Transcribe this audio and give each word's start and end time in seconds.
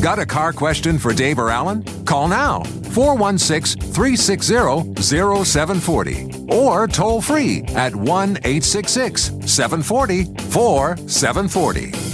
Got 0.00 0.18
a 0.18 0.26
car 0.26 0.52
question 0.52 0.98
for 0.98 1.12
Dave 1.12 1.38
or 1.38 1.50
Alan? 1.50 1.82
Call 2.04 2.28
now 2.28 2.62
416 2.62 3.80
360 3.92 5.02
0740 5.02 6.46
or 6.48 6.88
toll 6.88 7.20
free 7.20 7.62
at 7.74 7.94
1 7.94 8.38
866 8.38 9.24
740 9.44 10.24
4740. 10.50 12.10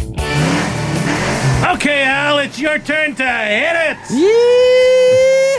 Okay, 1.75 2.03
Al, 2.03 2.39
it's 2.39 2.59
your 2.59 2.79
turn 2.79 3.15
to 3.15 3.25
hit 3.25 3.77
it. 3.77 3.97
Hey, 4.09 5.57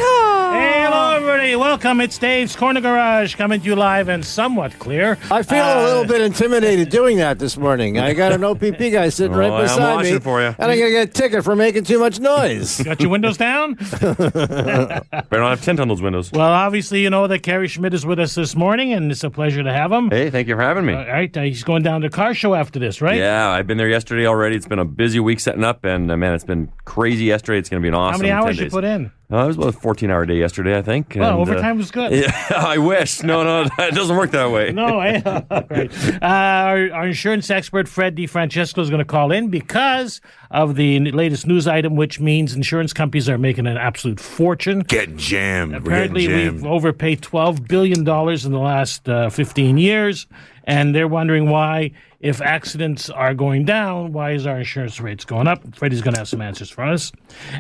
hello, 1.37 1.45
everybody. 1.45 1.55
Welcome. 1.55 2.01
It's 2.01 2.17
Dave's 2.17 2.55
Corner 2.55 2.81
Garage 2.81 3.35
coming 3.35 3.59
to 3.61 3.65
you 3.65 3.75
live 3.75 4.09
and 4.09 4.25
somewhat 4.25 4.77
clear. 4.79 5.17
I 5.29 5.43
feel 5.43 5.63
a 5.63 5.83
little 5.85 6.05
bit 6.05 6.21
intimidated 6.21 6.89
doing 6.89 7.17
that 7.17 7.37
this 7.37 7.57
morning. 7.57 7.99
I 7.99 8.13
got 8.13 8.31
an 8.31 8.43
OPP 8.43 8.79
guy 8.79 9.09
sitting 9.09 9.37
right 9.37 9.51
Oh, 9.51 9.55
I'm 9.57 9.61
beside 9.63 9.93
watching 9.95 10.13
me, 10.15 10.19
for 10.19 10.41
you. 10.41 10.47
and 10.47 10.55
I'm 10.71 10.77
gonna 10.79 10.89
get 10.89 11.09
a 11.09 11.11
ticket 11.11 11.43
for 11.43 11.55
making 11.55 11.83
too 11.83 11.99
much 11.99 12.19
noise. 12.19 12.81
Got 12.87 13.01
your 13.01 13.09
windows 13.11 13.37
down? 13.37 13.75
Better 14.01 15.03
not 15.31 15.49
have 15.49 15.61
tint 15.63 15.79
on 15.79 15.87
those 15.87 16.01
windows. 16.01 16.31
Well, 16.31 16.41
obviously, 16.51 17.01
you 17.01 17.09
know 17.09 17.27
that 17.27 17.39
Kerry 17.43 17.67
Schmidt 17.67 17.93
is 17.93 18.05
with 18.05 18.19
us 18.19 18.33
this 18.35 18.55
morning, 18.55 18.93
and 18.93 19.11
it's 19.11 19.23
a 19.23 19.29
pleasure 19.29 19.61
to 19.63 19.71
have 19.71 19.91
him. 19.91 20.09
Hey, 20.09 20.29
thank 20.29 20.47
you 20.47 20.55
for 20.55 20.61
having 20.61 20.85
me. 20.85 20.93
All 20.93 21.05
right, 21.05 21.35
uh, 21.37 21.41
he's 21.41 21.63
going 21.63 21.83
down 21.83 22.01
to 22.01 22.09
car 22.09 22.33
show 22.33 22.55
after 22.55 22.79
this, 22.79 23.01
right? 23.01 23.17
Yeah, 23.17 23.49
I've 23.49 23.67
been 23.67 23.77
there 23.77 23.89
yesterday 23.89 24.25
already. 24.25 24.55
It's 24.55 24.67
been 24.67 24.79
a 24.79 24.85
busy 24.85 25.19
week 25.19 25.39
setting 25.39 25.63
up, 25.63 25.85
and 25.85 26.09
uh, 26.11 26.17
man, 26.17 26.33
it's 26.33 26.43
been 26.43 26.71
crazy 26.85 27.25
yesterday. 27.25 27.59
It's 27.59 27.69
going 27.69 27.81
to 27.81 27.85
be 27.85 27.89
an 27.89 27.93
awesome. 27.95 28.25
How 28.25 28.43
many 28.45 28.55
10 28.55 28.59
hours 28.59 28.59
you 28.59 28.69
put 28.69 28.83
in? 28.83 29.11
Uh, 29.29 29.43
it 29.43 29.47
was 29.47 29.57
about 29.57 29.69
a 29.69 29.71
14 29.73 30.09
hour 30.09 30.25
day 30.25 30.37
yesterday, 30.37 30.77
I 30.77 30.81
think. 30.81 31.13
Well, 31.17 31.41
and, 31.41 31.49
uh, 31.49 31.51
overtime 31.51 31.77
was 31.77 31.91
good. 31.91 32.13
Yeah, 32.13 32.31
I 32.55 32.77
wish. 32.77 33.23
No, 33.23 33.43
no, 33.43 33.69
it 33.79 33.93
doesn't 33.93 34.15
work 34.15 34.31
that 34.31 34.49
way. 34.51 34.71
No, 34.71 34.99
eh? 35.01 35.21
right. 35.69 35.91
Uh, 36.17 36.25
our, 36.25 36.91
our 36.93 37.07
insurance 37.07 37.49
expert, 37.49 37.87
Fred 37.87 38.15
DiFrancesco, 38.15 38.79
is 38.79 38.89
going 38.89 38.99
to 38.99 39.05
call 39.05 39.31
in 39.31 39.49
because 39.49 40.21
of 40.51 40.75
the 40.75 40.99
latest 41.11 41.45
news 41.45 41.67
item, 41.67 41.95
which 41.95 42.19
means 42.19 42.53
insurance 42.55 42.93
companies 42.93 43.29
are 43.29 43.37
making 43.37 43.67
an 43.67 43.77
absolute 43.77 44.19
fortune. 44.19 44.79
Get 44.79 45.15
jammed. 45.17 45.75
Apparently, 45.75 46.27
getting 46.27 46.53
we've 46.55 46.65
overpaid 46.65 47.21
$12 47.21 47.67
billion 47.67 47.99
in 47.99 48.03
the 48.51 48.59
last 48.59 49.07
uh, 49.07 49.29
15 49.29 49.77
years, 49.77 50.27
and 50.67 50.93
they're 50.93 51.07
wondering 51.07 51.49
why, 51.49 51.91
if 52.19 52.41
accidents 52.41 53.09
are 53.09 53.33
going 53.33 53.63
down, 53.63 54.11
why 54.11 54.31
is 54.31 54.45
our 54.45 54.59
insurance 54.59 54.99
rates 54.99 55.23
going 55.23 55.47
up? 55.47 55.75
Freddie's 55.75 56.01
going 56.01 56.13
to 56.13 56.19
have 56.19 56.27
some 56.27 56.41
answers 56.41 56.69
for 56.69 56.83
us. 56.83 57.11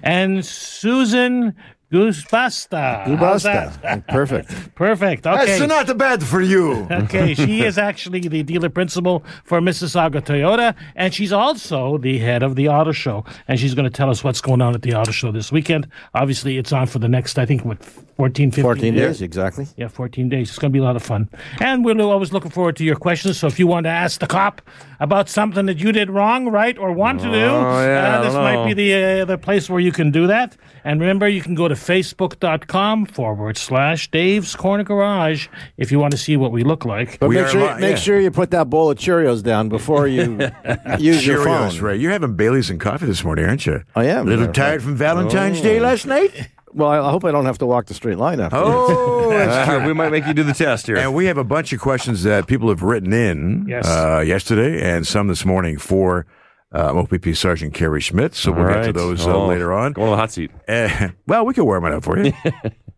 And 0.03 0.45
Susan 0.45 1.55
Goosebasta. 1.91 3.17
How's 3.17 3.43
that? 3.43 3.81
Basta. 3.81 4.03
Perfect. 4.09 4.49
Perfect. 4.75 5.25
Okay. 5.25 5.45
That's 5.57 5.87
not 5.87 5.97
bad 5.97 6.23
for 6.23 6.41
you. 6.41 6.87
Okay, 7.07 7.33
she 7.33 7.61
is 7.69 7.77
actually 7.77 8.19
the 8.21 8.43
dealer 8.43 8.69
principal 8.69 9.23
for 9.43 9.61
Mississauga 9.61 10.21
Toyota, 10.21 10.75
and 10.95 11.13
she's 11.13 11.31
also 11.31 11.97
the 11.97 12.17
head 12.17 12.43
of 12.43 12.55
the 12.55 12.67
auto 12.67 12.91
show. 12.91 13.23
And 13.47 13.59
she's 13.59 13.73
going 13.75 13.85
to 13.85 13.95
tell 13.95 14.09
us 14.09 14.23
what's 14.23 14.41
going 14.41 14.61
on 14.61 14.73
at 14.73 14.81
the 14.81 14.93
auto 14.95 15.11
show 15.11 15.31
this 15.31 15.51
weekend. 15.51 15.87
Obviously, 16.13 16.57
it's 16.57 16.73
on 16.73 16.87
for 16.87 16.99
the 16.99 17.07
next, 17.07 17.37
I 17.37 17.45
think, 17.45 17.63
what, 17.63 17.83
14, 18.17 18.49
15 18.51 18.63
14 18.63 18.93
days? 18.93 19.01
days, 19.01 19.21
exactly. 19.21 19.67
Yeah, 19.77 19.87
14 19.87 20.27
days. 20.27 20.49
It's 20.49 20.57
going 20.59 20.71
to 20.71 20.73
be 20.73 20.79
a 20.79 20.83
lot 20.83 20.95
of 20.95 21.03
fun. 21.03 21.29
And 21.61 21.85
we're 21.85 21.99
always 22.01 22.33
looking 22.33 22.51
forward 22.51 22.75
to 22.77 22.83
your 22.83 22.95
questions. 22.95 23.37
So 23.37 23.47
if 23.47 23.59
you 23.59 23.67
want 23.67 23.83
to 23.85 23.91
ask 23.91 24.19
the 24.19 24.27
cop 24.27 24.61
about 24.99 25.29
something 25.29 25.67
that 25.67 25.77
you 25.77 25.91
did 25.91 26.09
wrong, 26.09 26.49
right, 26.49 26.77
or 26.77 26.91
want 26.91 27.21
to 27.21 27.27
do, 27.31 27.45
Oh, 27.45 27.81
yeah, 27.85 28.17
uh, 28.19 28.23
this 28.23 28.33
might 28.33 28.65
be 28.65 28.73
the, 28.73 29.21
uh, 29.21 29.25
the 29.25 29.37
place 29.37 29.69
where 29.69 29.79
you 29.79 29.91
can 29.91 30.11
do 30.11 30.25
that. 30.27 30.57
And 30.83 30.99
remember, 30.99 31.27
you 31.27 31.41
can 31.41 31.53
go 31.53 31.67
to 31.67 31.75
facebook.com 31.77 33.05
forward 33.05 33.57
slash 33.57 34.09
Dave's 34.11 34.55
Corner 34.55 34.83
Garage 34.83 35.47
if 35.77 35.91
you 35.91 35.99
want 35.99 36.11
to 36.11 36.17
see 36.17 36.37
what 36.37 36.51
we 36.51 36.63
look 36.63 36.85
like. 36.85 37.19
But 37.19 37.29
We 37.29 37.35
make 37.35 37.47
sure 37.47 37.61
li- 37.75 37.79
make 37.81 37.89
yeah. 37.91 37.95
sure 37.95 38.19
you 38.19 38.31
put 38.31 38.51
that 38.51 38.69
bowl 38.69 38.89
of 38.91 38.97
Cheerios 38.97 39.43
down 39.43 39.69
before 39.69 40.07
you 40.07 40.39
use 40.99 41.25
your 41.25 41.43
phone. 41.43 41.77
Right? 41.79 41.99
You're 41.99 42.11
having 42.11 42.35
Bailey's 42.35 42.69
and 42.69 42.79
coffee 42.79 43.05
this 43.05 43.23
morning, 43.23 43.45
aren't 43.45 43.65
you? 43.65 43.83
I 43.95 44.05
am. 44.05 44.27
A 44.27 44.29
little 44.29 44.45
Yeah. 44.47 44.51
tired 44.53 44.83
from 44.83 44.95
Valentine's 44.95 45.61
Day 45.61 45.79
last 45.79 46.05
night? 46.05 46.49
Well, 46.73 46.89
I 46.89 46.99
I 46.99 47.09
hope 47.11 47.23
I 47.25 47.31
don't 47.31 47.45
have 47.45 47.57
to 47.59 47.65
walk 47.65 47.85
the 47.87 47.93
straight 47.93 48.17
line 48.17 48.39
after. 48.39 48.57
Oh, 48.59 49.29
that's 49.31 49.69
Uh, 49.69 49.83
we 49.87 49.93
might 49.93 50.11
make 50.11 50.27
you 50.27 50.33
do 50.33 50.43
the 50.43 50.53
test 50.53 50.85
here. 50.85 50.97
And 50.97 51.13
we 51.15 51.25
have 51.25 51.37
a 51.37 51.43
bunch 51.43 51.73
of 51.73 51.79
questions 51.79 52.23
that 52.23 52.45
people 52.47 52.69
have 52.69 52.83
written 52.83 53.13
in 53.13 53.65
Yes. 53.67 53.87
uh, 53.87 54.19
yesterday 54.25 54.81
and 54.81 55.07
some 55.07 55.27
this 55.27 55.43
morning 55.45 55.77
for 55.79 56.25
uh, 56.73 56.93
OPP 56.99 57.33
Sergeant 57.35 57.73
Kerry 57.73 58.01
Schmidt. 58.01 58.35
So 58.35 58.51
we'll 58.51 58.67
All 58.67 58.73
get 58.73 58.83
to 58.85 58.93
those 58.93 59.25
uh, 59.25 59.35
Oh, 59.35 59.47
later 59.47 59.73
on. 59.73 59.93
Go 59.93 60.03
on 60.03 60.11
the 60.11 60.17
hot 60.17 60.31
seat. 60.31 60.51
Uh, 60.67 61.09
well, 61.27 61.45
we 61.45 61.53
can 61.53 61.65
warm 61.65 61.85
it 61.85 61.93
up 61.93 62.03
for 62.03 62.21
you. 62.21 62.33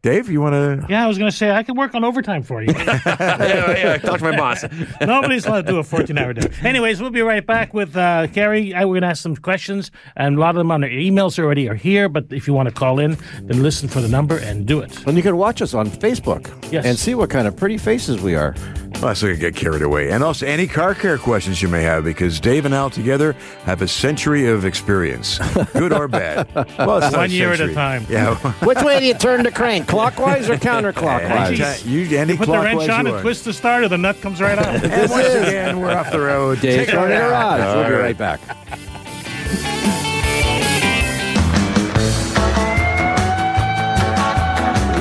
Dave, 0.02 0.30
you 0.30 0.40
want 0.40 0.54
to? 0.54 0.86
Yeah, 0.90 1.04
I 1.04 1.08
was 1.08 1.18
going 1.18 1.30
to 1.30 1.36
say, 1.36 1.52
I 1.52 1.62
can 1.62 1.76
work 1.76 1.94
on 1.94 2.06
overtime 2.06 2.42
for 2.42 2.62
you. 2.64 2.72
yeah, 2.78 3.72
yeah, 3.78 3.98
talk 3.98 4.20
to 4.20 4.32
my 4.32 4.38
boss. 4.38 4.64
Nobody's 5.02 5.46
allowed 5.46 5.66
to 5.66 5.74
do 5.74 5.78
a 5.80 5.84
14 5.84 6.18
hour 6.18 6.32
day. 6.32 6.50
Anyways, 6.64 7.02
we'll 7.02 7.10
be 7.10 7.22
right 7.22 7.46
back 7.46 7.74
with 7.74 7.98
uh, 7.98 8.28
Kerry. 8.28 8.74
Uh, 8.74 8.88
We're 8.88 8.94
going 8.94 9.02
to 9.02 9.08
ask 9.10 9.22
some 9.22 9.36
questions, 9.36 9.92
and 10.16 10.38
a 10.38 10.40
lot 10.40 10.52
of 10.52 10.56
them 10.56 10.72
on 10.72 10.86
our 10.86 10.90
emails 10.90 11.38
already 11.38 11.68
are 11.68 11.76
here. 11.76 12.08
But 12.08 12.28
if 12.32 12.48
you 12.48 12.54
want 12.54 12.70
to 12.70 12.74
call 12.76 13.00
in, 13.00 13.18
then 13.44 13.62
listen 13.62 13.90
for 13.90 14.00
the 14.00 14.08
number 14.08 14.38
and 14.38 14.66
do 14.66 14.80
it. 14.80 15.06
And 15.06 15.18
you 15.18 15.24
can 15.24 15.36
watch 15.36 15.62
us 15.62 15.74
on 15.74 15.88
Facebook 15.90 16.48
Yes. 16.72 16.86
and 16.86 16.98
see 16.98 17.14
what 17.14 17.30
kind 17.30 17.46
of 17.46 17.58
pretty 17.58 17.78
faces 17.78 18.22
we 18.22 18.36
are. 18.36 18.56
Well, 19.02 19.16
so 19.16 19.28
we 19.28 19.34
can 19.34 19.40
get 19.42 19.56
carried 19.56 19.82
away. 19.82 20.12
And 20.12 20.22
also 20.24 20.46
any 20.46 20.68
car 20.68 20.94
care 20.94 21.18
questions 21.18 21.62
you 21.62 21.70
may 21.70 21.84
have, 21.84 22.04
because 22.04 22.40
Dave 22.42 22.66
and 22.66 22.74
Al 22.74 22.90
together 22.90 23.34
have 23.64 23.82
a 23.82 23.88
century 23.88 24.50
of 24.50 24.66
experience, 24.66 25.38
good 25.74 25.94
or 25.94 26.08
bad. 26.10 26.48
Well, 26.80 26.98
it's 27.02 27.16
One 27.16 27.32
year 27.32 27.54
at 27.54 27.62
a 27.62 27.74
time. 27.74 28.06
Yeah. 28.10 28.36
Which 28.66 28.82
way 28.82 29.00
do 29.00 29.06
you 29.06 29.14
turn 29.14 29.44
the 29.44 29.52
crank, 29.52 29.88
clockwise 29.88 30.50
or 30.50 30.56
counterclockwise? 30.56 31.56
Jeez. 31.56 31.86
you, 31.86 32.18
any 32.18 32.36
Put 32.36 32.48
the 32.48 32.60
wrench 32.60 32.82
on 32.82 32.88
you 32.90 32.94
and 32.94 33.10
want. 33.10 33.22
twist 33.22 33.46
the 33.46 33.54
starter, 33.54 33.88
the 33.88 33.98
nut 33.98 34.20
comes 34.22 34.42
right 34.42 34.58
out. 34.58 34.84
And 34.90 35.10
once 35.12 35.28
again, 35.28 35.80
we're 35.80 35.92
off 35.92 36.12
the 36.12 36.20
road. 36.20 36.60
Dave's 36.62 36.88
Take 36.88 36.96
Corner 36.96 37.14
it 37.14 37.22
out. 37.22 37.58
Garage. 37.60 37.76
We'll 37.76 37.98
be 37.98 38.04
right 38.04 38.18
back. 38.18 38.40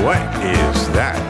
What 0.04 0.22
is 0.44 0.88
that? 0.92 1.28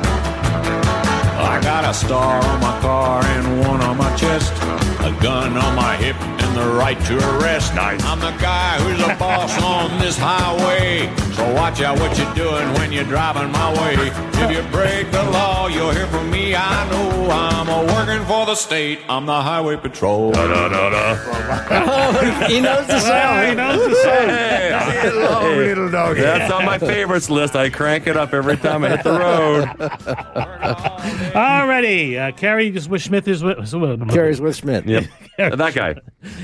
Got 1.80 1.90
a 1.90 1.94
star 1.94 2.44
on 2.44 2.60
my 2.60 2.80
car 2.80 3.22
and 3.22 3.60
one 3.60 3.80
on 3.82 3.98
my 3.98 4.12
chest, 4.16 4.52
a 4.98 5.16
gun 5.22 5.56
on 5.56 5.76
my 5.76 5.96
hip, 5.96 6.16
and 6.48 6.56
the 6.56 6.66
right 6.74 6.98
to 7.04 7.16
arrest. 7.36 7.74
I'm 7.74 8.20
the 8.20 8.30
guy 8.40 8.78
who's 8.80 9.00
a 9.02 9.14
boss 9.16 9.60
on 9.62 9.98
this 10.00 10.16
highway. 10.18 11.14
So 11.32 11.54
watch 11.54 11.80
out 11.80 11.98
what 11.98 12.16
you're 12.18 12.34
doing 12.34 12.72
when 12.74 12.90
you're 12.92 13.04
driving 13.04 13.52
my 13.52 13.72
way. 13.72 13.94
If 13.94 14.50
you 14.50 14.62
break 14.70 15.10
the 15.10 15.22
law, 15.24 15.68
you'll 15.68 15.90
hear 15.90 16.06
from 16.06 16.30
me. 16.30 16.54
I 16.54 16.88
know 16.90 17.30
I'm 17.30 17.68
a 17.68 17.84
working 17.92 18.24
for 18.26 18.46
the 18.46 18.54
state. 18.54 19.00
I'm 19.08 19.26
the 19.26 19.40
highway 19.40 19.76
patrol. 19.76 20.32
he 20.34 20.40
knows 22.60 22.86
the 22.86 23.00
Well, 23.04 23.48
he 23.48 23.54
knows 23.54 23.88
the 23.88 23.94
song. 23.94 24.28
Hello, 25.00 25.56
little 25.56 25.90
doggy. 25.90 26.20
That's 26.22 26.52
on 26.52 26.64
my 26.64 26.78
favorites 26.78 27.28
list. 27.30 27.54
I 27.54 27.68
crank 27.70 28.06
it 28.06 28.16
up 28.16 28.32
every 28.32 28.56
time 28.56 28.84
I 28.84 28.90
hit 28.90 29.04
the 29.04 29.18
road. 29.18 29.64
Alrighty, 31.34 32.18
uh, 32.18 32.32
Kerry 32.32 32.70
with 32.70 33.02
Smith 33.02 33.28
is 33.28 33.44
with. 33.44 34.08
Kerry's 34.10 34.40
with 34.40 34.56
Schmidt. 34.56 34.86
Yep. 34.86 35.04
that 35.38 35.74
guy. 35.74 35.94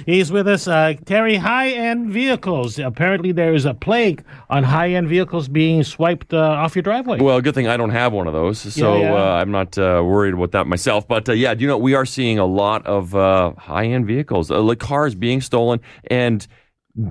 He's 0.07 0.31
with 0.33 0.47
us. 0.49 0.67
Uh, 0.69 0.95
Terry, 1.05 1.37
high-end 1.37 2.11
vehicles. 2.11 2.79
Apparently, 2.79 3.33
there 3.33 3.55
is 3.55 3.65
a 3.65 3.75
plague 3.75 4.25
on 4.51 4.63
high-end 4.65 5.09
vehicles 5.09 5.49
being 5.49 5.83
swiped 5.85 6.33
uh, 6.35 6.39
off 6.39 6.75
your 6.77 6.83
driveway. 6.83 7.19
Well, 7.21 7.41
good 7.41 7.55
thing 7.55 7.69
I 7.69 7.77
don't 7.77 7.91
have 7.91 8.13
one 8.13 8.27
of 8.27 8.33
those, 8.33 8.59
so 8.59 8.97
Yeah, 8.97 9.03
yeah. 9.03 9.15
Uh, 9.15 9.41
I'm 9.41 9.51
not 9.51 9.77
uh, 9.79 10.03
worried 10.05 10.35
about 10.35 10.53
that 10.53 10.67
myself. 10.67 11.07
But 11.09 11.29
uh, 11.29 11.33
yeah, 11.33 11.53
you 11.53 11.67
know 11.67 11.79
we 11.79 11.95
are 11.95 12.07
seeing 12.07 12.39
a 12.39 12.47
lot 12.47 12.87
of 12.87 13.15
uh, 13.15 13.53
high-end 13.57 14.07
vehicles, 14.07 14.51
uh, 14.51 14.61
like 14.61 14.79
cars 14.79 15.15
being 15.15 15.41
stolen, 15.41 15.81
and 16.11 16.47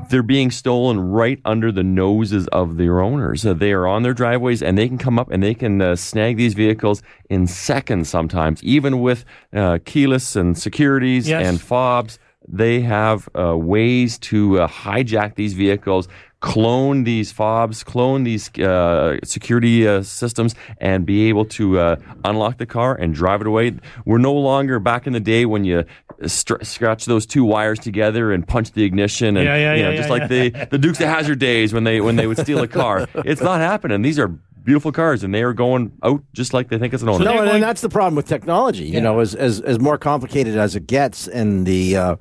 they're 0.10 0.24
being 0.24 0.50
stolen 0.50 0.98
right 0.98 1.42
under 1.44 1.69
the 1.69 1.84
noses 1.84 2.48
of 2.54 2.78
their 2.78 3.02
owners. 3.02 3.46
Uh, 3.46 3.54
they 3.54 3.74
are 3.74 3.86
on 3.86 4.04
their 4.04 4.13
driveways, 4.13 4.63
and 4.63 4.78
they 4.78 4.88
can 4.88 4.98
come 4.98 5.19
up 5.19 5.30
and 5.30 5.44
they 5.44 5.54
can 5.54 5.81
uh, 5.81 5.94
snag 5.96 6.38
these 6.38 6.54
vehicles 6.54 7.04
in 7.30 7.48
seconds. 7.48 8.07
Sometimes, 8.10 8.63
even 8.63 9.02
with 9.02 9.25
uh, 9.54 9.80
keyless 9.84 10.36
and 10.38 10.57
securities 10.57 11.28
Yes. 11.28 11.46
and 11.46 11.60
fobs. 11.60 12.18
They 12.48 12.81
have 12.81 13.30
uh, 13.38 13.57
ways 13.57 14.18
to 14.19 14.62
uh, 14.62 14.68
hijack 14.68 15.36
these 15.36 15.54
vehicles, 15.54 16.07
clone 16.40 17.06
these 17.06 17.31
fobs, 17.31 17.84
clone 17.84 18.24
these 18.24 18.50
uh, 18.60 19.18
security 19.24 19.88
uh, 19.88 20.04
systems, 20.04 20.56
and 20.80 21.06
be 21.06 21.30
able 21.30 21.45
to 21.45 21.80
uh, 21.80 21.95
unlock 22.25 22.57
the 22.57 22.66
car 22.66 22.95
and 22.95 23.13
drive 23.13 23.42
it 23.42 23.48
away. 23.48 23.75
We're 24.06 24.18
no 24.18 24.34
longer 24.34 24.80
back 24.80 25.07
in 25.07 25.13
the 25.13 25.22
day 25.22 25.45
when 25.45 25.63
you 25.63 25.86
str- 26.25 26.62
scratch 26.62 27.06
those 27.06 27.25
two 27.25 27.45
wires 27.45 27.80
together 27.80 28.34
and 28.34 28.45
punch 28.45 28.74
the 28.74 28.84
ignition, 28.84 29.38
and 29.38 29.45
Yeah, 29.45 29.56
yeah, 29.56 29.75
you 29.75 29.84
know, 29.84 29.90
yeah, 29.92 29.98
just 29.98 30.10
like 30.10 30.28
the 30.28 30.50
the 30.69 30.78
Dukes 30.78 31.00
of 31.00 31.07
Hazzard 31.07 31.40
days 31.40 31.74
when 31.74 31.86
they 31.86 32.01
when 32.01 32.18
they 32.18 32.28
would 32.28 32.38
steal 32.38 32.60
a 32.60 32.68
car. 32.68 33.07
It's 33.25 33.42
not 33.42 33.62
happening. 33.62 34.01
These 34.01 34.19
are 34.19 34.38
beautiful 34.63 34.92
cars, 34.92 35.24
and 35.24 35.33
they 35.33 35.44
are 35.44 35.54
going 35.54 35.92
out 36.04 36.24
just 36.33 36.54
like 36.54 36.69
they 36.69 36.77
think 36.77 36.94
it's 36.94 37.04
an 37.04 37.10
owner. 37.10 37.25
No, 37.25 37.44
they're 37.44 37.56
and, 37.56 37.63
that's 37.63 37.81
the 37.81 37.89
problem 37.89 38.15
with 38.15 38.27
technology. 38.27 38.86
You 38.86 39.01
know, 39.01 39.19
as, 39.19 39.36
as 39.36 39.62
as 39.62 39.80
more 39.80 39.98
complicated 39.98 40.57
as 40.57 40.75
it 40.75 40.88
gets, 40.88 41.27
and 41.27 41.65
the 41.65 41.98
uh, 41.98 42.15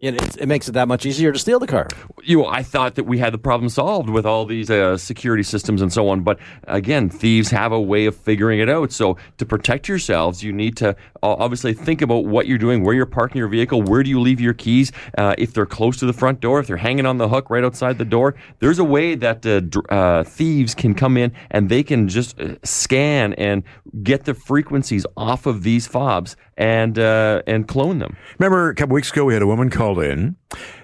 it, 0.00 0.36
it, 0.36 0.46
makes 0.46 0.68
it 0.68 0.72
that 0.72 0.86
much 0.86 1.04
easier 1.04 1.32
to 1.32 1.38
steal 1.38 1.58
the 1.58 1.66
car. 1.66 1.88
you 2.22 2.44
I 2.44 2.62
thought 2.62 2.94
that 2.94 3.04
we 3.04 3.18
had 3.18 3.34
the 3.34 3.38
problem 3.38 3.68
solved 3.68 4.08
with 4.08 4.24
all 4.24 4.46
these 4.46 4.70
uh, 4.70 4.96
security 4.96 5.42
systems 5.42 5.82
and 5.82 5.92
so 5.92 6.08
on. 6.08 6.22
But 6.22 6.38
again, 6.64 7.08
thieves 7.10 7.50
have 7.50 7.72
a 7.72 7.80
way 7.80 8.06
of 8.06 8.16
figuring 8.16 8.60
it 8.60 8.68
out. 8.68 8.92
So 8.92 9.16
to 9.38 9.46
protect 9.46 9.88
yourselves, 9.88 10.42
you 10.42 10.52
need 10.52 10.76
to 10.78 10.90
uh, 10.90 10.94
obviously 11.22 11.74
think 11.74 12.00
about 12.00 12.26
what 12.26 12.46
you're 12.46 12.58
doing, 12.58 12.84
where 12.84 12.94
you're 12.94 13.06
parking 13.06 13.38
your 13.38 13.48
vehicle, 13.48 13.82
where 13.82 14.02
do 14.02 14.10
you 14.10 14.20
leave 14.20 14.40
your 14.40 14.54
keys, 14.54 14.92
uh, 15.16 15.34
if 15.36 15.52
they're 15.52 15.66
close 15.66 15.96
to 15.98 16.06
the 16.06 16.12
front 16.12 16.40
door, 16.40 16.60
if 16.60 16.68
they're 16.68 16.76
hanging 16.76 17.06
on 17.06 17.18
the 17.18 17.28
hook 17.28 17.50
right 17.50 17.64
outside 17.64 17.98
the 17.98 18.04
door. 18.04 18.36
There's 18.60 18.78
a 18.78 18.84
way 18.84 19.16
that 19.16 19.44
uh, 19.44 19.92
uh, 19.92 20.22
thieves 20.24 20.74
can 20.74 20.94
come 20.94 21.16
in 21.16 21.32
and 21.50 21.68
they 21.68 21.82
can 21.82 22.08
just 22.08 22.38
scan 22.62 23.32
and 23.34 23.64
get 24.02 24.24
the 24.24 24.34
frequencies 24.34 25.06
off 25.16 25.46
of 25.46 25.62
these 25.62 25.86
fobs 25.86 26.36
and 26.58 26.98
uh, 26.98 27.40
and 27.46 27.66
clone 27.66 28.00
them. 28.00 28.16
Remember 28.38 28.68
a 28.68 28.74
couple 28.74 28.94
weeks 28.94 29.10
ago, 29.10 29.24
we 29.24 29.32
had 29.32 29.42
a 29.42 29.46
woman 29.46 29.70
called 29.70 30.00
in. 30.00 30.36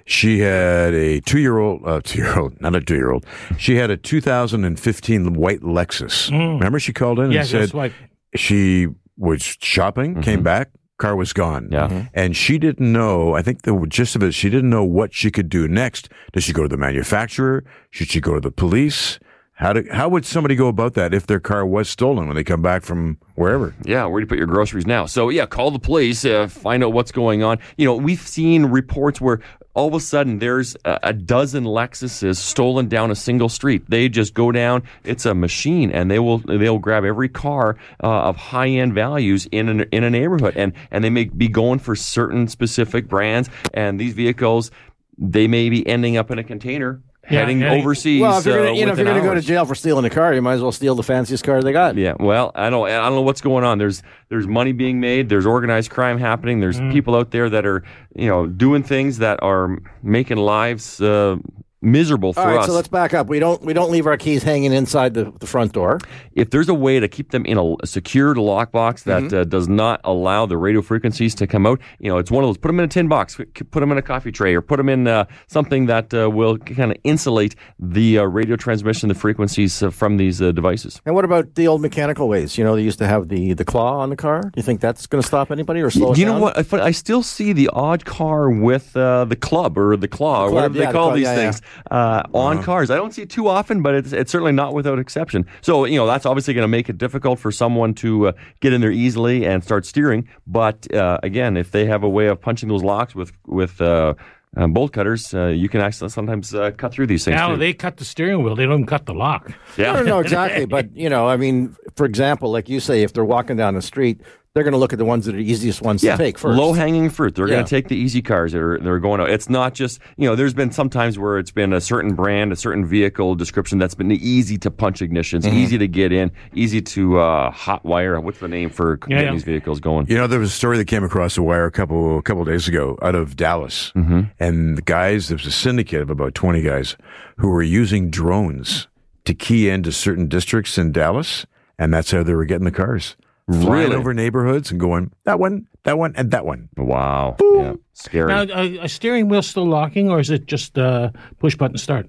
She 0.07 0.39
had 0.39 0.95
a 0.95 1.21
two 1.21 1.41
year 1.41 1.59
old, 1.59 1.83
uh, 1.85 2.01
two 2.03 2.21
year 2.21 2.39
old, 2.39 2.59
not 2.61 2.75
a 2.75 2.81
two 2.81 2.95
year 2.95 3.11
old. 3.11 3.27
She 3.59 3.77
had 3.77 3.91
a 3.91 3.97
2015 3.97 5.35
white 5.35 5.61
Lexus. 5.61 6.31
Remember, 6.31 6.79
she 6.79 6.93
called 6.93 7.19
in 7.19 7.33
Yes, 7.33 7.53
and 7.53 7.69
said 7.69 7.77
right. 7.77 7.93
she 8.35 8.87
was 9.17 9.43
shopping, 9.61 10.23
came 10.23 10.43
back, 10.43 10.71
car 10.99 11.17
was 11.17 11.33
gone. 11.33 11.69
Yeah. 11.71 12.07
And 12.15 12.37
she 12.37 12.59
didn't 12.59 12.93
know, 12.93 13.35
I 13.35 13.43
think 13.43 13.63
the 13.63 13.85
gist 13.89 14.17
of 14.17 14.23
it, 14.23 14.33
she 14.33 14.51
didn't 14.51 14.71
know 14.71 14.85
what 14.85 15.13
she 15.15 15.31
could 15.31 15.49
do 15.49 15.67
next. 15.69 16.09
Does 16.33 16.45
she 16.45 16.53
go 16.53 16.63
to 16.63 16.69
the 16.69 16.77
manufacturer? 16.77 17.65
Should 17.91 18.09
she 18.09 18.21
go 18.21 18.35
to 18.35 18.41
the 18.41 18.51
police? 18.51 19.19
How, 19.55 19.73
do, 19.73 19.87
how 19.91 20.09
would 20.09 20.27
somebody 20.27 20.57
go 20.57 20.67
about 20.67 20.95
that 20.95 21.15
if 21.15 21.29
their 21.29 21.39
car 21.39 21.65
was 21.65 21.89
stolen 21.89 22.27
when 22.27 22.35
they 22.35 22.43
come 22.43 22.61
back 22.61 22.83
from 22.83 23.19
wherever? 23.37 23.73
Yeah, 23.85 24.05
where 24.07 24.21
do 24.21 24.25
you 24.25 24.29
put 24.29 24.39
your 24.39 24.49
groceries 24.49 24.85
now? 24.85 25.07
So 25.07 25.29
yeah, 25.29 25.47
call 25.47 25.71
the 25.71 25.79
police, 25.79 26.25
uh, 26.25 26.49
find 26.49 26.83
out 26.83 26.93
what's 26.93 27.13
going 27.13 27.45
on. 27.45 27.61
You 27.77 27.87
know, 27.87 27.95
we've 27.95 28.21
seen 28.21 28.67
reports 28.67 29.21
where 29.21 29.41
all 29.75 29.87
of 29.87 29.95
a 29.95 30.01
sudden 30.01 30.41
there's 30.41 30.77
a, 30.85 30.99
a 31.05 31.13
dozen 31.13 31.65
Lexuses 31.65 32.37
stolen 32.39 32.89
down 32.89 33.13
a 33.13 33.15
single 33.15 33.49
street. 33.49 33.89
They 33.89 34.09
just 34.09 34.35
go 34.35 34.51
down. 34.51 34.83
It's 35.05 35.25
a 35.25 35.35
machine, 35.35 35.93
and 35.93 36.11
they 36.11 36.19
will 36.19 36.39
they'll 36.39 36.79
grab 36.79 37.05
every 37.05 37.29
car 37.29 37.77
uh, 38.03 38.07
of 38.07 38.37
high 38.37 38.69
end 38.69 38.95
values 38.95 39.47
in 39.53 39.69
an, 39.69 39.81
in 39.93 40.03
a 40.03 40.11
neighborhood, 40.11 40.57
and 40.57 40.73
and 40.91 41.05
they 41.05 41.11
may 41.11 41.25
be 41.25 41.49
going 41.49 41.79
for 41.79 41.95
certain 41.95 42.49
specific 42.49 43.09
brands. 43.09 43.51
And 43.73 44.01
these 44.01 44.15
vehicles, 44.15 44.71
they 45.17 45.47
may 45.47 45.69
be 45.71 45.87
ending 45.87 46.17
up 46.17 46.31
in 46.31 46.39
a 46.39 46.45
container. 46.45 47.01
Yeah, 47.31 47.41
heading 47.41 47.61
yeah. 47.61 47.73
overseas. 47.73 48.21
Well, 48.21 48.39
if 48.39 48.45
you're 48.45 48.61
uh, 48.61 48.65
gonna, 48.67 48.79
you 48.79 48.87
know, 48.87 48.93
if 48.93 48.99
you're 48.99 49.07
going 49.07 49.23
to 49.23 49.27
go 49.29 49.35
to 49.35 49.41
jail 49.41 49.65
for 49.65 49.75
stealing 49.75 50.05
a 50.05 50.11
car, 50.11 50.35
you 50.35 50.43
might 50.43 50.55
as 50.55 50.63
well 50.63 50.73
steal 50.73 50.95
the 50.95 51.03
fanciest 51.03 51.43
car 51.43 51.63
they 51.63 51.73
got. 51.73 51.97
Yeah, 51.97 52.15
well, 52.21 52.53
I 52.55 52.69
don't, 52.71 52.87
I 52.89 52.97
don't 53.07 53.15
know 53.15 53.23
what's 53.23 53.41
going 53.41 53.65
on. 53.65 53.79
There's, 53.79 54.03
there's 54.29 54.47
money 54.47 54.73
being 54.73 55.01
made. 55.01 55.29
There's 55.31 55.47
organized 55.47 55.91
crime 55.91 56.19
happening. 56.19 56.61
There's 56.61 56.79
Mm. 56.81 56.93
people 56.93 57.15
out 57.17 57.31
there 57.31 57.49
that 57.49 57.65
are, 57.65 57.83
you 58.15 58.29
know, 58.29 58.47
doing 58.47 58.83
things 58.83 59.19
that 59.19 59.43
are 59.43 59.79
making 60.03 60.37
lives 60.39 61.01
uh, 61.01 61.37
miserable 61.85 62.33
for 62.33 62.41
All 62.41 62.47
right, 62.47 62.59
us. 62.61 62.67
so 62.67 62.73
let's 62.73 62.89
back 62.89 63.15
up. 63.15 63.27
We 63.29 63.39
don't 63.39 63.63
we 63.63 63.73
don't 63.73 63.91
leave 63.91 64.07
our 64.07 64.17
keys 64.17 64.43
hanging 64.43 64.73
inside 64.73 65.15
the, 65.15 65.31
the 65.39 65.47
front 65.47 65.73
door. 65.73 65.99
if 66.33 66.51
there's 66.51 66.69
a 66.69 66.75
way 66.75 66.99
to 67.01 67.09
keep 67.09 67.31
them 67.31 67.45
in 67.47 67.59
a, 67.59 67.75
a 67.83 67.87
secured 67.87 68.37
lockbox 68.37 69.05
that 69.05 69.15
Mm-hmm. 69.25 69.37
uh, 69.37 69.45
does 69.45 69.69
not 69.69 70.01
allow 70.05 70.45
the 70.47 70.57
radio 70.57 70.83
frequencies 70.83 71.35
to 71.37 71.47
come 71.47 71.67
out, 71.67 71.81
you 72.01 72.11
know, 72.11 72.19
it's 72.19 72.31
one 72.31 72.43
of 72.43 72.49
those. 72.49 72.59
Put 72.59 72.69
them 72.69 72.79
in 72.81 72.85
a 72.85 72.89
tin 72.89 73.09
box, 73.09 73.37
put 73.37 73.81
them 73.81 73.93
in 73.93 73.99
a 73.99 74.03
coffee 74.03 74.33
tray, 74.33 74.55
or 74.55 74.61
put 74.61 74.77
them 74.79 74.89
in 74.89 75.07
uh, 75.07 75.25
something 75.47 75.87
that 75.87 76.13
uh, 76.13 76.29
will 76.31 76.59
kind 76.59 76.91
of 76.91 76.99
insulate 77.05 77.55
the 77.79 78.19
uh, 78.19 78.25
radio 78.25 78.57
transmission, 78.57 79.09
the 79.09 79.15
frequencies 79.15 79.83
uh, 79.83 79.91
from 79.91 80.17
these 80.17 80.43
uh, 80.43 80.51
devices. 80.53 81.01
And 81.07 81.15
what 81.15 81.25
about 81.25 81.55
the 81.55 81.69
old 81.69 81.81
mechanical 81.81 82.29
ways? 82.29 82.59
You 82.59 82.65
know, 82.65 82.75
they 82.77 82.83
used 82.83 82.99
to 82.99 83.07
have 83.07 83.29
the, 83.29 83.53
the 83.55 83.65
claw 83.65 83.99
on 83.99 84.11
the 84.11 84.17
car. 84.17 84.41
Do 84.43 84.51
you 84.57 84.63
think 84.63 84.81
that's 84.81 85.07
going 85.07 85.23
to 85.23 85.27
stop 85.27 85.51
anybody 85.51 85.81
or 85.81 85.91
slow 85.91 86.15
you 86.15 86.27
know 86.27 86.33
down? 86.33 86.41
what? 86.41 86.59
If 86.59 86.75
I 86.75 86.91
still 86.91 87.23
see 87.23 87.53
the 87.53 87.69
odd 87.73 88.05
car 88.05 88.51
with 88.51 88.97
uh, 88.97 89.25
the 89.27 89.37
club 89.37 89.79
or 89.79 89.97
the 89.97 90.09
claw, 90.09 90.45
or 90.45 90.49
club, 90.49 90.55
whatever 90.55 90.75
yeah, 90.75 90.81
they 90.81 90.87
the 90.87 90.93
call 90.93 91.07
club, 91.09 91.17
these 91.17 91.25
yeah, 91.25 91.35
things, 91.37 91.63
Uh, 91.91 92.23
on 92.33 92.63
cars. 92.63 92.91
I 92.91 92.97
don't 92.97 93.13
see 93.13 93.23
it 93.23 93.31
too 93.31 93.49
often, 93.49 93.83
but 93.83 93.95
it's, 93.95 94.13
it's 94.13 94.31
certainly 94.31 94.53
not 94.53 94.75
without 94.75 94.99
exception. 94.99 95.47
So, 95.61 95.85
you 95.85 95.99
know, 95.99 96.07
that's 96.07 96.27
obviously 96.27 96.55
going 96.55 96.65
to 96.65 96.69
make 96.69 96.89
it 96.89 96.99
difficult 96.99 97.39
for 97.39 97.53
someone 97.53 97.95
to 97.95 98.29
uh, 98.29 98.33
get 98.61 98.73
in 98.73 98.81
there 98.81 98.91
easily 98.91 99.45
and 99.47 99.63
start 99.63 99.87
steering. 99.87 100.29
But 100.47 100.93
uh, 100.93 101.19
again, 101.23 101.57
if 101.57 101.71
they 101.71 101.87
have 101.87 102.03
a 102.03 102.09
way 102.09 102.27
of 102.27 102.41
punching 102.41 102.69
those 102.69 102.83
locks 102.83 103.15
with, 103.15 103.33
with 103.47 103.81
uh, 103.81 104.15
uh, 104.57 104.67
bolt 104.67 104.93
cutters, 104.93 105.35
uh, 105.35 105.47
you 105.47 105.69
can 105.69 105.81
actually 105.81 106.09
sometimes 106.11 106.55
uh, 106.55 106.71
cut 106.73 106.93
through 106.93 107.07
these 107.07 107.25
things. 107.25 107.37
Now 107.37 107.51
too. 107.51 107.57
they 107.57 107.73
cut 107.73 107.97
the 107.97 108.05
steering 108.05 108.43
wheel. 108.43 108.55
They 108.55 108.65
don't 108.65 108.75
even 108.75 108.87
cut 108.87 109.07
the 109.07 109.15
lock. 109.15 109.53
yeah. 109.77 109.91
I 109.91 109.97
don't 109.97 110.07
know 110.07 110.21
exactly, 110.21 110.67
but 110.67 110.95
you 110.97 111.09
know, 111.09 111.29
I 111.29 111.37
mean, 111.37 111.77
for 111.97 112.07
example, 112.07 112.51
like 112.51 112.69
you 112.69 112.81
say, 112.81 113.03
if 113.03 113.13
they're 113.13 113.25
walking 113.25 113.57
down 113.57 113.75
the 113.75 113.83
street, 113.83 114.21
they're 114.55 114.63
going 114.63 114.73
to 114.73 114.79
look 114.79 114.93
at 114.93 115.01
the 115.01 115.05
ones 115.05 115.27
that 115.27 115.35
are 115.35 115.39
the 115.39 115.45
easiest 115.51 115.83
ones 115.83 116.03
Yeah, 116.03 116.13
to 116.13 116.23
take 116.23 116.39
first. 116.39 116.57
low 116.57 116.73
hanging 116.73 117.11
fruit. 117.11 117.35
They're 117.35 117.49
Yeah. 117.49 117.55
going 117.57 117.65
to 117.65 117.71
take 117.71 117.89
the 117.89 117.97
easy 117.97 118.23
cars 118.23 118.53
that 118.53 118.61
are 118.63 118.79
that 118.79 118.89
are 118.89 119.01
going 119.01 119.21
out. 119.21 119.29
It's 119.29 119.51
not 119.51 119.75
just 119.75 119.99
you 120.17 120.29
know. 120.29 120.37
There's 120.37 120.55
been 120.55 120.71
some 120.71 120.89
times 120.89 121.19
where 121.19 121.39
it's 121.39 121.51
been 121.51 121.73
a 121.73 121.81
certain 121.81 122.15
brand, 122.15 122.53
a 122.53 122.57
certain 122.57 122.85
vehicle 122.87 123.35
description 123.35 123.79
that's 123.79 123.97
been 123.97 124.13
easy 124.13 124.57
to 124.59 124.71
punch 124.71 125.01
ignitions, 125.01 125.41
Mm-hmm. 125.43 125.57
easy 125.57 125.79
to 125.79 125.89
get 125.89 126.13
in, 126.13 126.31
easy 126.55 126.81
to 126.83 127.19
uh, 127.19 127.51
hot 127.51 127.85
wire. 127.85 128.21
What's 128.21 128.39
the 128.39 128.47
name 128.49 128.71
for 128.71 128.99
Yeah, 129.03 129.09
getting 129.09 129.25
yeah. 129.27 129.33
these 129.33 129.43
vehicles 129.45 129.81
going? 129.81 130.07
You 130.09 130.17
know, 130.17 130.29
there 130.29 130.39
was 130.41 130.51
a 130.51 130.55
story 130.57 130.79
that 130.79 130.87
came 130.87 131.03
across 131.03 131.35
the 131.35 131.43
wire 131.43 131.67
a 131.67 131.73
couple 131.73 132.17
a 132.19 132.23
couple 132.23 132.45
days 132.45 132.69
ago 132.69 132.97
out 133.03 133.17
of 133.17 133.35
Dallas, 133.37 133.93
and 134.39 134.79
the 134.79 134.83
guys 134.83 135.29
there 135.29 135.37
was 135.37 135.47
a 135.47 135.51
syndicate 135.51 136.01
of 136.03 136.11
about 136.11 136.35
twenty 136.37 136.63
guys 136.63 136.97
who 137.39 137.49
were 137.51 137.63
using 137.63 138.09
drones 138.09 138.87
to 139.25 139.35
key 139.35 139.69
into 139.69 139.91
certain 139.91 140.29
districts 140.29 140.79
in 140.79 140.93
Dallas, 140.93 141.45
and 141.77 141.93
that's 141.93 142.13
how 142.13 142.23
they 142.23 142.35
were 142.35 142.45
getting 142.45 142.67
the 142.67 142.71
cars, 142.71 143.17
flying 143.49 143.71
Really? 143.91 143.97
over 143.97 144.15
neighborhoods 144.15 144.71
and 144.71 144.81
going 144.81 145.13
that 145.25 145.39
one, 145.39 145.67
that 145.85 145.99
one, 145.99 146.15
and 146.17 146.31
that 146.31 146.45
one. 146.47 146.69
Wow, 146.77 147.37
yeah, 147.41 147.75
scary. 147.93 148.29
Now, 148.29 148.43
a, 148.55 148.79
a 148.85 148.89
steering 148.89 149.29
wheel 149.29 149.43
still 149.43 149.67
locking, 149.67 150.11
or 150.11 150.21
is 150.21 150.31
it 150.31 150.47
just 150.47 150.79
uh, 150.79 151.11
push 151.39 151.57
button 151.57 151.77
start? 151.79 152.07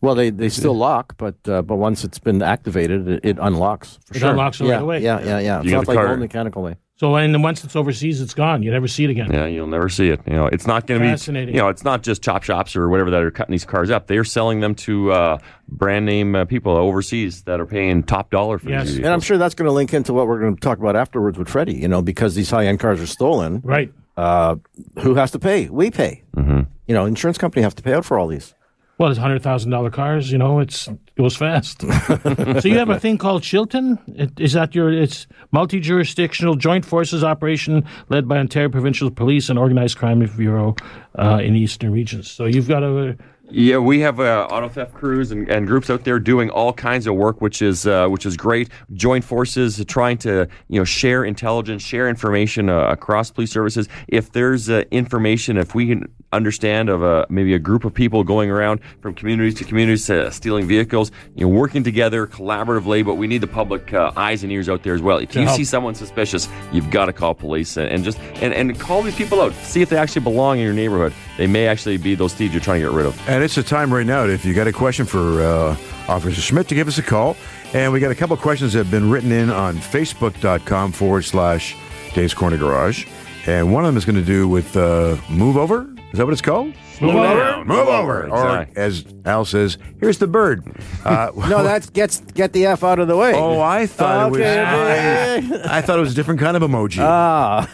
Well, 0.00 0.16
they, 0.16 0.30
they 0.30 0.48
still 0.48 0.74
lock, 0.76 1.14
but 1.16 1.36
uh, 1.46 1.62
but 1.62 1.76
once 1.76 2.02
it's 2.02 2.18
been 2.18 2.42
activated, 2.42 3.06
it, 3.08 3.20
it 3.24 3.38
unlocks. 3.40 4.00
For 4.06 4.16
It 4.16 4.20
sure. 4.20 4.30
unlocks 4.30 4.60
it 4.60 4.64
yeah, 4.66 4.72
right 4.74 4.82
away. 4.82 4.98
Yeah, 5.00 5.20
yeah, 5.24 5.38
yeah. 5.38 5.60
It's 5.60 5.70
not 5.70 5.86
like 5.86 5.96
car- 5.96 6.08
old 6.08 6.18
mechanical 6.18 6.62
way. 6.62 6.74
So, 7.02 7.16
and 7.16 7.34
then 7.34 7.42
once 7.42 7.64
it's 7.64 7.74
overseas, 7.74 8.20
it's 8.20 8.32
gone. 8.32 8.62
You 8.62 8.70
never 8.70 8.86
see 8.86 9.02
it 9.02 9.10
again. 9.10 9.32
yeah, 9.32 9.46
you'll 9.46 9.66
never 9.66 9.88
see 9.88 10.10
it. 10.10 10.20
You 10.24 10.34
know, 10.34 10.46
it's 10.46 10.68
not 10.68 10.86
going 10.86 11.00
to 11.00 11.04
be. 11.04 11.10
Fascinating. 11.10 11.52
You 11.52 11.60
know, 11.60 11.68
it's 11.68 11.82
not 11.82 12.04
just 12.04 12.22
chop 12.22 12.44
shops 12.44 12.76
or 12.76 12.88
whatever 12.88 13.10
that 13.10 13.22
are 13.24 13.30
cutting 13.32 13.50
these 13.50 13.64
cars 13.64 13.90
up. 13.90 14.06
They 14.06 14.18
are 14.18 14.24
selling 14.24 14.60
them 14.60 14.76
to 14.76 15.10
uh, 15.10 15.38
brand 15.66 16.06
name 16.06 16.36
uh, 16.36 16.44
people 16.44 16.76
overseas 16.76 17.42
that 17.42 17.58
are 17.58 17.66
paying 17.66 18.04
top 18.04 18.30
dollar 18.30 18.60
for 18.60 18.70
Yes. 18.70 18.86
these. 18.86 18.98
And 18.98 19.08
I'm 19.08 19.20
sure 19.20 19.36
that's 19.36 19.56
going 19.56 19.66
to 19.66 19.72
link 19.72 19.92
into 19.92 20.12
what 20.12 20.28
we're 20.28 20.38
going 20.38 20.54
to 20.54 20.60
talk 20.60 20.78
about 20.78 20.94
afterwards 20.94 21.36
with 21.38 21.48
Freddie. 21.48 21.74
You 21.74 21.88
know, 21.88 22.02
because 22.02 22.36
these 22.36 22.50
high 22.50 22.66
end 22.66 22.78
cars 22.78 23.00
are 23.00 23.06
stolen. 23.08 23.62
Right. 23.64 23.92
Uh, 24.16 24.56
who 25.00 25.16
has 25.16 25.32
to 25.32 25.40
pay? 25.40 25.68
We 25.70 25.90
pay. 25.90 26.22
Mm-hmm. 26.36 26.60
You 26.86 26.94
know, 26.94 27.04
insurance 27.06 27.36
company 27.36 27.62
have 27.64 27.74
to 27.74 27.82
pay 27.82 27.94
out 27.94 28.04
for 28.04 28.16
all 28.16 28.28
these. 28.28 28.54
Well, 28.98 29.10
it's 29.10 29.18
hundred 29.18 29.42
thousand 29.42 29.70
dollar 29.70 29.90
cars. 29.90 30.30
You 30.30 30.38
know, 30.38 30.60
it's 30.60 30.86
it 30.86 30.98
goes 31.16 31.36
fast. 31.36 31.80
so 31.82 32.68
you 32.68 32.78
have 32.78 32.90
a 32.90 33.00
thing 33.00 33.18
called 33.18 33.42
Chilton. 33.42 33.98
It, 34.06 34.38
is 34.38 34.52
that 34.52 34.74
your? 34.74 34.92
It's 34.92 35.26
multi 35.50 35.80
jurisdictional 35.80 36.56
joint 36.56 36.84
forces 36.84 37.24
operation 37.24 37.84
led 38.10 38.28
by 38.28 38.38
Ontario 38.38 38.68
Provincial 38.68 39.10
Police 39.10 39.48
and 39.48 39.58
Organized 39.58 39.98
Crime 39.98 40.20
Bureau 40.36 40.76
uh, 41.18 41.40
in 41.42 41.56
eastern 41.56 41.90
regions. 41.90 42.30
So 42.30 42.44
you've 42.44 42.68
got 42.68 42.82
a 42.82 43.16
Yeah, 43.50 43.78
we 43.78 44.00
have 44.00 44.20
uh, 44.20 44.46
auto 44.50 44.68
theft 44.68 44.94
crews 44.94 45.30
and, 45.30 45.48
and 45.50 45.66
groups 45.66 45.90
out 45.90 46.04
there 46.04 46.18
doing 46.18 46.48
all 46.48 46.72
kinds 46.72 47.06
of 47.06 47.16
work, 47.16 47.40
which 47.40 47.60
is 47.60 47.86
uh, 47.86 48.08
which 48.08 48.24
is 48.24 48.36
great. 48.36 48.70
Joint 48.94 49.24
forces 49.24 49.84
trying 49.86 50.16
to 50.18 50.48
you 50.68 50.78
know 50.78 50.84
share 50.84 51.24
intelligence, 51.24 51.82
share 51.82 52.08
information 52.08 52.70
uh, 52.70 52.86
across 52.86 53.30
police 53.30 53.50
services. 53.50 53.88
If 54.08 54.32
there's 54.32 54.70
uh, 54.70 54.84
information, 54.90 55.58
if 55.58 55.74
we 55.74 55.88
can 55.88 56.06
understand 56.32 56.88
of 56.88 57.02
a 57.02 57.26
maybe 57.28 57.52
a 57.52 57.58
group 57.58 57.84
of 57.84 57.92
people 57.92 58.24
going 58.24 58.48
around 58.48 58.80
from 59.00 59.12
communities 59.14 59.54
to 59.56 59.64
communities 59.64 60.08
uh, 60.08 60.30
stealing 60.30 60.66
vehicles, 60.66 61.10
you 61.34 61.46
know, 61.46 61.52
working 61.52 61.82
together 61.82 62.26
collaboratively. 62.26 63.04
But 63.04 63.16
we 63.16 63.26
need 63.26 63.40
the 63.42 63.48
public 63.48 63.92
uh, 63.92 64.12
eyes 64.16 64.44
and 64.44 64.52
ears 64.52 64.68
out 64.68 64.82
there 64.82 64.94
as 64.94 65.02
well. 65.02 65.18
If 65.18 65.34
you 65.34 65.42
help. 65.42 65.56
see 65.56 65.64
someone 65.64 65.94
suspicious, 65.94 66.48
you've 66.72 66.90
got 66.90 67.06
to 67.06 67.12
call 67.12 67.34
police 67.34 67.76
and, 67.76 67.88
and 67.88 68.04
just 68.04 68.18
and, 68.40 68.54
and 68.54 68.78
call 68.78 69.02
these 69.02 69.16
people 69.16 69.40
out. 69.40 69.52
See 69.54 69.82
if 69.82 69.88
they 69.88 69.96
actually 69.96 70.22
belong 70.22 70.58
in 70.58 70.64
your 70.64 70.74
neighborhood. 70.74 71.12
They 71.36 71.46
may 71.46 71.66
actually 71.66 71.96
be 71.96 72.14
those 72.14 72.34
thieves 72.34 72.52
you're 72.52 72.60
trying 72.62 72.80
to 72.82 72.88
get 72.88 72.94
rid 72.94 73.06
of. 73.06 73.28
And 73.28 73.42
it's 73.42 73.54
the 73.54 73.62
time 73.62 73.92
right 73.92 74.06
now. 74.06 74.24
If 74.24 74.44
you 74.44 74.54
got 74.54 74.66
a 74.66 74.72
question 74.72 75.06
for 75.06 75.42
uh, 75.42 75.76
Officer 76.08 76.40
Schmidt, 76.40 76.68
to 76.68 76.74
give 76.74 76.88
us 76.88 76.98
a 76.98 77.02
call. 77.02 77.36
And 77.74 77.92
we 77.92 78.00
got 78.00 78.10
a 78.10 78.14
couple 78.14 78.36
questions 78.36 78.74
that 78.74 78.80
have 78.80 78.90
been 78.90 79.08
written 79.08 79.32
in 79.32 79.50
on 79.50 79.76
Facebook.com 79.76 80.92
forward 80.92 81.22
slash 81.22 81.74
Dave's 82.14 82.34
Corner 82.34 82.58
Garage. 82.58 83.06
and 83.46 83.72
one 83.72 83.84
of 83.84 83.88
them 83.88 83.96
is 83.96 84.04
going 84.04 84.16
to 84.16 84.24
do 84.24 84.46
with 84.46 84.76
uh, 84.76 85.16
move 85.30 85.56
over. 85.56 85.91
Is 86.12 86.18
that 86.18 86.26
what 86.26 86.32
it's 86.32 86.42
called? 86.42 86.74
Move 87.00 87.14
over. 87.16 87.64
Move 87.64 87.88
over. 87.88 88.28
Or 88.28 88.66
as 88.76 89.04
Al 89.24 89.46
says, 89.46 89.78
here's 89.98 90.18
the 90.18 90.26
bird. 90.26 90.62
Uh, 91.04 91.30
No, 91.48 91.62
that's 91.62 91.88
gets 91.88 92.20
get 92.20 92.52
the 92.52 92.66
f 92.66 92.84
out 92.84 92.98
of 92.98 93.08
the 93.08 93.16
way. 93.16 93.32
Oh, 93.34 93.60
I 93.60 93.86
thought 93.86 94.28
it 94.28 94.30
was. 94.32 94.40
Okay, 94.40 94.60
okay. 94.60 95.62
I, 95.64 95.78
I 95.78 95.80
thought 95.80 95.96
it 95.98 96.00
was 96.02 96.12
a 96.12 96.14
different 96.14 96.38
kind 96.40 96.56
of 96.56 96.62
emoji. 96.62 96.98
Ah, 97.00 97.66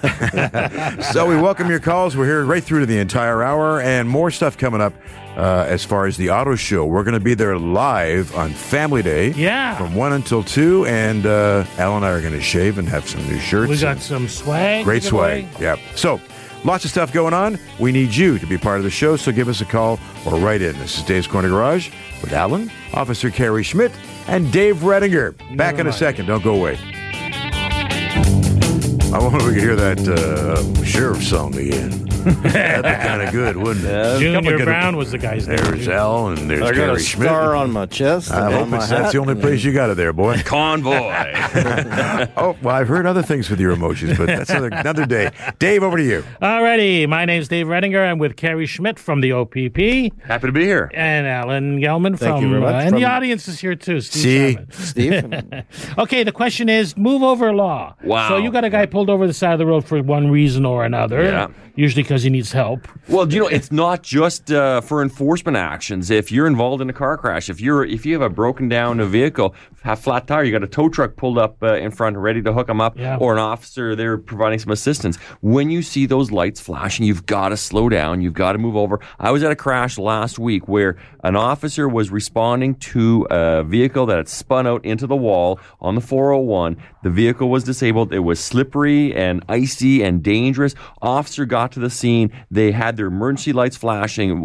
so 1.13 1.27
we 1.27 1.37
welcome 1.37 1.69
your 1.69 1.81
calls. 1.81 2.17
We're 2.17 2.27
here 2.27 2.45
right 2.45 2.63
through 2.63 2.81
to 2.81 2.87
the 2.87 2.99
entire 2.99 3.43
hour, 3.43 3.81
and 3.81 4.09
more 4.09 4.31
stuff 4.31 4.57
coming 4.57 4.81
up. 4.81 4.95
Uh, 5.37 5.65
as 5.69 5.85
far 5.85 6.07
as 6.07 6.17
the 6.17 6.31
auto 6.31 6.57
show, 6.57 6.85
we're 6.85 7.05
going 7.05 7.15
to 7.15 7.21
be 7.21 7.35
there 7.35 7.57
live 7.57 8.35
on 8.35 8.51
Family 8.51 9.03
Day. 9.05 9.31
Yeah. 9.33 9.77
From 9.77 9.95
1 9.95 10.13
until 10.15 10.43
2. 10.43 10.87
And 10.87 11.27
uh, 11.27 11.65
Al 11.77 11.95
and 11.95 12.05
I 12.05 12.11
are 12.11 12.21
going 12.21 12.33
to 12.33 12.41
shave 12.41 12.77
and 12.77 12.89
have 12.89 13.09
some 13.09 13.25
new 13.29 13.39
shirts. 13.39 13.71
We 13.71 13.79
got 13.79 14.01
some 14.01 14.27
swag. 14.27 14.85
great 14.85 15.03
to 15.05 15.11
give 15.11 15.15
away. 15.21 15.49
swag. 15.53 15.63
Yeah. 15.63 15.77
So 15.95 16.21
lots 16.65 16.85
of 16.85 16.91
stuff 16.91 17.13
going 17.13 17.35
on. 17.35 17.59
We 17.79 17.93
need 17.93 18.15
you 18.15 18.39
to 18.39 18.47
be 18.47 18.59
part 18.59 18.79
of 18.79 18.85
the 18.85 18.91
show. 18.91 19.17
So 19.17 19.33
give 19.33 19.49
us 19.49 19.61
a 19.61 19.65
call 19.65 19.99
or 20.27 20.39
write 20.39 20.63
in. 20.63 20.79
This 20.79 20.99
is 20.99 21.05
Dave's 21.05 21.27
Corner 21.27 21.49
Garage 21.49 21.91
with 22.23 22.33
Alan, 22.33 22.71
Officer 22.95 23.31
Kerry 23.31 23.63
Schmidt, 23.63 23.93
and 24.27 24.53
Dave 24.53 24.79
Redinger. 24.79 25.35
Back 25.57 25.75
in 25.75 25.81
a 25.81 25.85
mind. 25.85 25.95
second. 25.95 26.27
Don't 26.27 26.43
go 26.43 26.55
away. 26.55 26.79
I 29.11 29.19
wonder 29.21 29.39
if 29.39 29.47
we 29.47 29.55
could 29.55 29.63
hear 29.63 29.77
that 29.77 30.07
uh, 30.07 30.85
sheriff 30.85 31.25
song 31.25 31.55
again. 31.57 32.08
That'd 32.25 32.83
be 32.85 32.91
kind 33.09 33.23
of 33.23 33.33
good, 33.33 33.57
wouldn't 33.57 33.85
it? 33.87 33.91
Couple 34.35 34.51
Junior 34.51 34.65
Brown 34.65 34.97
was 34.97 35.11
the 35.13 35.19
guy's 35.19 35.47
name. 35.49 35.57
There's 35.59 35.89
Al 35.89 36.29
and 36.29 36.51
there's 36.51 36.63
I 36.63 36.67
got 36.73 36.75
Kerry 36.75 36.97
a 36.97 36.99
Schmidt. 36.99 37.29
star 37.29 37.55
on 37.57 37.71
my 37.73 37.87
chest. 37.87 38.31
I 38.31 38.47
and 38.47 38.55
hope 38.55 38.69
my 38.69 38.77
it's, 38.79 38.89
that's 38.89 39.13
the 39.13 39.19
only 39.19 39.35
place 39.35 39.63
you 39.65 39.73
got 39.73 39.91
it 39.91 39.97
there, 39.97 40.13
boy. 40.13 40.39
Convoy. 40.45 40.93
oh, 42.37 42.57
well, 42.63 42.75
I've 42.75 42.89
heard 42.89 43.07
other 43.07 43.23
things 43.23 43.51
with 43.51 43.61
your 43.61 43.73
emotions, 43.73 44.17
but 44.19 44.27
that's 44.27 44.51
another, 44.51 44.69
another 44.73 45.07
day. 45.07 45.31
Dave, 45.59 45.83
over 45.83 45.97
to 45.97 46.05
you. 46.05 46.25
Alrighty, 46.43 47.09
my 47.09 47.25
name's 47.25 47.49
Dave 47.49 47.67
Redinger. 47.67 48.09
I'm 48.11 48.19
with 48.19 48.37
Kerry 48.37 48.67
Schmidt 48.67 48.99
from 48.99 49.21
the 49.21 49.33
OPP 49.33 50.13
Happy 50.27 50.47
to 50.47 50.53
be 50.53 50.65
here. 50.65 50.91
and 50.95 51.27
Alan 51.27 51.79
Gelman 51.81 52.19
Thank 52.19 52.37
from, 52.37 52.43
you 52.45 52.49
very 52.51 52.61
much. 52.61 52.75
uh, 52.75 52.79
and 52.79 52.97
the 52.97 53.03
From- 53.03 53.11
audience 53.11 53.49
is 53.49 53.61
here 53.61 53.75
too. 53.75 54.01
Steve 54.01 54.59
See? 54.73 55.11
Sherman. 55.11 55.47
Steve. 55.63 55.65
Okay, 55.99 56.23
the 56.23 56.33
question 56.33 56.69
is 56.69 56.97
move 56.97 57.23
over 57.23 57.53
law. 57.53 57.95
Wow. 58.05 58.29
So 58.29 58.37
you 58.37 58.51
got 58.51 58.65
a 58.65 58.71
guy 58.71 58.87
pulled 58.87 59.11
over 59.11 59.27
the 59.27 59.33
side 59.33 59.53
of 59.53 59.59
the 59.59 59.67
road 59.67 59.85
for 59.85 60.01
one 60.03 60.31
reason 60.31 60.65
or 60.65 60.85
another. 60.85 61.23
Yeah. 61.25 61.49
Usually 61.75 62.03
because 62.09 62.23
he 62.23 62.31
needs 62.31 62.53
help. 62.53 62.89
Well, 63.07 63.31
you 63.31 63.39
know 63.41 63.49
it's 63.49 63.71
not 63.71 64.03
just 64.03 64.51
uh, 64.51 64.81
for 64.81 65.03
enforcement 65.03 65.59
actions. 65.59 66.11
If 66.11 66.33
you're 66.33 66.47
involved 66.47 66.81
in 66.81 66.89
a 66.89 66.93
car 66.95 67.19
crash, 67.19 67.51
if 67.51 67.61
you're 67.61 67.85
if 67.85 68.07
you 68.07 68.15
have 68.15 68.23
a 68.23 68.31
broken 68.31 68.67
down 68.71 68.99
vehicle, 69.11 69.55
have 69.83 70.01
flat 70.01 70.27
tire, 70.27 70.43
you 70.43 70.51
got 70.51 70.63
a 70.63 70.67
tow 70.67 70.89
truck 70.89 71.17
pulled 71.17 71.37
up 71.37 71.63
uh, 71.63 71.75
in 71.75 71.91
front, 71.91 72.17
ready 72.17 72.41
to 72.43 72.53
hook 72.53 72.67
them 72.67 72.81
up, 72.81 72.99
Yeah. 72.99 73.19
or 73.19 73.35
an 73.35 73.39
officer 73.39 73.95
there 73.95 74.17
providing 74.17 74.59
some 74.59 74.73
assistance. 74.73 75.17
When 75.43 75.71
you 75.71 75.83
see 75.83 76.07
those 76.07 76.31
lights 76.33 76.61
flashing, 76.61 77.05
you've 77.05 77.27
got 77.27 77.51
to 77.51 77.57
slow 77.59 77.91
down. 77.91 78.23
You've 78.23 78.35
got 78.35 78.53
to 78.53 78.59
move 78.59 78.75
over. 78.77 79.01
I 79.19 79.31
was 79.31 79.43
at 79.43 79.51
a 79.53 79.57
crash 79.57 79.99
last 79.99 80.39
week 80.39 80.67
where 80.67 80.97
an 81.25 81.37
officer 81.37 81.89
was 81.89 82.11
responding 82.11 82.75
to 82.77 83.27
a 83.31 83.63
vehicle 83.65 84.07
that 84.07 84.17
had 84.17 84.29
spun 84.29 84.67
out 84.67 84.83
into 84.85 85.07
the 85.07 85.17
wall 85.17 85.61
on 85.81 85.95
the 85.95 86.01
401. 86.01 86.77
The 87.03 87.11
vehicle 87.11 87.51
was 87.51 87.65
disabled. 87.65 88.13
It 88.15 88.21
was 88.21 88.41
slippery 88.41 89.15
and 89.15 89.45
icy 89.49 90.03
and 90.03 90.23
dangerous. 90.23 90.75
Officer 91.03 91.45
got 91.45 91.73
to 91.73 91.81
the 91.81 91.91
scene. 91.99 92.31
They 92.51 92.73
had 92.73 92.97
their 92.97 93.07
emergency 93.07 93.53
lights 93.53 93.77
flashing, 93.77 94.39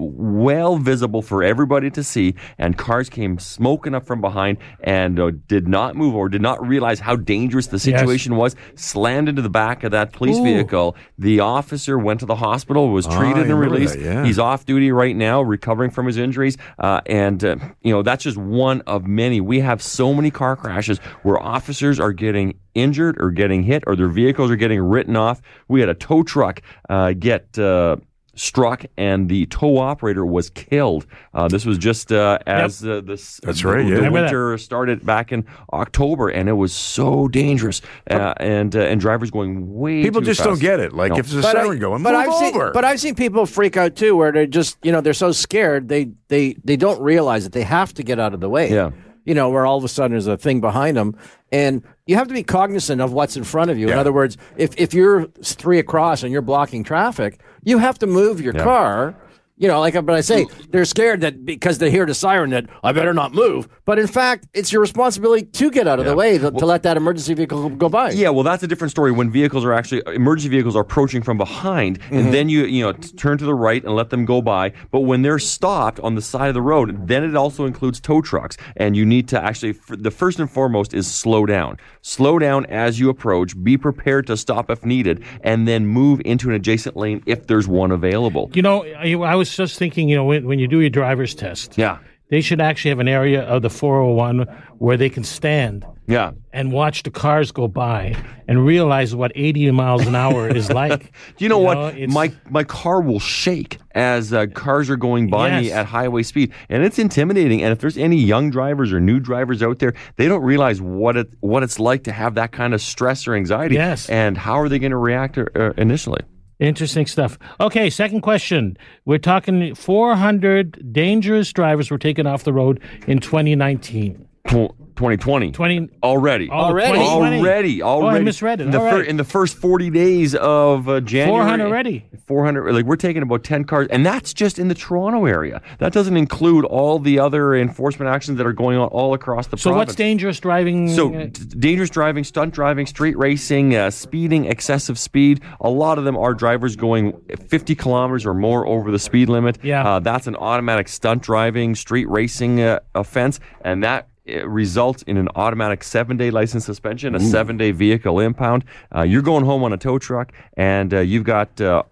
well 0.43 0.77
visible 0.77 1.21
for 1.21 1.43
everybody 1.43 1.89
to 1.91 2.03
see, 2.03 2.35
and 2.57 2.77
cars 2.77 3.09
came 3.09 3.39
smoking 3.39 3.93
up 3.95 4.05
from 4.05 4.21
behind 4.21 4.57
and 4.81 5.19
uh, 5.19 5.31
did 5.47 5.67
not 5.67 5.95
move 5.95 6.15
or 6.15 6.29
did 6.29 6.41
not 6.41 6.65
realize 6.65 6.99
how 6.99 7.15
dangerous 7.15 7.67
the 7.67 7.79
situation 7.79 8.35
was. 8.35 8.55
Slammed 8.75 9.29
into 9.29 9.41
the 9.41 9.49
back 9.49 9.83
of 9.83 9.91
that 9.91 10.11
police 10.13 10.37
Ooh. 10.37 10.43
vehicle. 10.43 10.95
The 11.17 11.39
officer 11.39 11.97
went 11.97 12.19
to 12.21 12.25
the 12.25 12.35
hospital, 12.35 12.89
was 12.89 13.07
Ah, 13.07 13.17
treated 13.19 13.49
and 13.49 13.59
released. 13.59 13.93
that, 13.93 14.01
yeah. 14.01 14.25
He's 14.25 14.39
off 14.39 14.65
duty 14.65 14.91
right 14.91 15.15
now, 15.15 15.41
recovering 15.41 15.91
from 15.91 16.05
his 16.07 16.17
injuries. 16.17 16.57
Uh, 16.79 17.01
and, 17.05 17.43
uh, 17.43 17.55
you 17.81 17.93
know, 17.93 18.01
that's 18.01 18.23
just 18.23 18.37
one 18.37 18.81
of 18.81 19.05
many. 19.05 19.39
We 19.41 19.59
have 19.59 19.81
so 19.81 20.13
many 20.13 20.31
car 20.31 20.55
crashes 20.55 20.97
where 21.23 21.39
officers 21.39 21.99
are 21.99 22.11
getting 22.11 22.55
injured 22.75 23.21
or 23.21 23.31
getting 23.31 23.63
hit 23.63 23.83
or 23.87 23.95
their 23.95 24.07
vehicles 24.09 24.49
are 24.51 24.55
getting 24.55 24.79
written 24.81 25.15
off. 25.15 25.41
We 25.67 25.79
had 25.79 25.89
a 25.89 25.93
tow 25.95 26.23
truck 26.23 26.61
uh, 26.89 27.13
get. 27.13 27.57
Uh, 27.57 27.97
Struck 28.35 28.83
and 28.97 29.29
the 29.29 29.45
tow 29.45 29.77
operator 29.77 30.25
was 30.25 30.49
killed. 30.49 31.05
Uh, 31.35 31.47
this 31.47 31.67
was 31.67 31.77
just 31.77 32.11
uh, 32.11 32.39
as 32.47 32.83
uh, 32.83 32.99
this 33.05 33.39
That's 33.43 33.61
the- 33.61 33.67
right, 33.67 33.81
yeah. 33.85 33.89
The 33.91 33.95
Remember 33.97 34.17
that. 34.21 34.23
winter 34.23 34.57
started 34.57 35.05
back 35.05 35.31
in 35.31 35.45
October, 35.71 36.29
and 36.29 36.49
it 36.49 36.53
was 36.53 36.73
so 36.73 37.27
dangerous. 37.27 37.83
Uh, 38.09 38.33
and 38.37 38.75
uh, 38.75 38.79
and 38.79 38.99
drivers 38.99 39.29
going 39.29 39.71
way 39.71 40.01
People 40.01 40.21
too 40.21 40.25
just 40.25 40.39
fast. 40.39 40.49
don't 40.49 40.59
get 40.59 40.79
it. 40.79 40.93
Like 40.93 41.11
No. 41.11 41.19
if 41.19 41.27
there's 41.27 41.45
a 41.45 41.47
But, 41.47 41.51
siren 41.51 41.77
I, 41.77 41.79
going, 41.79 42.01
but 42.01 42.13
move 42.13 42.21
I've 42.27 42.33
seen, 42.39 42.55
over. 42.55 42.71
but 42.71 42.83
I've 42.83 42.99
seen 42.99 43.13
people 43.13 43.45
freak 43.45 43.77
out 43.77 43.95
too, 43.95 44.15
where 44.15 44.31
they're 44.31 44.47
just, 44.47 44.79
you 44.83 44.91
know, 44.91 44.99
they're 45.01 45.13
so 45.13 45.31
scared 45.31 45.87
they 45.87 46.09
they 46.29 46.55
they 46.63 46.75
don't 46.75 46.99
realize 47.03 47.43
that 47.43 47.53
they 47.53 47.61
have 47.61 47.93
to 47.93 48.01
get 48.03 48.19
out 48.19 48.33
of 48.33 48.39
the 48.39 48.49
way. 48.49 48.71
Yeah. 48.71 48.89
You 49.25 49.33
know, 49.33 49.49
where 49.49 49.65
all 49.65 49.77
of 49.77 49.83
a 49.83 49.87
sudden 49.87 50.11
there's 50.11 50.27
a 50.27 50.37
thing 50.37 50.59
behind 50.59 50.97
them, 50.97 51.15
and 51.51 51.81
you 52.05 52.15
have 52.15 52.27
to 52.27 52.33
be 52.33 52.43
cognizant 52.43 53.01
of 53.01 53.13
what's 53.13 53.37
in 53.37 53.43
front 53.43 53.71
of 53.71 53.77
you. 53.77 53.87
In 53.87 53.93
other 53.97 54.11
words, 54.11 54.37
if 54.57 54.73
if 54.77 54.93
you're 54.93 55.27
three 55.43 55.79
across 55.79 56.23
and 56.23 56.31
you're 56.31 56.41
blocking 56.41 56.83
traffic, 56.83 57.39
you 57.63 57.77
have 57.77 57.97
to 57.99 58.07
move 58.07 58.41
your 58.41 58.53
car. 58.63 59.15
You 59.55 59.67
know, 59.67 59.79
like, 59.79 59.93
but 59.93 60.09
I 60.15 60.21
say 60.21 60.47
they're 60.71 60.83
scared 60.83 61.21
that 61.21 61.45
because 61.45 61.77
they 61.77 61.91
hear 61.91 62.05
the 62.07 62.15
siren 62.15 62.49
that 62.49 62.65
I 62.83 62.91
better 62.91 63.13
not 63.13 63.33
move. 63.33 63.69
But 63.85 63.99
in 63.99 64.07
fact, 64.07 64.47
it's 64.53 64.73
your 64.73 64.81
responsibility 64.81 65.43
to 65.45 65.69
get 65.69 65.87
out 65.87 65.99
of 65.99 66.05
the 66.05 66.15
way 66.15 66.39
to, 66.39 66.49
to 66.49 66.65
let 66.65 66.81
that 66.83 66.97
emergency 66.97 67.35
vehicle 67.35 67.69
go 67.69 67.87
by. 67.87 68.11
Yeah, 68.11 68.29
well, 68.29 68.43
that's 68.43 68.63
a 68.63 68.67
different 68.67 68.89
story. 68.91 69.11
When 69.11 69.29
vehicles 69.31 69.63
are 69.63 69.71
actually 69.71 70.01
emergency 70.07 70.49
vehicles 70.49 70.75
are 70.75 70.81
approaching 70.81 71.21
from 71.21 71.37
behind, 71.37 71.99
Mm-hmm. 71.99 72.15
and 72.17 72.33
then 72.33 72.49
you 72.49 72.65
you 72.65 72.83
know 72.83 72.93
t- 72.93 73.11
turn 73.13 73.37
to 73.37 73.45
the 73.45 73.53
right 73.53 73.83
and 73.83 73.95
let 73.95 74.09
them 74.09 74.25
go 74.25 74.41
by. 74.41 74.73
But 74.91 75.01
when 75.01 75.21
they're 75.21 75.39
stopped 75.39 75.99
on 75.99 76.15
the 76.15 76.21
side 76.21 76.47
of 76.47 76.53
the 76.55 76.61
road, 76.61 77.07
then 77.07 77.23
it 77.23 77.35
also 77.35 77.65
includes 77.65 77.99
tow 77.99 78.21
trucks, 78.21 78.57
and 78.75 78.97
you 78.97 79.05
need 79.05 79.27
to 79.29 79.41
actually 79.41 79.71
f- 79.71 79.79
the 79.99 80.11
first 80.11 80.39
and 80.39 80.49
foremost 80.49 80.93
is 80.93 81.05
slow 81.09 81.45
down. 81.45 81.77
Slow 82.01 82.39
down 82.39 82.65
as 82.67 82.99
you 82.99 83.09
approach. 83.09 83.61
Be 83.63 83.77
prepared 83.77 84.25
to 84.27 84.35
stop 84.37 84.69
if 84.71 84.83
needed, 84.85 85.23
and 85.41 85.67
then 85.67 85.85
move 85.85 86.21
into 86.25 86.49
an 86.49 86.55
adjacent 86.55 86.97
lane 86.97 87.21
if 87.25 87.47
there's 87.47 87.67
one 87.67 87.91
available. 87.91 88.49
You 88.53 88.61
know, 88.63 88.83
I, 88.83 89.13
I 89.13 89.35
was 89.43 89.55
just 89.55 89.77
thinking, 89.77 90.09
you 90.09 90.15
know, 90.15 90.23
when, 90.25 90.45
when 90.47 90.59
you 90.59 90.67
do 90.67 90.79
your 90.79 90.89
driver's 90.89 91.35
test, 91.35 91.77
Yeah, 91.77 91.97
they 92.29 92.41
should 92.41 92.61
actually 92.61 92.89
have 92.89 92.99
an 92.99 93.07
area 93.07 93.43
of 93.43 93.61
the 93.61 93.69
401 93.69 94.47
where 94.79 94.97
they 94.97 95.09
can 95.09 95.23
stand 95.23 95.85
yeah. 96.07 96.31
and 96.51 96.71
watch 96.71 97.03
the 97.03 97.11
cars 97.11 97.51
go 97.51 97.67
by 97.67 98.15
and 98.47 98.65
realize 98.65 99.13
what 99.13 99.31
80 99.35 99.71
miles 99.71 100.07
an 100.07 100.15
hour 100.15 100.47
is 100.47 100.69
like. 100.81 101.11
Do 101.37 101.45
you 101.45 101.49
know 101.49 101.59
what? 101.59 101.77
it's- 101.95 102.11
my 102.11 102.33
my 102.49 102.63
car 102.63 103.01
will 103.01 103.19
shake 103.19 103.77
as 103.93 104.33
uh, 104.33 104.47
cars 104.47 104.89
are 104.89 104.97
going 104.97 105.29
by 105.29 105.61
me 105.61 105.71
at 105.71 105.85
highway 105.85 106.23
speed, 106.23 106.51
and 106.69 106.83
it's 106.83 106.97
intimidating. 106.97 107.61
And 107.61 107.71
if 107.71 107.79
there's 107.79 107.97
any 107.97 108.17
young 108.17 108.49
drivers 108.49 108.91
or 108.91 108.99
new 108.99 109.19
drivers 109.19 109.61
out 109.61 109.77
there, 109.79 109.93
they 110.15 110.27
don't 110.27 110.41
realize 110.43 110.81
what 110.81 111.15
it 111.17 111.27
what 111.41 111.61
it's 111.61 111.77
like 111.79 112.03
to 112.05 112.11
have 112.11 112.33
that 112.35 112.51
kind 112.51 112.73
of 112.73 112.81
stress 112.81 113.27
or 113.27 113.35
anxiety. 113.35 113.75
Yes. 113.75 114.09
And 114.09 114.37
how 114.37 114.59
are 114.59 114.69
they 114.69 114.79
going 114.79 114.91
to 114.91 114.97
react 114.97 115.37
uh, 115.37 115.73
initially? 115.77 116.21
Interesting 116.63 117.07
stuff. 117.07 117.37
Okay, 117.59 117.89
second 117.89 118.21
question. 118.21 118.77
We're 119.03 119.17
talking 119.17 119.75
400 119.75 120.93
dangerous 120.93 121.51
drivers 121.51 121.91
were 121.91 121.97
taken 121.97 122.25
off 122.25 122.45
the 122.45 122.53
road 122.53 122.79
in 123.05 123.19
2019. 123.19 124.25
Tw- 124.47 124.71
2020. 124.95 125.51
20 125.51 125.89
Already. 126.03 126.49
Oh, 126.49 126.53
Already? 126.53 126.93
2020. 126.99 127.37
Already, 127.39 127.81
Oh, 127.81 127.87
I 127.87 127.91
already. 128.05 128.25
misread 128.25 128.61
it. 128.61 128.65
In 128.65 128.71
the, 128.71 128.79
All 128.79 128.89
fir- 128.89 128.99
right. 128.99 129.07
in 129.07 129.17
the 129.17 129.23
first 129.23 129.57
40 129.57 129.89
days 129.89 130.35
of 130.35 130.87
uh, 130.87 130.99
January. 131.01 131.41
400 131.43 131.65
already. 131.65 132.05
400. 132.27 132.71
Like, 132.73 132.85
we're 132.85 132.95
taking 132.95 133.21
about 133.21 133.43
10 133.43 133.63
cars, 133.65 133.87
and 133.89 134.05
that's 134.05 134.33
just 134.33 134.59
in 134.59 134.67
the 134.67 134.75
Toronto 134.75 135.25
area. 135.25 135.61
That 135.79 135.93
doesn't 135.93 136.15
include 136.15 136.65
all 136.65 136.99
the 136.99 137.19
other 137.19 137.55
enforcement 137.55 138.09
actions 138.09 138.37
that 138.37 138.47
are 138.47 138.53
going 138.53 138.77
on 138.77 138.87
all 138.89 139.13
across 139.13 139.47
the 139.47 139.57
So 139.57 139.71
province. 139.71 139.87
what's 139.89 139.95
dangerous 139.95 140.39
driving? 140.39 140.89
So, 140.89 141.13
uh, 141.13 141.25
d- 141.25 141.29
dangerous 141.59 141.89
driving, 141.89 142.23
stunt 142.23 142.53
driving, 142.53 142.85
street 142.85 143.17
racing, 143.17 143.75
uh, 143.75 143.89
speeding, 143.91 144.45
excessive 144.45 144.97
speed. 144.97 145.41
A 145.59 145.69
lot 145.69 145.97
of 145.97 146.03
them 146.05 146.15
are 146.17 146.33
drivers 146.33 146.75
going 146.75 147.13
50 147.47 147.75
kilometers 147.75 148.25
or 148.25 148.33
more 148.33 148.65
over 148.67 148.91
the 148.91 148.99
speed 148.99 149.29
limit. 149.29 149.57
Yeah. 149.63 149.83
Uh, 149.87 149.99
that's 149.99 150.27
an 150.27 150.35
automatic 150.35 150.87
stunt 150.87 151.23
driving, 151.23 151.75
street 151.75 152.07
racing 152.09 152.61
uh, 152.61 152.79
offense, 152.95 153.39
and 153.63 153.83
that 153.83 154.07
results 154.25 155.03
in 155.03 155.17
an 155.17 155.27
automatic 155.35 155.83
seven 155.83 156.17
day 156.17 156.31
license 156.31 156.65
suspension, 156.65 157.15
a 157.15 157.19
seven 157.19 157.57
day 157.57 157.71
vehicle 157.71 158.19
impound. 158.19 158.63
Uh, 158.95 159.01
you're 159.01 159.21
going 159.21 159.45
home 159.45 159.63
on 159.63 159.73
a 159.73 159.77
tow 159.77 159.97
truck, 159.99 160.31
and 160.57 160.93
uh, 160.93 160.99
you've 160.99 161.25
got. 161.25 161.59
Uh, 161.61 161.83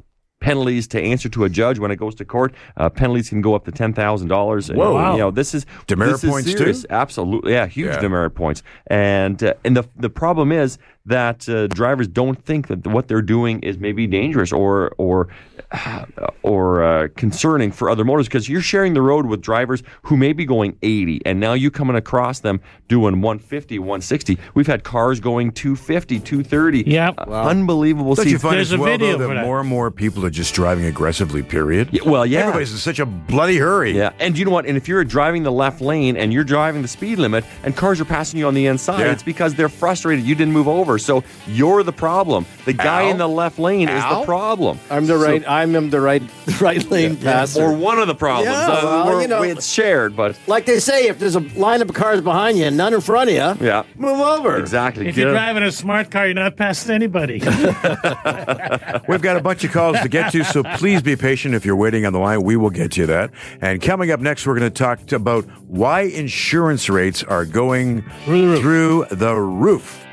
Penalties 0.43 0.87
to 0.87 0.99
answer 0.99 1.29
to 1.29 1.43
a 1.43 1.49
judge 1.49 1.77
when 1.77 1.91
it 1.91 1.97
goes 1.97 2.15
to 2.15 2.25
court. 2.25 2.55
Uh, 2.75 2.89
penalties 2.89 3.29
can 3.29 3.41
go 3.41 3.53
up 3.53 3.63
to 3.65 3.71
ten 3.71 3.93
thousand 3.93 4.27
dollars. 4.27 4.71
Whoa. 4.71 4.95
Wow. 4.95 5.11
You 5.11 5.19
know 5.19 5.29
this 5.29 5.53
is 5.53 5.67
Demerit 5.85 6.13
this 6.13 6.23
is 6.23 6.29
points, 6.31 6.53
too? 6.55 6.87
Absolutely, 6.89 7.51
yeah, 7.51 7.67
huge 7.67 7.89
Yeah. 7.89 7.99
demerit 7.99 8.33
points. 8.33 8.63
And 8.87 9.43
uh, 9.43 9.53
and 9.63 9.77
the 9.77 9.83
the 9.95 10.09
problem 10.09 10.51
is 10.51 10.79
that 11.05 11.47
uh, 11.47 11.67
drivers 11.67 12.07
don't 12.07 12.43
think 12.43 12.69
that 12.69 12.87
what 12.87 13.07
they're 13.07 13.21
doing 13.21 13.59
is 13.59 13.77
maybe 13.77 14.07
dangerous 14.07 14.51
or 14.51 14.93
or 14.97 15.27
or 16.43 16.83
uh, 16.83 17.07
concerning 17.15 17.71
for 17.71 17.89
other 17.89 18.03
motors 18.03 18.27
because 18.27 18.49
you're 18.49 18.61
sharing 18.61 18.93
the 18.93 19.01
road 19.01 19.25
with 19.25 19.41
drivers 19.41 19.83
who 20.03 20.17
may 20.17 20.33
be 20.33 20.45
going 20.45 20.77
80 20.81 21.21
and 21.25 21.39
now 21.39 21.53
you 21.53 21.71
coming 21.71 21.95
across 21.95 22.39
them 22.39 22.59
doing 22.87 23.21
150 23.21 23.79
160 23.79 24.37
we've 24.53 24.67
had 24.67 24.83
cars 24.83 25.19
going 25.19 25.51
250 25.51 26.19
230 26.19 26.83
Yep. 26.91 27.15
Uh, 27.19 27.31
unbelievable 27.43 28.15
Don't 28.15 28.27
you 28.27 28.39
find 28.39 28.55
There's 28.57 28.73
as 28.73 28.79
a 28.79 28.81
well 28.81 28.91
video 28.97 29.17
though, 29.17 29.27
that 29.29 29.35
that. 29.35 29.45
more 29.45 29.59
and 29.59 29.69
more 29.69 29.91
people 29.91 30.25
are 30.25 30.29
just 30.29 30.53
driving 30.53 30.85
aggressively? 30.85 31.41
Period. 31.43 31.89
Yeah, 31.91 32.01
well, 32.05 32.25
yeah. 32.25 32.39
Everybody's 32.41 32.71
in 32.71 32.77
such 32.77 32.99
a 32.99 33.05
bloody 33.05 33.57
hurry. 33.57 33.91
Yeah, 33.95 34.11
and 34.19 34.37
you 34.37 34.45
know 34.45 34.51
what? 34.51 34.65
And 34.65 34.77
if 34.77 34.87
you're 34.87 35.03
driving 35.03 35.43
the 35.43 35.51
left 35.51 35.81
lane 35.81 36.17
and 36.17 36.33
you're 36.33 36.43
driving 36.43 36.81
the 36.81 36.87
speed 36.87 37.17
limit 37.19 37.43
and 37.63 37.75
cars 37.75 37.99
are 38.01 38.05
passing 38.05 38.39
you 38.39 38.47
on 38.47 38.53
the 38.53 38.65
inside, 38.65 38.99
Yeah. 39.01 39.11
it's 39.11 39.23
because 39.23 39.55
they're 39.55 39.69
frustrated 39.69 40.25
you 40.25 40.35
didn't 40.35 40.53
move 40.53 40.67
over. 40.67 40.97
So 40.97 41.23
you're 41.47 41.83
the 41.83 41.93
problem. 41.93 42.45
The 42.65 42.73
guy 42.73 43.03
Al? 43.05 43.11
in 43.11 43.17
the 43.17 43.29
left 43.29 43.59
lane 43.59 43.89
is 43.89 44.03
the 44.03 44.23
problem. 44.25 44.79
I'm 44.89 45.05
the 45.07 45.17
right. 45.17 45.43
I'm 45.61 45.89
the 45.89 46.01
right 46.01 46.21
right 46.61 46.89
lane 46.91 47.15
passer. 47.17 47.63
Or 47.63 47.73
one 47.73 47.99
of 47.99 48.07
the 48.07 48.15
problems. 48.15 48.51
Yeah, 48.55 48.67
Uh, 48.67 48.81
well, 48.83 49.07
we're- 49.07 49.21
you 49.23 49.27
know- 49.27 49.41
it's 49.43 49.67
shared, 49.67 50.15
but 50.15 50.37
like 50.47 50.65
they 50.65 50.79
say, 50.79 51.07
if 51.07 51.19
there's 51.19 51.35
a 51.35 51.39
line 51.57 51.81
of 51.81 51.93
cars 51.93 52.21
behind 52.21 52.57
you 52.57 52.65
and 52.65 52.77
none 52.77 52.93
in 52.93 53.01
front 53.01 53.29
of 53.29 53.35
you, 53.35 53.65
yeah, 53.65 53.83
move 53.95 54.19
over. 54.19 54.57
exactly. 54.57 55.07
If 55.07 55.15
Get 55.15 55.21
you're 55.21 55.29
a- 55.31 55.33
driving 55.33 55.63
a 55.63 55.71
smart 55.71 56.11
car, 56.11 56.25
you're 56.25 56.33
not 56.35 56.55
passing 56.57 56.93
anybody. 56.95 57.39
We've 59.07 59.21
got 59.21 59.37
a 59.37 59.41
bunch 59.41 59.63
of 59.63 59.71
calls 59.71 59.99
to 60.01 60.09
get 60.09 60.31
to, 60.31 60.43
so 60.43 60.63
please 60.77 61.01
be 61.01 61.15
patient 61.15 61.55
if 61.55 61.65
you're 61.65 61.75
waiting 61.75 62.05
on 62.05 62.13
the 62.13 62.19
line. 62.19 62.43
We 62.43 62.55
will 62.55 62.69
get 62.69 62.91
to 62.93 63.05
that. 63.07 63.31
And 63.61 63.81
coming 63.81 64.11
up 64.11 64.19
next, 64.19 64.45
we're 64.47 64.57
going 64.57 64.71
to 64.71 64.77
talk 64.77 65.11
about 65.11 65.45
why 65.67 66.01
insurance 66.01 66.89
rates 66.89 67.23
are 67.23 67.45
going 67.45 68.03
through 68.25 69.05
the 69.11 69.35
roof, 69.35 70.03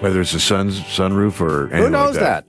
whether 0.00 0.20
it's 0.20 0.34
a 0.34 0.40
sun 0.40 0.70
sunroof 0.70 1.40
or 1.40 1.64
anything 1.68 1.82
Who 1.84 1.90
knows 1.90 2.14
like 2.16 2.24
that? 2.24 2.46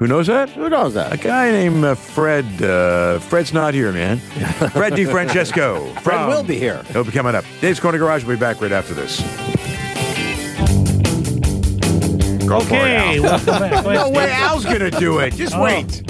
Who 0.00 0.06
knows 0.06 0.28
that? 0.28 0.48
Who 0.48 0.70
knows 0.70 0.94
that? 0.94 1.12
A 1.12 1.18
guy 1.18 1.50
named 1.50 1.84
uh, 1.84 1.94
Fred. 1.94 2.46
Uh, 2.62 3.18
Fred's 3.18 3.52
not 3.52 3.74
here, 3.74 3.92
man. 3.92 4.16
Fred 4.72 4.94
DiFrancesco. 4.94 5.92
Fred 6.00 6.02
from- 6.16 6.28
will 6.28 6.42
be 6.42 6.56
here. 6.58 6.82
He'll 6.84 7.04
be 7.04 7.12
coming 7.12 7.34
up. 7.34 7.44
Dave's 7.60 7.80
Corner 7.80 7.98
Garage 7.98 8.24
will 8.24 8.34
be 8.34 8.40
back 8.40 8.62
right 8.62 8.72
after 8.72 8.94
this. 8.94 9.20
Go 12.48 12.60
for 12.60 12.74
it, 12.74 12.80
okay, 12.80 13.16
Al. 13.18 13.22
welcome 13.22 13.46
back. 13.46 13.84
No 13.84 14.10
way 14.10 14.30
Al's 14.32 14.64
going 14.64 14.80
to 14.80 14.90
do 14.90 15.18
it. 15.18 15.34
Just 15.34 15.54
Oh. 15.54 15.62
wait. 15.62 16.02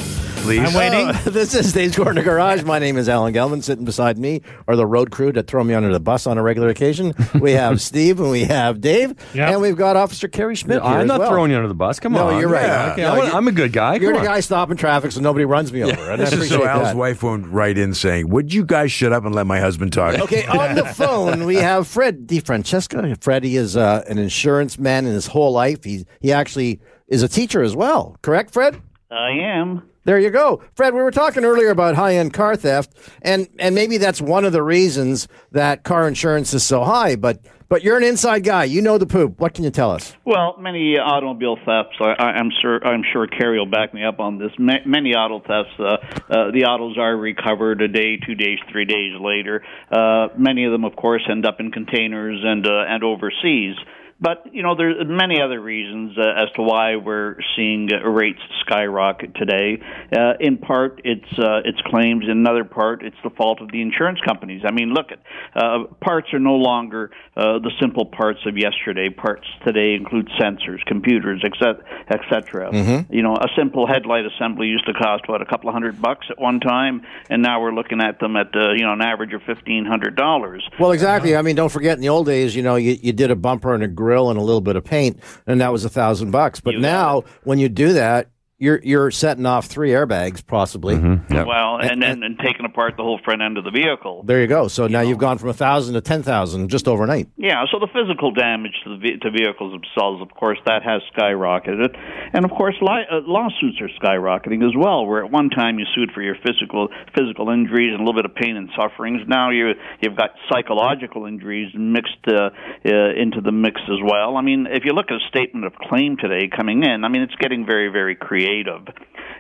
Please. 0.43 0.61
I'm 0.61 0.75
waiting. 0.75 1.07
Uh, 1.09 1.21
this 1.31 1.55
is 1.55 1.73
Dave's 1.73 1.95
Corner 1.97 2.23
Garage. 2.23 2.63
My 2.65 2.79
name 2.79 2.97
is 2.97 3.09
Alan 3.09 3.33
Gelman. 3.35 3.63
Sitting 3.63 3.85
beside 3.85 4.19
me 4.19 4.41
are 4.67 4.75
the 4.75 4.87
road 4.87 5.11
crew 5.11 5.31
that 5.33 5.47
throw 5.47 5.63
me 5.63 5.75
under 5.75 5.93
the 5.93 6.01
bus 6.01 6.27
on 6.27 6.39
a 6.39 6.43
regular 6.43 6.69
occasion. 6.69 7.13
We 7.41 7.53
have 7.53 7.81
Steve 7.81 8.19
and 8.21 8.31
we 8.31 8.45
have 8.45 8.81
Dave, 8.81 9.15
Yep. 9.35 9.49
and 9.53 9.61
we've 9.61 9.77
got 9.77 9.97
Officer 9.97 10.29
Kerry 10.29 10.55
Schmidt. 10.57 10.83
here 10.83 10.91
I'm 10.91 11.03
as 11.03 11.07
not 11.07 11.21
well. 11.21 11.31
throwing 11.31 11.51
you 11.51 11.57
under 11.57 11.69
the 11.69 11.75
bus. 11.75 12.01
Come 12.01 12.13
No, 12.13 12.27
on. 12.29 12.33
No, 12.35 12.41
you're 12.41 12.49
right. 12.49 12.67
Yeah. 12.67 12.93
Okay, 12.93 13.03
No, 13.03 13.13
I'm, 13.23 13.37
I'm 13.37 13.49
a 13.49 13.53
good 13.53 13.73
guy. 13.73 13.95
You're 13.97 14.13
Come 14.13 14.23
the 14.23 14.29
guy 14.29 14.41
stopping 14.41 14.77
traffic 14.77 15.13
so 15.13 15.21
nobody 15.21 15.45
runs 15.45 15.73
me 15.73 15.85
over. 15.85 15.93
And 15.95 16.13
I 16.13 16.17
This 16.17 16.29
is 16.33 16.35
appreciate 16.35 16.59
so 16.59 16.67
Al's 16.67 16.83
that. 16.89 16.97
wife 16.97 17.23
won't 17.23 17.47
write 17.47 17.79
in 17.79 17.95
saying, 17.95 18.29
Would 18.31 18.53
you 18.53 18.65
guys 18.65 18.91
shut 18.91 19.13
up 19.13 19.25
and 19.25 19.35
let 19.35 19.47
my 19.47 19.61
husband 19.61 19.93
talk? 19.93 20.19
Okay, 20.19 20.45
on 20.47 20.75
the 20.75 20.85
phone 20.97 21.45
we 21.45 21.57
have 21.57 21.87
Fred 21.87 22.27
DiFrancesco. 22.27 23.23
Freddie 23.23 23.57
is 23.57 23.77
uh, 23.77 24.03
an 24.09 24.19
insurance 24.19 24.79
man 24.79 25.07
in 25.07 25.13
his 25.13 25.27
whole 25.29 25.53
life. 25.53 25.85
He 25.85 26.07
he 26.21 26.33
actually 26.33 26.81
is 27.09 27.23
a 27.23 27.29
teacher 27.29 27.63
as 27.63 27.77
well. 27.77 28.17
Correct, 28.23 28.53
Fred? 28.53 28.81
I 29.11 29.31
am. 29.43 29.83
There 30.05 30.19
you 30.19 30.31
go, 30.31 30.63
Fred. 30.75 30.95
We 30.95 31.03
were 31.03 31.11
talking 31.11 31.45
earlier 31.45 31.69
about 31.71 31.95
high-end 31.95 32.33
car 32.33 32.57
theft, 32.57 32.97
and 33.21 33.49
and 33.59 33.75
maybe 33.75 33.99
that's 33.99 34.21
one 34.21 34.47
of 34.47 34.53
the 34.53 34.63
reasons 34.63 35.29
that 35.53 35.85
car 35.85 36.09
insurance 36.09 36.55
is 36.55 36.63
so 36.65 36.85
high. 36.85 37.17
But 37.17 37.41
but 37.69 37.83
you're 37.85 37.99
an 37.99 38.03
inside 38.03 38.43
guy. 38.43 38.65
You 38.65 38.81
know 38.81 38.97
the 38.97 39.07
poop. 39.07 39.39
What 39.39 39.53
can 39.53 39.63
you 39.63 39.71
tell 39.71 39.91
us? 39.91 40.17
Well, 40.25 40.57
many 40.59 40.97
automobile 40.99 41.57
thefts. 41.57 41.97
I, 42.01 42.15
I'm 42.23 42.51
sure. 42.63 42.83
I'm 42.83 43.03
sure 43.13 43.27
Kerry 43.27 43.59
will 43.59 43.67
back 43.71 43.93
me 43.93 44.03
up 44.03 44.21
on 44.21 44.39
this. 44.39 44.53
Ma- 44.59 44.83
Many 44.87 45.11
auto 45.15 45.39
thefts. 45.41 45.79
Uh, 45.79 45.85
uh, 46.33 46.51
the 46.51 46.65
autos 46.65 46.97
are 46.97 47.15
recovered 47.15 47.83
a 47.83 47.89
day, 47.89 48.17
two 48.17 48.35
days, 48.35 48.59
three 48.73 48.87
days 48.87 49.13
later. 49.21 49.63
Uh, 49.93 50.29
many 50.37 50.65
of 50.65 50.73
them, 50.73 50.85
of 50.87 50.97
course, 50.97 51.23
end 51.31 51.45
up 51.45 51.61
in 51.61 51.71
containers 51.73 52.41
and 52.43 52.67
uh, 52.67 52.85
and 52.89 53.05
overseas. 53.05 53.77
But 54.21 54.53
you 54.53 54.63
know, 54.63 54.75
there's 54.77 54.97
many 55.07 55.41
other 55.41 55.59
reasons 55.59 56.17
uh, 56.19 56.43
as 56.43 56.51
to 56.57 56.63
why 56.63 56.97
we're 56.97 57.37
seeing 57.57 57.89
uh, 57.91 58.07
rates 58.07 58.41
skyrocket 58.61 59.35
today. 59.35 59.83
Uh, 60.15 60.35
in 60.39 60.59
part, 60.59 61.01
it's 61.05 61.39
uh, 61.39 61.63
it's 61.65 61.81
claims. 61.87 62.25
In 62.25 62.31
another 62.31 62.65
part, 62.65 63.03
it's 63.03 63.17
the 63.25 63.31
fault 63.31 63.63
of 63.63 63.73
the 63.73 63.81
insurance 63.81 64.21
companies. 64.21 64.63
I 64.67 64.73
mean, 64.73 64.93
look 64.93 65.07
at 65.11 65.21
uh, 65.57 65.85
parts 66.03 66.35
are 66.35 66.39
no 66.39 66.57
longer 66.57 67.13
uh, 67.35 67.61
the 67.61 67.71
simple 67.81 68.05
parts 68.05 68.41
of 68.45 68.59
yesterday. 68.59 69.09
Parts 69.09 69.47
today 69.67 69.95
include 69.95 70.29
sensors, 70.39 70.85
computers, 70.87 71.43
etc. 71.43 71.83
Et 72.09 72.21
cetera. 72.29 73.07
You 73.09 73.23
know, 73.23 73.35
a 73.35 73.49
simple 73.57 73.87
headlight 73.87 74.25
assembly 74.27 74.67
used 74.67 74.85
to 74.87 74.93
cost 74.93 75.29
what 75.29 75.41
a 75.41 75.47
couple 75.47 75.71
of 75.71 75.73
hundred 75.73 76.01
bucks 76.03 76.27
at 76.29 76.39
one 76.39 76.61
time, 76.61 77.07
and 77.31 77.43
now 77.43 77.63
we're 77.63 77.73
looking 77.73 78.03
at 78.03 78.21
them 78.21 78.37
at 78.37 78.55
uh, 78.55 78.73
you 78.73 78.85
know 78.85 78.93
an 78.93 79.01
average 79.01 79.33
of 79.33 79.43
fifteen 79.45 79.87
hundred 79.87 80.15
dollars. 80.15 80.63
Well, 80.79 80.93
exactly. 80.93 81.35
I 81.35 81.41
mean, 81.41 81.57
don't 81.57 81.73
forget 81.73 81.97
in 81.97 82.03
the 82.03 82.11
old 82.11 82.27
days, 82.27 82.55
you 82.55 82.63
know, 82.63 82.77
you, 82.77 82.99
you 83.01 83.15
did 83.15 83.31
a 83.31 83.37
bumper 83.37 83.73
and 83.73 83.83
a 83.83 83.89
grill 83.89 84.10
and 84.31 84.39
a 84.39 84.43
little 84.43 84.61
bit 84.61 84.77
of 84.77 84.85
paint, 84.85 85.21
and 85.47 85.61
that 85.61 85.73
was 85.73 85.85
a 85.85 85.89
thousand 85.89 86.31
bucks. 86.31 86.61
But 86.61 86.75
You 86.75 86.81
now, 86.81 87.25
when 87.45 87.59
you 87.59 87.69
do 87.69 87.93
that, 87.93 88.29
you're 88.61 88.79
you're 88.85 89.11
setting 89.11 89.47
off 89.47 89.67
three 89.67 89.91
airbags, 89.91 90.47
possibly. 90.47 90.95
Yep. 90.95 91.47
Well, 91.47 91.79
and, 91.81 92.05
and 92.05 92.23
and 92.23 92.39
taking 92.39 92.67
apart 92.67 92.95
the 92.99 93.03
whole 93.03 93.19
front 93.25 93.41
end 93.41 93.57
of 93.57 93.65
the 93.65 93.71
vehicle. 93.71 94.23
There 94.23 94.41
you 94.41 94.47
go. 94.47 94.69
So 94.69 94.87
now 94.87 95.01
you've 95.01 95.19
gone 95.19 95.39
from 95.39 95.49
a 95.49 95.55
thousand 95.55 95.95
to 95.95 96.03
ten 96.03 96.23
thousand 96.23 96.69
just 96.69 96.87
overnight. 96.87 97.29
Yeah, 97.37 97.65
so 97.73 97.79
the 97.79 97.89
physical 97.89 98.33
damage 98.33 98.77
to 98.85 98.99
the 98.99 99.17
to 99.23 99.31
vehicles 99.31 99.73
themselves, 99.73 100.21
of 100.21 100.29
course, 100.37 100.59
that 100.67 100.83
has 100.85 101.01
skyrocketed, 101.17 101.97
and 102.35 102.45
of 102.45 102.51
course, 102.51 102.77
li- 102.83 103.09
uh, 103.11 103.21
lawsuits 103.25 103.81
are 103.81 103.89
skyrocketing 103.97 104.63
as 104.63 104.77
well. 104.77 105.07
Where 105.07 105.25
at 105.25 105.31
one 105.31 105.49
time 105.49 105.79
you 105.79 105.87
sued 105.95 106.13
for 106.13 106.21
your 106.21 106.37
physical 106.45 106.89
physical 107.17 107.49
injuries 107.49 107.97
and 107.97 108.03
a 108.03 108.05
little 108.05 108.21
bit 108.21 108.27
of 108.27 108.35
pain 108.35 108.57
and 108.57 108.69
sufferings, 108.77 109.23
now 109.27 109.49
you 109.51 109.73
you've 110.03 110.17
got 110.17 110.31
psychological 110.53 111.25
injuries 111.25 111.73
mixed 111.75 112.29
uh, 112.29 112.51
uh, 112.85 113.17
into 113.17 113.41
the 113.41 113.53
mix 113.53 113.81
as 113.89 114.05
well. 114.05 114.37
I 114.37 114.43
mean, 114.43 114.67
if 114.69 114.85
you 114.85 114.93
look 114.93 115.07
at 115.09 115.17
a 115.17 115.29
statement 115.29 115.65
of 115.65 115.73
claim 115.77 116.19
today 116.21 116.51
coming 116.55 116.85
in, 116.85 117.05
I 117.05 117.09
mean, 117.09 117.23
it's 117.23 117.35
getting 117.41 117.65
very 117.65 117.89
very 117.89 118.17
creative, 118.17 118.50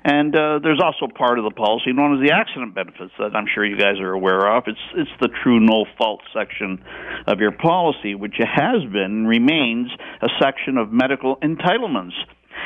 and 0.05 0.35
uh, 0.35 0.61
there's 0.63 0.81
also 0.83 1.13
part 1.13 1.39
of 1.39 1.45
the 1.45 1.51
policy 1.51 1.93
known 1.93 2.17
as 2.17 2.27
the 2.27 2.33
accident 2.35 2.75
benefits 2.75 3.13
that 3.19 3.37
I'm 3.37 3.47
sure 3.53 3.65
you 3.65 3.77
guys 3.77 4.01
are 4.01 4.13
aware 4.13 4.57
of. 4.57 4.65
It's 4.67 4.81
it's 4.97 5.11
the 5.21 5.29
true 5.43 5.61
no 5.61 5.85
fault 5.99 6.23
section 6.33 6.83
of 7.27 7.41
your 7.41 7.53
policy, 7.53 8.15
which 8.15 8.37
has 8.39 8.83
been 8.91 9.27
remains 9.27 9.91
a 10.23 10.29
section 10.41 10.79
of 10.79 10.91
medical 10.91 11.37
entitlements, 11.37 12.17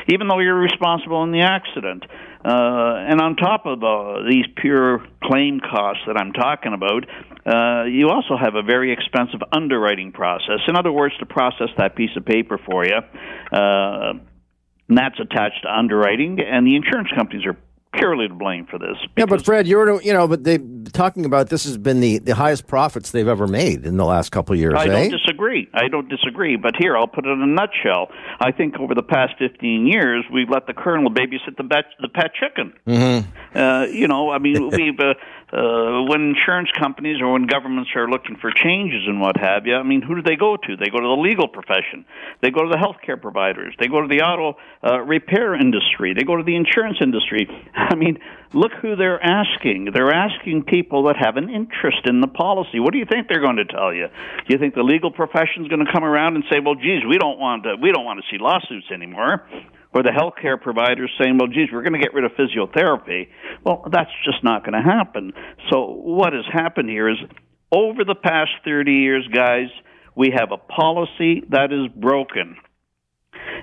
even 0.07 0.27
though 0.27 0.39
you're 0.39 0.59
responsible 0.59 1.23
in 1.23 1.31
the 1.31 1.41
accident. 1.41 2.05
Uh, 2.45 3.09
and 3.09 3.19
on 3.21 3.35
top 3.35 3.65
of 3.65 3.79
the, 3.79 4.29
these 4.29 4.45
pure 4.61 5.03
claim 5.23 5.59
costs 5.59 6.03
that 6.05 6.15
I'm 6.15 6.31
talking 6.31 6.73
about, 6.73 7.03
uh, 7.43 7.85
you 7.85 8.09
also 8.09 8.37
have 8.37 8.53
a 8.53 8.61
very 8.61 8.93
expensive 8.93 9.41
underwriting 9.51 10.11
process. 10.11 10.61
In 10.67 10.75
other 10.77 10.91
words, 10.91 11.17
to 11.17 11.25
process 11.25 11.69
that 11.79 11.95
piece 11.95 12.15
of 12.15 12.23
paper 12.23 12.59
for 12.63 12.85
you. 12.85 13.01
And 14.87 14.97
that's 14.97 15.19
attached 15.19 15.63
to 15.63 15.73
underwriting, 15.75 16.39
and 16.39 16.65
the 16.65 16.75
insurance 16.75 17.09
companies 17.15 17.45
are 17.45 17.57
purely 17.97 18.27
to 18.27 18.33
blame 18.33 18.65
for 18.65 18.79
this. 18.79 18.97
Yeah, 19.17 19.25
but 19.25 19.43
Fred, 19.43 19.67
you're 19.67 20.01
you 20.01 20.13
know, 20.13 20.27
but 20.27 20.43
they 20.43 20.59
talking 20.93 21.25
about 21.25 21.49
this 21.49 21.65
has 21.65 21.77
been 21.77 21.99
the, 21.99 22.19
the 22.19 22.35
highest 22.35 22.67
profits 22.67 23.11
they've 23.11 23.27
ever 23.27 23.47
made 23.47 23.85
in 23.85 23.97
the 23.97 24.05
last 24.05 24.31
couple 24.31 24.53
of 24.53 24.59
years. 24.59 24.73
I 24.75 24.85
eh? 24.85 24.87
don't 24.87 25.11
disagree. 25.11 25.69
I 25.73 25.87
don't 25.87 26.09
disagree. 26.09 26.55
But 26.55 26.75
here, 26.77 26.97
I'll 26.97 27.07
put 27.07 27.25
it 27.25 27.29
in 27.29 27.41
a 27.41 27.47
nutshell. 27.47 28.09
I 28.39 28.51
think 28.51 28.79
over 28.79 28.95
the 28.95 29.03
past 29.03 29.33
15 29.39 29.87
years, 29.87 30.23
we've 30.33 30.49
let 30.49 30.67
the 30.67 30.73
colonel 30.73 31.09
babysit 31.11 31.57
the 31.57 31.63
pet, 31.63 31.85
the 32.01 32.09
pet 32.09 32.31
chicken. 32.33 32.73
Mm-hmm. 32.87 33.57
Uh, 33.57 33.85
you 33.85 34.07
know, 34.07 34.31
I 34.31 34.39
mean, 34.39 34.69
we've 34.73 34.99
uh, 34.99 35.13
uh, 35.53 36.03
when 36.09 36.35
insurance 36.35 36.69
companies 36.77 37.21
or 37.21 37.31
when 37.33 37.45
governments 37.47 37.91
are 37.95 38.09
looking 38.09 38.35
for 38.35 38.51
changes 38.51 39.03
and 39.07 39.21
what 39.21 39.37
have 39.37 39.65
you. 39.65 39.75
I 39.75 39.83
mean, 39.83 40.01
who 40.01 40.15
do 40.15 40.21
they 40.21 40.35
go 40.35 40.57
to? 40.57 40.75
They 40.75 40.89
go 40.89 40.99
to 40.99 41.07
the 41.07 41.21
legal 41.21 41.47
profession. 41.47 42.05
They 42.41 42.51
go 42.51 42.63
to 42.63 42.69
the 42.69 42.77
healthcare 42.77 43.21
providers. 43.21 43.75
They 43.79 43.87
go 43.87 44.01
to 44.01 44.07
the 44.07 44.21
auto 44.21 44.57
uh, 44.83 44.99
repair 45.01 45.55
industry. 45.55 46.13
They 46.13 46.23
go 46.23 46.35
to 46.35 46.43
the 46.43 46.55
insurance 46.55 46.97
industry. 47.01 47.47
I 47.89 47.95
mean, 47.95 48.17
look 48.53 48.71
who 48.81 48.95
they're 48.95 49.21
asking. 49.21 49.89
They're 49.93 50.13
asking 50.13 50.63
people 50.63 51.03
that 51.05 51.15
have 51.17 51.37
an 51.37 51.49
interest 51.49 52.05
in 52.05 52.21
the 52.21 52.27
policy. 52.27 52.79
What 52.79 52.93
do 52.93 52.99
you 52.99 53.05
think 53.09 53.27
they're 53.27 53.41
going 53.41 53.57
to 53.57 53.65
tell 53.65 53.93
you? 53.93 54.07
Do 54.07 54.53
you 54.53 54.57
think 54.57 54.75
the 54.75 54.83
legal 54.83 55.11
profession 55.11 55.63
is 55.63 55.67
going 55.67 55.85
to 55.85 55.91
come 55.91 56.03
around 56.03 56.35
and 56.35 56.43
say, 56.51 56.59
"Well, 56.63 56.75
geez, 56.75 57.01
we 57.07 57.17
don't 57.17 57.39
want 57.39 57.63
to, 57.63 57.75
we 57.81 57.91
don't 57.91 58.05
want 58.05 58.19
to 58.19 58.25
see 58.31 58.41
lawsuits 58.41 58.87
anymore"? 58.93 59.47
Or 59.93 60.03
the 60.03 60.11
healthcare 60.11 60.59
providers 60.59 61.11
saying, 61.21 61.37
"Well, 61.37 61.47
geez, 61.47 61.69
we're 61.71 61.83
going 61.83 61.93
to 61.93 61.99
get 61.99 62.13
rid 62.13 62.25
of 62.25 62.31
physiotherapy." 62.31 63.29
Well, 63.63 63.87
that's 63.91 64.11
just 64.25 64.43
not 64.43 64.65
going 64.65 64.73
to 64.73 64.83
happen. 64.83 65.33
So 65.71 65.85
what 65.85 66.33
has 66.33 66.45
happened 66.51 66.89
here 66.89 67.09
is, 67.09 67.17
over 67.71 68.03
the 68.03 68.15
past 68.15 68.51
thirty 68.65 68.93
years, 68.93 69.27
guys, 69.33 69.67
we 70.15 70.33
have 70.35 70.51
a 70.51 70.57
policy 70.57 71.43
that 71.49 71.71
is 71.71 71.87
broken. 71.95 72.57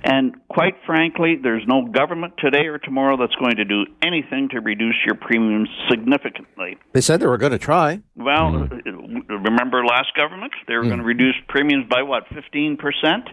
And 0.04 0.34
quite 0.48 0.74
frankly, 0.86 1.36
there's 1.42 1.62
no 1.66 1.86
government 1.86 2.34
today 2.38 2.66
or 2.66 2.78
tomorrow 2.78 3.16
that's 3.16 3.34
going 3.36 3.56
to 3.56 3.64
do 3.64 3.84
anything 4.02 4.48
to 4.50 4.60
reduce 4.60 4.96
your 5.06 5.14
premiums 5.14 5.68
significantly. 5.88 6.76
They 6.92 7.00
said 7.00 7.20
they 7.20 7.26
were 7.26 7.38
going 7.38 7.52
to 7.52 7.58
try. 7.58 8.00
Well, 8.16 8.52
Mm-hmm. 8.52 9.16
uh, 9.32 9.34
remember 9.38 9.84
last 9.84 10.14
government? 10.16 10.52
They 10.68 10.74
were 10.76 10.82
going 10.84 10.98
to 10.98 11.04
reduce 11.04 11.34
premiums 11.48 11.86
by 11.88 12.02
what, 12.02 12.24
15%? 12.30 12.78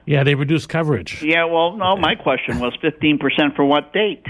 Yeah, 0.06 0.24
they 0.24 0.36
reduced 0.36 0.70
coverage. 0.70 1.24
Yeah, 1.24 1.46
well, 1.46 1.76
no, 1.76 1.96
my 1.98 2.16
question 2.16 2.60
was 2.60 2.74
15% 2.84 3.56
for 3.56 3.66
what 3.66 3.92
date? 3.94 4.26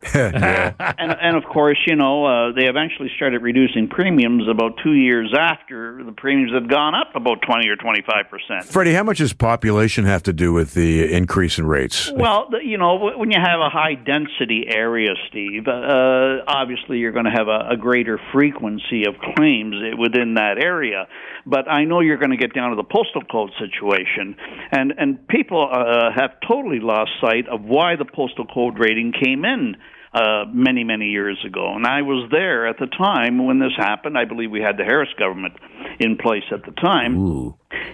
yeah. 0.14 0.74
and, 0.96 1.16
and 1.20 1.36
of 1.36 1.42
course, 1.44 1.78
you 1.84 1.96
know, 1.96 2.24
uh, 2.24 2.52
they 2.52 2.66
eventually 2.66 3.10
started 3.16 3.42
reducing 3.42 3.88
premiums 3.88 4.44
about 4.48 4.78
two 4.82 4.92
years 4.92 5.34
after 5.36 6.04
the 6.04 6.12
premiums 6.12 6.52
had 6.52 6.70
gone 6.70 6.94
up 6.94 7.16
about 7.16 7.42
20 7.42 7.68
or 7.68 7.74
25 7.74 8.30
percent. 8.30 8.64
Freddie, 8.64 8.94
how 8.94 9.02
much 9.02 9.18
does 9.18 9.32
population 9.32 10.04
have 10.04 10.22
to 10.22 10.32
do 10.32 10.52
with 10.52 10.74
the 10.74 11.12
increase 11.12 11.58
in 11.58 11.66
rates? 11.66 12.12
Well, 12.12 12.48
you 12.62 12.78
know, 12.78 13.10
when 13.16 13.32
you 13.32 13.40
have 13.40 13.58
a 13.58 13.68
high 13.70 13.94
density 13.96 14.66
area, 14.68 15.14
Steve, 15.30 15.66
uh, 15.66 16.44
obviously 16.46 16.98
you're 16.98 17.12
going 17.12 17.24
to 17.24 17.32
have 17.32 17.48
a, 17.48 17.70
a 17.72 17.76
greater 17.76 18.20
frequency 18.32 19.02
of 19.04 19.16
claims 19.34 19.74
within 19.98 20.34
that 20.34 20.62
area. 20.62 21.08
But 21.44 21.68
I 21.68 21.84
know 21.84 22.00
you're 22.00 22.18
going 22.18 22.30
to 22.30 22.36
get 22.36 22.54
down 22.54 22.70
to 22.70 22.76
the 22.76 22.84
postal 22.84 23.22
code 23.22 23.50
situation, 23.58 24.36
and 24.70 24.94
and 24.96 25.26
people 25.26 25.68
uh, 25.72 26.12
have 26.14 26.38
totally 26.46 26.78
lost 26.78 27.10
sight 27.20 27.48
of 27.48 27.62
why 27.64 27.96
the 27.96 28.04
postal 28.04 28.46
code 28.46 28.78
rating 28.78 29.12
came 29.12 29.44
in 29.44 29.74
uh, 30.12 30.44
many, 30.52 30.84
many 30.84 31.06
years 31.06 31.38
ago. 31.46 31.74
And 31.74 31.86
I 31.86 32.02
was 32.02 32.28
there 32.30 32.66
at 32.66 32.78
the 32.78 32.86
time 32.86 33.44
when 33.44 33.58
this 33.58 33.72
happened. 33.76 34.16
I 34.16 34.24
believe 34.24 34.50
we 34.50 34.60
had 34.60 34.76
the 34.76 34.84
Harris 34.84 35.10
government 35.18 35.54
in 36.00 36.16
place 36.16 36.44
at 36.52 36.64
the 36.64 36.72
time. 36.72 37.14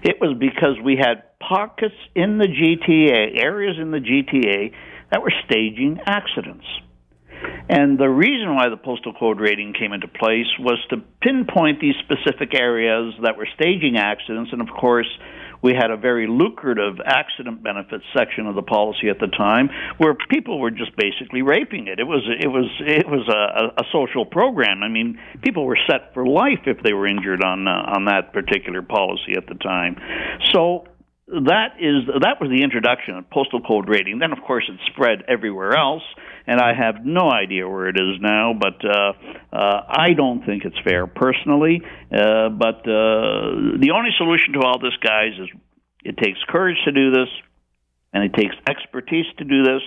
It 0.02 0.20
was 0.20 0.36
because 0.38 0.76
we 0.82 0.96
had 0.96 1.38
pockets 1.40 1.94
in 2.14 2.38
the 2.38 2.46
GTA, 2.46 3.42
areas 3.42 3.76
in 3.80 3.90
the 3.90 3.98
GTA, 3.98 4.72
that 5.10 5.22
were 5.22 5.32
staging 5.46 6.00
accidents. 6.06 6.66
And 7.68 7.98
the 7.98 8.08
reason 8.08 8.54
why 8.54 8.68
the 8.68 8.76
postal 8.76 9.12
code 9.12 9.40
rating 9.40 9.74
came 9.78 9.92
into 9.92 10.08
place 10.08 10.46
was 10.58 10.78
to 10.90 10.96
pinpoint 11.20 11.80
these 11.80 11.94
specific 12.04 12.54
areas 12.54 13.14
that 13.22 13.36
were 13.36 13.48
staging 13.54 13.96
accidents. 13.96 14.50
And 14.52 14.60
of 14.60 14.68
course, 14.68 15.08
we 15.64 15.72
had 15.72 15.90
a 15.90 15.96
very 15.96 16.26
lucrative 16.28 17.00
accident 17.04 17.62
benefits 17.62 18.04
section 18.14 18.46
of 18.46 18.54
the 18.54 18.62
policy 18.62 19.08
at 19.08 19.18
the 19.18 19.28
time, 19.28 19.70
where 19.96 20.14
people 20.28 20.60
were 20.60 20.70
just 20.70 20.92
basically 20.96 21.40
raping 21.40 21.88
it. 21.88 21.98
It 21.98 22.04
was 22.04 22.22
it 22.28 22.48
was 22.48 22.68
it 22.80 23.08
was 23.08 23.26
a, 23.26 23.80
a 23.80 23.84
social 23.90 24.26
program. 24.26 24.82
I 24.82 24.88
mean, 24.88 25.18
people 25.42 25.64
were 25.64 25.78
set 25.88 26.12
for 26.12 26.26
life 26.26 26.60
if 26.66 26.82
they 26.84 26.92
were 26.92 27.06
injured 27.06 27.42
on 27.42 27.66
uh, 27.66 27.96
on 27.96 28.04
that 28.04 28.34
particular 28.34 28.82
policy 28.82 29.32
at 29.36 29.46
the 29.46 29.54
time. 29.54 29.96
So 30.52 30.84
that 31.26 31.80
is 31.80 32.04
that 32.20 32.36
was 32.40 32.50
the 32.50 32.62
introduction 32.62 33.16
of 33.16 33.30
postal 33.30 33.62
code 33.62 33.88
rating. 33.88 34.18
Then, 34.18 34.32
of 34.32 34.44
course, 34.46 34.68
it 34.68 34.78
spread 34.92 35.24
everywhere 35.26 35.72
else, 35.72 36.02
and 36.46 36.60
I 36.60 36.74
have 36.74 37.04
no 37.04 37.30
idea 37.30 37.68
where 37.68 37.88
it 37.88 37.96
is 37.96 38.20
now. 38.20 38.52
But 38.52 38.84
uh, 38.84 39.12
uh, 39.52 39.80
I 39.88 40.12
don't 40.16 40.44
think 40.44 40.64
it's 40.64 40.78
fair, 40.84 41.06
personally. 41.06 41.80
Uh, 42.12 42.50
but 42.50 42.80
uh, 42.86 43.78
the 43.80 43.92
only 43.94 44.10
solution 44.16 44.54
to 44.54 44.60
all 44.60 44.78
this, 44.78 44.96
guys, 45.02 45.32
is 45.40 45.48
it 46.04 46.16
takes 46.18 46.38
courage 46.48 46.76
to 46.84 46.92
do 46.92 47.10
this, 47.10 47.28
and 48.12 48.24
it 48.24 48.34
takes 48.34 48.54
expertise 48.68 49.26
to 49.38 49.44
do 49.44 49.62
this. 49.62 49.82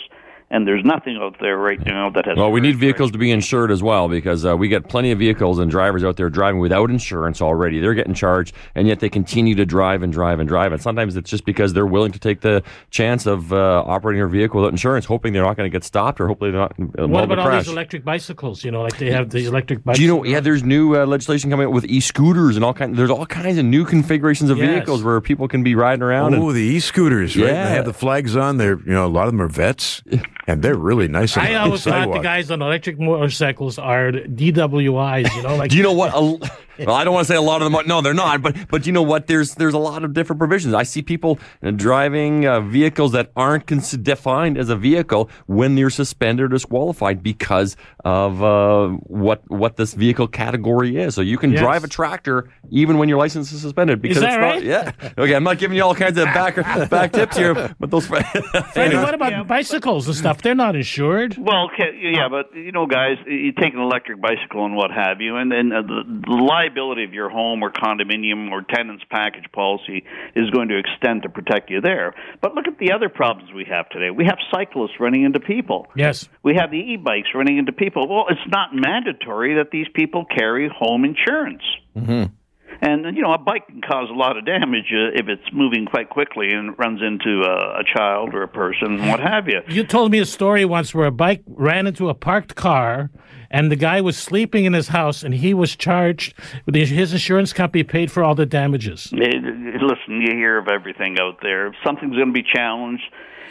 And 0.50 0.66
there's 0.66 0.86
nothing 0.86 1.18
out 1.22 1.36
there 1.42 1.58
right 1.58 1.80
now 1.86 2.10
that 2.12 2.26
has. 2.26 2.38
Well, 2.38 2.52
we 2.52 2.62
need 2.62 2.78
vehicles 2.78 3.12
to 3.12 3.18
be 3.18 3.32
insured 3.32 3.70
as 3.70 3.84
well 3.84 4.08
because 4.08 4.46
uh, 4.46 4.56
we 4.56 4.70
get 4.70 4.88
plenty 4.88 5.12
of 5.12 5.20
vehicles 5.20 5.60
and 5.60 5.70
drivers 5.70 6.06
out 6.06 6.16
there 6.16 6.30
driving 6.30 6.62
without 6.62 6.90
insurance 6.90 7.42
already. 7.42 7.82
They're 7.82 7.94
getting 7.94 8.14
charged, 8.14 8.56
and 8.74 8.88
yet 8.88 9.02
they 9.02 9.10
continue 9.10 9.56
to 9.56 9.66
drive 9.66 10.04
and 10.04 10.14
drive 10.14 10.40
and 10.40 10.48
drive. 10.48 10.72
And 10.72 10.82
sometimes 10.82 11.18
it's 11.18 11.30
just 11.30 11.44
because 11.44 11.74
they're 11.74 11.86
willing 11.86 12.14
to 12.14 12.20
take 12.20 12.40
the 12.40 12.64
chance 12.92 13.26
of 13.26 13.52
uh, 13.52 13.84
operating 13.86 14.20
their 14.20 14.30
vehicle 14.30 14.62
without 14.62 14.72
insurance, 14.72 15.04
hoping 15.06 15.34
they're 15.34 15.44
not 15.44 15.58
going 15.58 15.70
to 15.70 15.76
get 15.76 15.84
stopped 15.84 16.22
or 16.22 16.28
hopefully 16.30 16.52
they're 16.52 16.62
not 16.62 16.74
uh, 16.98 17.06
What 17.08 17.26
about 17.26 17.40
a 17.40 17.42
all 17.42 17.52
these 17.52 17.68
electric 17.68 18.06
bicycles? 18.06 18.64
You 18.64 18.72
know, 18.72 18.84
like 18.84 18.98
they 18.98 19.12
have 19.12 19.30
the 19.30 19.46
electric 19.46 19.84
Do 19.84 20.02
you 20.02 20.08
know? 20.08 20.24
Yeah, 20.24 20.40
there's 20.40 20.64
new 20.64 20.96
uh, 20.96 21.06
legislation 21.06 21.50
coming 21.50 21.68
out 21.68 21.74
with 21.74 21.84
e-scooters 21.86 22.56
and 22.56 22.64
all 22.64 22.74
kind. 22.74 22.96
There's 22.96 23.10
all 23.12 23.26
kinds 23.26 23.58
of 23.58 23.66
new 23.66 23.84
configurations 23.84 24.50
of 24.50 24.60
Yes. 24.60 24.70
vehicles 24.70 25.04
where 25.04 25.20
people 25.20 25.50
can 25.50 25.62
be 25.62 25.76
riding 25.76 26.02
around. 26.04 26.36
Oh, 26.36 26.48
and, 26.48 26.56
the 26.56 26.62
e-scooters, 26.64 27.36
right? 27.36 27.48
Yeah. 27.48 27.68
They 27.68 27.76
have 27.76 27.86
the 27.86 27.92
flags 27.94 28.38
on. 28.38 28.56
They're 28.56 28.80
you 28.80 28.94
know 28.94 29.06
a 29.06 29.08
lot 29.08 29.28
of 29.28 29.34
them 29.34 29.42
are 29.42 29.48
vets, 29.50 30.02
and 30.48 30.62
they're 30.64 30.78
really 30.78 31.08
nice. 31.10 31.36
I 31.38 31.56
always 31.56 31.84
thought 31.84 32.12
the 32.12 32.20
guys 32.20 32.50
on 32.50 32.62
electric 32.62 33.00
motorcycles 33.00 33.78
are 33.78 34.12
DWIs. 34.12 35.36
You 35.36 35.44
know, 35.44 35.56
like 35.58 35.72
Do 35.72 35.78
you 35.78 35.84
know 35.84 35.94
what? 35.94 36.52
A, 36.80 36.86
well, 36.86 36.96
I 36.96 37.04
don't 37.04 37.14
want 37.14 37.28
to 37.28 37.32
say 37.34 37.38
a 37.38 37.42
lot 37.42 37.62
of 37.62 37.66
them. 37.66 37.76
Are, 37.76 37.84
no, 37.84 38.02
they're 38.02 38.14
not. 38.14 38.42
But 38.42 38.56
but 38.70 38.86
you 38.86 38.92
know 38.94 39.02
what? 39.04 39.28
There's 39.28 39.56
there's 39.56 39.74
a 39.74 39.78
lot 39.80 40.04
of 40.04 40.14
different 40.14 40.40
provisions. 40.40 40.74
I 40.74 40.84
see 40.84 41.02
people 41.02 41.40
uh, 41.64 41.72
driving 41.72 42.46
uh, 42.46 42.62
vehicles 42.62 43.12
that 43.14 43.32
aren't 43.36 43.68
cons- 43.68 43.92
defined 43.92 44.58
as 44.58 44.70
a 44.70 44.76
vehicle 44.76 45.30
when 45.46 45.76
they're 45.76 45.90
suspended 45.90 46.46
or 46.46 46.48
disqualified 46.50 47.24
because 47.24 47.76
of 48.06 48.44
uh, 48.44 48.90
what 49.08 49.42
what 49.50 49.78
this 49.78 49.94
vehicle 49.94 50.28
category 50.28 50.98
is. 50.98 51.16
So 51.16 51.22
you 51.22 51.38
can 51.38 51.52
Yes. 51.52 51.62
drive 51.62 51.84
a 51.84 51.88
tractor 51.88 52.50
even 52.70 52.98
when 52.98 53.08
your 53.10 53.18
license 53.18 53.52
is 53.52 53.62
suspended 53.62 54.02
because 54.02 54.20
that 54.20 54.34
it's 54.34 54.38
right? 54.38 54.56
not. 54.56 54.64
Yeah. 54.64 55.12
Okay. 55.18 55.34
I'm 55.36 55.44
not 55.44 55.58
giving 55.60 55.78
you 55.78 55.84
all 55.84 55.96
kinds 55.96 56.18
of 56.18 56.26
back 56.26 56.56
back 56.90 57.14
tips 57.14 57.38
here, 57.38 57.74
but 57.80 57.90
those. 57.90 58.06
Freddie, 58.74 58.96
what 58.98 59.14
about 59.14 59.48
bicycles 59.48 60.08
and 60.08 60.16
stuff? 60.16 60.42
They're 60.42 60.56
not 60.56 60.76
insured. 60.76 61.38
Well, 61.38 61.70
okay, 61.74 61.92
yeah, 62.14 62.28
but 62.30 62.56
you 62.56 62.72
know, 62.72 62.86
guys, 62.86 63.18
you 63.26 63.52
take 63.54 63.74
an 63.74 63.80
electric 63.80 64.22
bicycle 64.22 64.66
and 64.66 64.76
what 64.76 64.92
have 64.92 65.22
you, 65.22 65.36
and 65.38 65.52
then 65.52 65.72
uh, 65.72 65.82
the, 65.82 66.04
the 66.28 66.32
liability 66.68 67.04
of 67.04 67.14
your 67.14 67.30
home 67.30 67.64
or 67.64 67.72
condominium 67.72 68.52
or 68.52 68.62
tenants 68.62 69.04
package 69.10 69.46
policy 69.52 70.04
is 70.36 70.50
going 70.52 70.70
to 70.70 70.78
extend 70.78 71.24
to 71.24 71.30
protect 71.30 71.70
you 71.70 71.82
there. 71.82 72.14
But 72.42 72.56
look 72.56 72.68
at 72.68 72.78
the 72.80 72.92
other 72.92 73.10
problems 73.10 73.52
we 73.54 73.66
have 73.70 73.90
today. 73.90 74.10
We 74.10 74.26
have 74.26 74.38
cyclists 74.52 75.00
running 75.00 75.24
into 75.24 75.40
people. 75.40 75.88
Yes. 75.96 76.28
We 76.44 76.56
have 76.56 76.72
the 76.72 76.78
e-bikes 76.78 77.30
running 77.34 77.58
into 77.58 77.72
people. 77.72 78.08
Well, 78.08 78.26
it's 78.30 78.40
not 78.48 78.70
mandatory 78.74 79.56
that 79.56 79.72
these 79.72 79.88
people 79.94 80.26
carry 80.26 80.70
home 80.70 81.06
insurance. 81.06 81.64
Mm-hmm. 81.96 82.34
And 82.80 83.16
you 83.16 83.24
know, 83.24 83.34
a 83.34 83.40
bike 83.40 83.68
can 83.68 83.82
cause 83.82 84.10
a 84.12 84.14
lot 84.14 84.38
of 84.38 84.46
damage 84.46 84.92
uh, 84.92 85.10
if 85.16 85.28
it's 85.28 85.52
moving 85.52 85.86
quite 85.86 86.10
quickly 86.10 86.52
and 86.52 86.78
runs 86.78 87.02
into 87.02 87.42
uh, 87.42 87.80
a 87.80 87.84
child 87.98 88.36
or 88.36 88.44
a 88.44 88.48
person, 88.48 89.08
what 89.08 89.20
have 89.20 89.48
you. 89.48 89.62
You 89.68 89.84
told 89.84 90.12
me 90.12 90.20
a 90.20 90.26
story 90.26 90.64
once 90.64 90.94
where 90.94 91.08
a 91.08 91.12
bike 91.12 91.42
ran 91.48 91.88
into 91.88 92.10
a 92.10 92.14
parked 92.14 92.54
car, 92.54 93.10
and 93.50 93.72
the 93.72 93.76
guy 93.76 94.02
was 94.02 94.18
sleeping 94.18 94.66
in 94.66 94.74
his 94.74 94.90
house, 94.90 95.24
and 95.24 95.34
he 95.34 95.54
was 95.54 95.76
charged. 95.76 96.34
His 96.72 97.14
insurance 97.14 97.54
company 97.54 97.84
paid 97.84 98.12
for 98.12 98.24
all 98.24 98.36
the 98.36 98.46
damages. 98.46 99.12
Listen, 99.12 100.22
you 100.22 100.36
hear 100.36 100.58
of 100.58 100.68
everything 100.68 101.18
out 101.20 101.40
there. 101.42 101.68
If 101.68 101.76
something's 101.86 102.16
going 102.16 102.28
to 102.28 102.34
be 102.34 102.44
challenged 102.44 103.04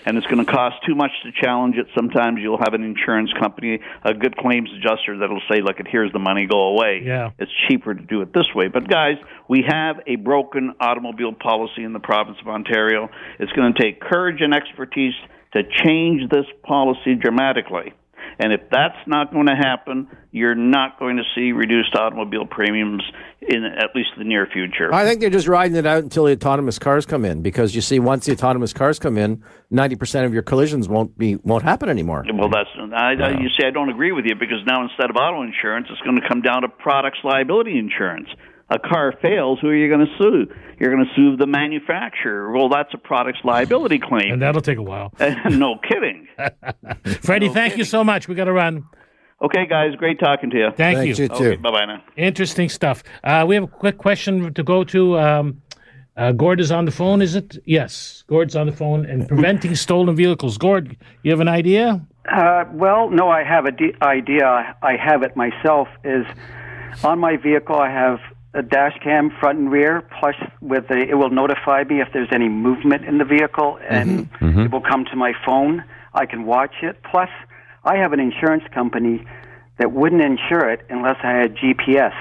and 0.04 0.16
it's 0.16 0.26
going 0.28 0.44
to 0.44 0.50
cost 0.50 0.76
too 0.86 0.94
much 0.94 1.10
to 1.24 1.32
challenge 1.32 1.76
it, 1.76 1.86
sometimes 1.92 2.38
you'll 2.40 2.58
have 2.58 2.74
an 2.74 2.84
insurance 2.84 3.32
company, 3.40 3.80
a 4.04 4.14
good 4.14 4.36
claims 4.36 4.70
adjuster 4.76 5.18
that'll 5.18 5.42
say, 5.50 5.60
look, 5.60 5.76
here's 5.86 6.12
the 6.12 6.20
money, 6.20 6.46
go 6.46 6.68
away. 6.68 7.02
Yeah. 7.04 7.30
It's 7.40 7.50
cheaper 7.68 7.92
to 7.92 8.02
do 8.02 8.22
it 8.22 8.32
this 8.32 8.46
way. 8.54 8.68
But, 8.68 8.88
guys, 8.88 9.16
we 9.48 9.64
have 9.66 9.96
a 10.06 10.14
broken 10.14 10.74
automobile 10.78 11.32
policy 11.32 11.82
in 11.82 11.92
the 11.92 11.98
province 11.98 12.38
of 12.40 12.46
Ontario. 12.46 13.08
It's 13.40 13.50
going 13.52 13.74
to 13.74 13.82
take 13.82 14.00
courage 14.00 14.40
and 14.40 14.54
expertise 14.54 15.14
to 15.54 15.62
change 15.84 16.30
this 16.30 16.46
policy 16.62 17.16
dramatically. 17.16 17.92
And 18.38 18.52
if 18.52 18.60
that's 18.70 18.96
not 19.06 19.32
going 19.32 19.46
to 19.46 19.56
happen, 19.56 20.08
you're 20.30 20.54
not 20.54 20.98
going 20.98 21.16
to 21.16 21.22
see 21.34 21.52
reduced 21.52 21.94
automobile 21.94 22.46
premiums 22.46 23.02
in 23.40 23.64
at 23.64 23.94
least 23.94 24.10
the 24.18 24.24
near 24.24 24.46
future. 24.52 24.92
I 24.92 25.04
think 25.04 25.20
they're 25.20 25.30
just 25.30 25.48
riding 25.48 25.76
it 25.76 25.86
out 25.86 26.02
until 26.02 26.24
the 26.24 26.32
autonomous 26.32 26.78
cars 26.78 27.06
come 27.06 27.24
in 27.24 27.42
because 27.42 27.74
you 27.74 27.80
see, 27.80 27.98
once 27.98 28.26
the 28.26 28.32
autonomous 28.32 28.72
cars 28.72 28.98
come 28.98 29.16
in, 29.16 29.42
ninety 29.70 29.96
percent 29.96 30.26
of 30.26 30.34
your 30.34 30.42
collisions 30.42 30.88
won't 30.88 31.16
be 31.16 31.36
won't 31.36 31.62
happen 31.62 31.88
anymore. 31.88 32.24
Well, 32.32 32.50
that's 32.50 32.68
I, 32.94 33.14
I, 33.14 33.30
you 33.40 33.48
see, 33.58 33.66
I 33.66 33.70
don't 33.70 33.88
agree 33.88 34.12
with 34.12 34.26
you 34.26 34.34
because 34.34 34.58
now 34.66 34.82
instead 34.82 35.10
of 35.10 35.16
auto 35.16 35.42
insurance, 35.42 35.86
it's 35.90 36.00
going 36.02 36.20
to 36.20 36.28
come 36.28 36.42
down 36.42 36.62
to 36.62 36.68
products 36.68 37.18
liability 37.24 37.78
insurance. 37.78 38.28
A 38.68 38.78
car 38.80 39.14
fails, 39.22 39.60
who 39.60 39.68
are 39.68 39.76
you 39.76 39.88
going 39.88 40.06
to 40.06 40.12
sue? 40.18 40.52
You're 40.80 40.92
going 40.92 41.04
to 41.04 41.14
sue 41.14 41.36
the 41.36 41.46
manufacturer. 41.46 42.50
Well, 42.50 42.68
that's 42.68 42.92
a 42.94 42.98
products 42.98 43.38
liability 43.44 44.00
claim. 44.00 44.32
And 44.32 44.42
that'll 44.42 44.60
take 44.60 44.78
a 44.78 44.82
while. 44.82 45.12
no 45.50 45.76
kidding. 45.88 46.26
Freddie, 47.22 47.48
thank 47.48 47.76
you 47.76 47.84
so 47.84 48.02
much. 48.02 48.26
We 48.26 48.34
got 48.34 48.44
to 48.44 48.52
run. 48.52 48.84
Okay, 49.40 49.66
guys, 49.66 49.94
great 49.96 50.18
talking 50.18 50.50
to 50.50 50.56
you. 50.56 50.68
Thank 50.76 50.98
Thanks, 50.98 51.18
you. 51.18 51.24
you 51.24 51.28
too. 51.28 51.34
Okay, 51.34 51.56
bye 51.56 51.70
bye 51.70 51.84
now. 51.84 52.02
Interesting 52.16 52.68
stuff. 52.68 53.04
Uh, 53.22 53.44
we 53.46 53.54
have 53.54 53.64
a 53.64 53.68
quick 53.68 53.98
question 53.98 54.52
to 54.54 54.62
go 54.62 54.82
to. 54.84 55.18
Um, 55.18 55.62
uh, 56.16 56.32
Gord 56.32 56.60
is 56.60 56.72
on 56.72 56.86
the 56.86 56.90
phone, 56.90 57.20
is 57.20 57.34
it? 57.34 57.58
Yes, 57.66 58.24
Gord's 58.26 58.56
on 58.56 58.66
the 58.66 58.72
phone. 58.72 59.04
And 59.04 59.28
preventing 59.28 59.74
stolen 59.86 60.16
vehicles. 60.16 60.56
Gord, 60.56 60.96
you 61.22 61.30
have 61.30 61.40
an 61.40 61.48
idea? 61.48 62.04
Uh, 62.30 62.64
well, 62.72 63.10
no, 63.10 63.28
I 63.28 63.44
have 63.44 63.66
a 63.66 63.70
d- 63.72 63.94
idea. 64.02 64.74
I 64.82 64.96
have 64.96 65.22
it 65.22 65.36
myself. 65.36 65.88
Is 66.02 66.24
on 67.04 67.18
my 67.18 67.36
vehicle, 67.36 67.76
I 67.76 67.90
have 67.90 68.18
a 68.56 68.62
dash 68.62 68.98
cam 69.02 69.30
front 69.38 69.58
and 69.58 69.70
rear. 69.70 70.02
Plus, 70.18 70.34
with 70.60 70.88
the, 70.88 70.98
it 70.98 71.14
will 71.14 71.30
notify 71.30 71.84
me 71.84 72.00
if 72.00 72.08
there's 72.12 72.30
any 72.32 72.48
movement 72.48 73.04
in 73.04 73.18
the 73.18 73.24
vehicle, 73.24 73.78
mm-hmm. 73.80 73.94
and 73.94 74.32
mm-hmm. 74.32 74.60
it 74.60 74.72
will 74.72 74.80
come 74.80 75.04
to 75.04 75.16
my 75.16 75.32
phone. 75.44 75.84
I 76.14 76.26
can 76.26 76.46
watch 76.46 76.74
it. 76.82 77.02
Plus, 77.02 77.28
I 77.84 77.96
have 77.96 78.12
an 78.12 78.20
insurance 78.20 78.64
company 78.72 79.24
that 79.78 79.92
wouldn't 79.92 80.22
insure 80.22 80.70
it 80.70 80.86
unless 80.88 81.18
I 81.22 81.32
had 81.32 81.56
GPS. 81.56 82.14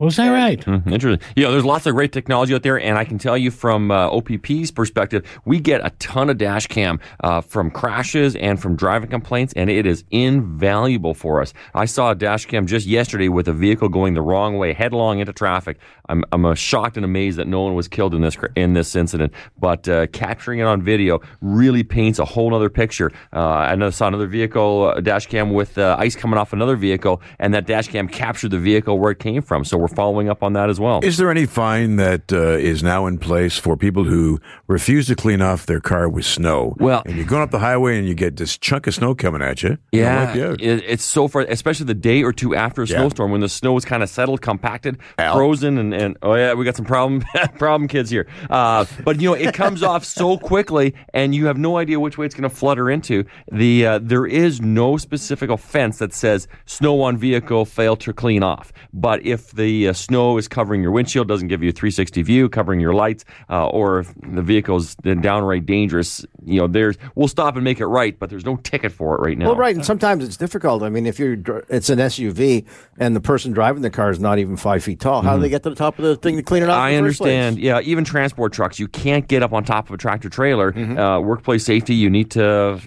Was 0.00 0.16
that 0.16 0.30
right? 0.30 0.58
Mhm, 0.64 0.90
Interesting. 0.90 1.28
You 1.36 1.44
know, 1.44 1.52
there's 1.52 1.64
lots 1.64 1.84
of 1.84 1.94
great 1.94 2.10
technology 2.10 2.54
out 2.54 2.62
there, 2.62 2.80
and 2.80 2.96
I 2.96 3.04
can 3.04 3.18
tell 3.18 3.36
you 3.36 3.50
from 3.50 3.90
uh, 3.90 4.08
OPP's 4.10 4.70
perspective, 4.70 5.26
we 5.44 5.60
get 5.60 5.84
a 5.84 5.90
ton 5.98 6.30
of 6.30 6.38
dash 6.38 6.66
cam 6.68 6.98
uh, 7.22 7.42
from 7.42 7.70
crashes 7.70 8.34
and 8.36 8.58
from 8.58 8.76
driving 8.76 9.10
complaints, 9.10 9.52
and 9.56 9.68
it 9.68 9.84
is 9.84 10.04
invaluable 10.10 11.12
for 11.12 11.42
us. 11.42 11.52
I 11.74 11.84
saw 11.84 12.12
a 12.12 12.14
dash 12.14 12.46
cam 12.46 12.66
just 12.66 12.86
yesterday 12.86 13.28
with 13.28 13.46
a 13.46 13.52
vehicle 13.52 13.90
going 13.90 14.14
the 14.14 14.22
wrong 14.22 14.56
way, 14.56 14.72
headlong 14.72 15.18
into 15.18 15.34
traffic. 15.34 15.78
I'm, 16.08 16.24
I'm 16.32 16.46
uh, 16.46 16.54
shocked 16.54 16.96
and 16.96 17.04
amazed 17.04 17.38
that 17.38 17.46
no 17.46 17.60
one 17.60 17.74
was 17.74 17.86
killed 17.86 18.14
in 18.14 18.22
this 18.22 18.36
cr- 18.36 18.46
in 18.56 18.72
this 18.72 18.96
incident, 18.96 19.34
but 19.58 19.86
uh, 19.86 20.06
capturing 20.08 20.60
it 20.60 20.64
on 20.64 20.80
video 20.82 21.20
really 21.42 21.82
paints 21.82 22.18
a 22.18 22.24
whole 22.24 22.54
other 22.54 22.70
picture. 22.70 23.12
Uh, 23.34 23.40
I 23.48 23.74
know- 23.74 23.90
saw 23.90 24.08
another 24.08 24.26
vehicle 24.26 24.94
uh, 24.96 25.00
dash 25.00 25.26
cam 25.26 25.52
with 25.52 25.76
uh, 25.76 25.96
ice 25.98 26.16
coming 26.16 26.38
off 26.38 26.54
another 26.54 26.76
vehicle, 26.76 27.20
and 27.38 27.52
that 27.52 27.66
dash 27.66 27.88
cam 27.88 28.08
captured 28.08 28.50
the 28.50 28.58
vehicle 28.58 28.98
where 28.98 29.10
it 29.12 29.18
came 29.18 29.42
from. 29.42 29.62
So 29.62 29.76
we're 29.76 29.89
following 29.94 30.28
up 30.28 30.42
on 30.42 30.52
that 30.54 30.70
as 30.70 30.78
well. 30.80 31.00
Is 31.02 31.16
there 31.16 31.30
any 31.30 31.46
fine 31.46 31.96
that 31.96 32.32
uh, 32.32 32.52
is 32.52 32.82
now 32.82 33.06
in 33.06 33.18
place 33.18 33.58
for 33.58 33.76
people 33.76 34.04
who 34.04 34.40
refuse 34.66 35.06
to 35.08 35.14
clean 35.16 35.42
off 35.42 35.66
their 35.66 35.80
car 35.80 36.08
with 36.08 36.24
snow? 36.24 36.74
Well- 36.78 37.02
and 37.06 37.16
you're 37.16 37.26
going 37.26 37.42
up 37.42 37.50
the 37.50 37.58
highway 37.58 37.98
and 37.98 38.06
you 38.08 38.14
get 38.14 38.36
this 38.36 38.56
chunk 38.58 38.86
of 38.86 38.94
snow 38.94 39.14
coming 39.14 39.42
at 39.42 39.62
you. 39.62 39.78
Yeah, 39.92 40.34
you 40.34 40.52
it, 40.52 40.84
it's 40.86 41.04
so 41.04 41.28
far, 41.28 41.42
especially 41.42 41.86
the 41.86 41.94
day 41.94 42.22
or 42.22 42.32
two 42.32 42.54
after 42.54 42.82
a 42.82 42.86
Yeah. 42.86 42.98
snowstorm 42.98 43.30
when 43.32 43.40
the 43.40 43.48
snow 43.48 43.76
is 43.76 43.84
kind 43.84 44.02
of 44.02 44.08
settled, 44.08 44.40
compacted, 44.40 44.98
Al. 45.18 45.34
frozen, 45.36 45.78
and, 45.78 45.92
and 45.94 46.16
oh 46.22 46.34
yeah, 46.34 46.54
we 46.54 46.64
got 46.64 46.76
some 46.76 46.84
problem 46.86 47.22
problem 47.58 47.88
kids 47.88 48.10
here. 48.10 48.26
Uh, 48.48 48.84
but 49.04 49.20
you 49.20 49.28
know, 49.28 49.34
it 49.34 49.54
comes 49.54 49.82
off 49.82 50.04
so 50.04 50.38
quickly, 50.38 50.94
and 51.14 51.34
you 51.34 51.46
have 51.46 51.58
no 51.58 51.76
idea 51.76 51.98
which 51.98 52.16
way 52.18 52.26
it's 52.26 52.34
going 52.34 52.48
to 52.48 52.54
flutter 52.54 52.90
into. 52.90 53.24
The 53.50 53.86
uh, 53.86 53.98
there 54.02 54.26
is 54.26 54.60
no 54.60 54.96
specific 54.96 55.50
offense 55.50 55.98
that 55.98 56.12
says 56.12 56.46
snow 56.66 57.00
on 57.02 57.16
vehicle 57.16 57.64
fail 57.64 57.96
to 57.96 58.12
clean 58.12 58.42
off. 58.42 58.72
But 58.92 59.24
if 59.24 59.50
the 59.52 59.79
uh, 59.88 59.92
snow 59.92 60.38
is 60.38 60.48
covering 60.48 60.82
your 60.82 60.92
windshield, 60.92 61.28
doesn't 61.28 61.48
give 61.48 61.62
you 61.62 61.70
a 61.70 61.72
360 61.72 62.22
view, 62.22 62.48
covering 62.48 62.80
your 62.80 62.94
lights, 62.94 63.24
uh, 63.48 63.68
or 63.68 64.00
if 64.00 64.14
the 64.22 64.42
vehicle's 64.42 64.94
downright 64.96 65.66
dangerous, 65.66 66.24
you 66.44 66.60
know, 66.60 66.66
there's 66.66 66.96
we'll 67.14 67.28
stop 67.28 67.54
and 67.56 67.64
make 67.64 67.80
it 67.80 67.86
right. 67.86 68.18
But 68.18 68.30
there's 68.30 68.44
no 68.44 68.56
ticket 68.56 68.92
for 68.92 69.14
it 69.16 69.20
right 69.20 69.38
now. 69.38 69.46
Well, 69.46 69.56
right, 69.56 69.74
and 69.74 69.84
sometimes 69.84 70.24
it's 70.24 70.36
difficult. 70.36 70.82
I 70.82 70.88
mean, 70.88 71.06
if 71.06 71.18
you're 71.18 71.36
it's 71.68 71.90
an 71.90 71.98
SUV 71.98 72.66
and 72.98 73.14
the 73.14 73.20
person 73.20 73.52
driving 73.52 73.82
the 73.82 73.90
car 73.90 74.10
is 74.10 74.20
not 74.20 74.38
even 74.38 74.56
five 74.56 74.82
feet 74.82 75.00
tall, 75.00 75.22
how 75.22 75.36
do 75.36 75.42
they 75.42 75.48
get 75.48 75.62
to 75.64 75.70
the 75.70 75.76
top 75.76 75.98
of 75.98 76.04
the 76.04 76.16
thing 76.16 76.36
to 76.36 76.42
clean 76.42 76.62
it? 76.62 76.66
Mm-hmm. 76.66 76.80
I 76.80 76.90
in 76.90 77.04
the 77.04 77.10
first 77.10 77.18
place? 77.18 77.30
understand. 77.32 77.58
Yeah, 77.58 77.80
even 77.80 78.04
transport 78.04 78.52
trucks, 78.52 78.78
you 78.78 78.88
can't 78.88 79.26
get 79.28 79.42
up 79.42 79.52
on 79.52 79.64
top 79.64 79.88
of 79.88 79.94
a 79.94 79.98
tractor 79.98 80.28
trailer. 80.28 80.72
Mm-hmm. 80.72 80.98
Uh, 80.98 81.20
workplace 81.20 81.64
safety, 81.64 81.94
you 81.94 82.10
need 82.10 82.30
to 82.32 82.80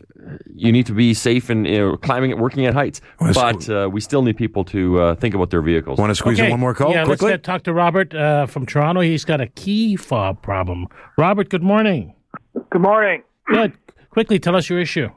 you 0.56 0.72
need 0.72 0.86
to 0.88 0.94
be 0.94 1.14
safe 1.14 1.50
and 1.50 1.66
you 1.68 1.78
know, 1.80 1.98
climbing 1.98 2.32
it, 2.32 2.38
working 2.38 2.66
at 2.66 2.74
heights. 2.74 3.02
Well, 3.20 3.34
But 3.34 3.70
uh, 3.70 3.90
we 3.92 4.02
still 4.02 4.22
need 4.22 4.38
people 4.38 4.64
to 4.66 5.00
uh, 5.00 5.16
think 5.16 5.36
about 5.36 5.50
their 5.50 5.62
vehicles. 5.62 6.00
Want 6.00 6.12
to 6.12 6.16
squeeze 6.16 6.40
in 6.40 6.50
one 6.50 6.60
more 6.60 6.74
call 6.74 6.92
Yeah, 6.92 7.06
quickly? 7.06 7.30
let's 7.32 7.38
get, 7.40 7.44
talk 7.44 7.64
to 7.64 7.74
Robert 7.74 8.14
uh, 8.14 8.46
from 8.46 8.66
Toronto. 8.66 9.02
He's 9.02 9.26
got 9.26 9.42
a 9.42 9.48
key 9.48 9.96
fob 9.96 10.42
problem. 10.42 10.88
Robert, 11.18 11.50
good 11.50 11.64
morning. 11.64 12.14
Good 12.72 12.82
morning. 12.82 13.24
Good. 13.48 13.74
Quickly, 14.10 14.40
tell 14.40 14.56
us 14.56 14.70
your 14.70 14.80
issue. 14.80 15.10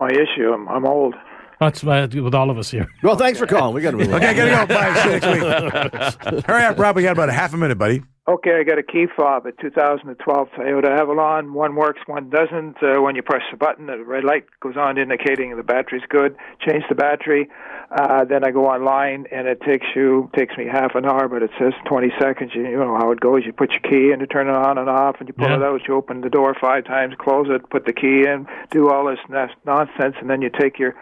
My 0.00 0.08
issue, 0.10 0.52
I'm, 0.52 0.68
I'm 0.68 0.84
old. 0.86 1.14
That's 1.60 1.82
uh, 1.82 2.06
with 2.12 2.34
all 2.34 2.50
of 2.50 2.58
us 2.58 2.70
here. 2.70 2.86
Well, 3.02 3.16
thanks 3.16 3.38
for 3.38 3.46
calling. 3.46 3.74
We 3.74 3.80
got 3.82 3.90
to 3.90 3.96
move 3.96 4.12
okay, 4.12 4.32
gotta 4.32 4.66
go. 4.66 4.74
Bye. 4.74 4.94
See 5.02 5.08
you 5.08 5.40
next 5.40 6.24
week. 6.24 6.44
Hurry 6.46 6.64
up, 6.64 6.78
Rob. 6.78 6.94
We 6.94 7.02
got 7.02 7.12
about 7.12 7.30
a 7.30 7.32
half 7.32 7.52
a 7.52 7.56
minute, 7.56 7.78
buddy. 7.78 8.02
Okay, 8.28 8.60
I 8.60 8.62
got 8.62 8.76
a 8.78 8.82
key 8.82 9.06
fob, 9.16 9.46
a 9.46 9.52
2012 9.52 10.48
Toyota 10.50 11.00
Avalon. 11.00 11.54
One 11.54 11.74
works, 11.76 12.00
one 12.04 12.28
doesn't. 12.28 12.76
Uh, 12.82 13.00
when 13.00 13.16
you 13.16 13.22
press 13.22 13.40
the 13.50 13.56
button, 13.56 13.86
the 13.86 14.04
red 14.04 14.22
light 14.22 14.44
goes 14.60 14.76
on 14.76 14.98
indicating 14.98 15.56
the 15.56 15.62
battery's 15.62 16.02
good. 16.10 16.36
Change 16.60 16.84
the 16.90 16.94
battery. 16.94 17.48
Uh, 17.90 18.26
then 18.26 18.44
I 18.44 18.50
go 18.50 18.66
online, 18.66 19.24
and 19.32 19.48
it 19.48 19.62
takes 19.62 19.86
you 19.96 20.30
takes 20.36 20.54
me 20.58 20.66
half 20.70 20.94
an 20.94 21.06
hour, 21.06 21.26
but 21.26 21.42
it 21.42 21.50
says 21.58 21.72
20 21.86 22.08
seconds. 22.20 22.50
You, 22.54 22.64
you 22.68 22.76
know 22.76 22.98
how 22.98 23.12
it 23.12 23.20
goes. 23.20 23.44
You 23.46 23.54
put 23.54 23.70
your 23.70 23.80
key 23.80 24.12
in 24.12 24.18
to 24.18 24.26
turn 24.26 24.46
it 24.46 24.54
on 24.54 24.76
and 24.76 24.90
off, 24.90 25.16
and 25.20 25.28
you 25.28 25.32
pull 25.32 25.48
Yeah. 25.48 25.56
it 25.56 25.62
out. 25.62 25.80
You 25.88 25.94
open 25.94 26.20
the 26.20 26.28
door 26.28 26.54
five 26.60 26.84
times, 26.84 27.14
close 27.18 27.46
it, 27.48 27.70
put 27.70 27.86
the 27.86 27.94
key 27.94 28.26
in, 28.28 28.46
do 28.70 28.90
all 28.90 29.06
this 29.06 29.20
nonsense, 29.64 30.16
and 30.20 30.28
then 30.28 30.42
you 30.42 30.50
take 30.50 30.78
your 30.78 30.94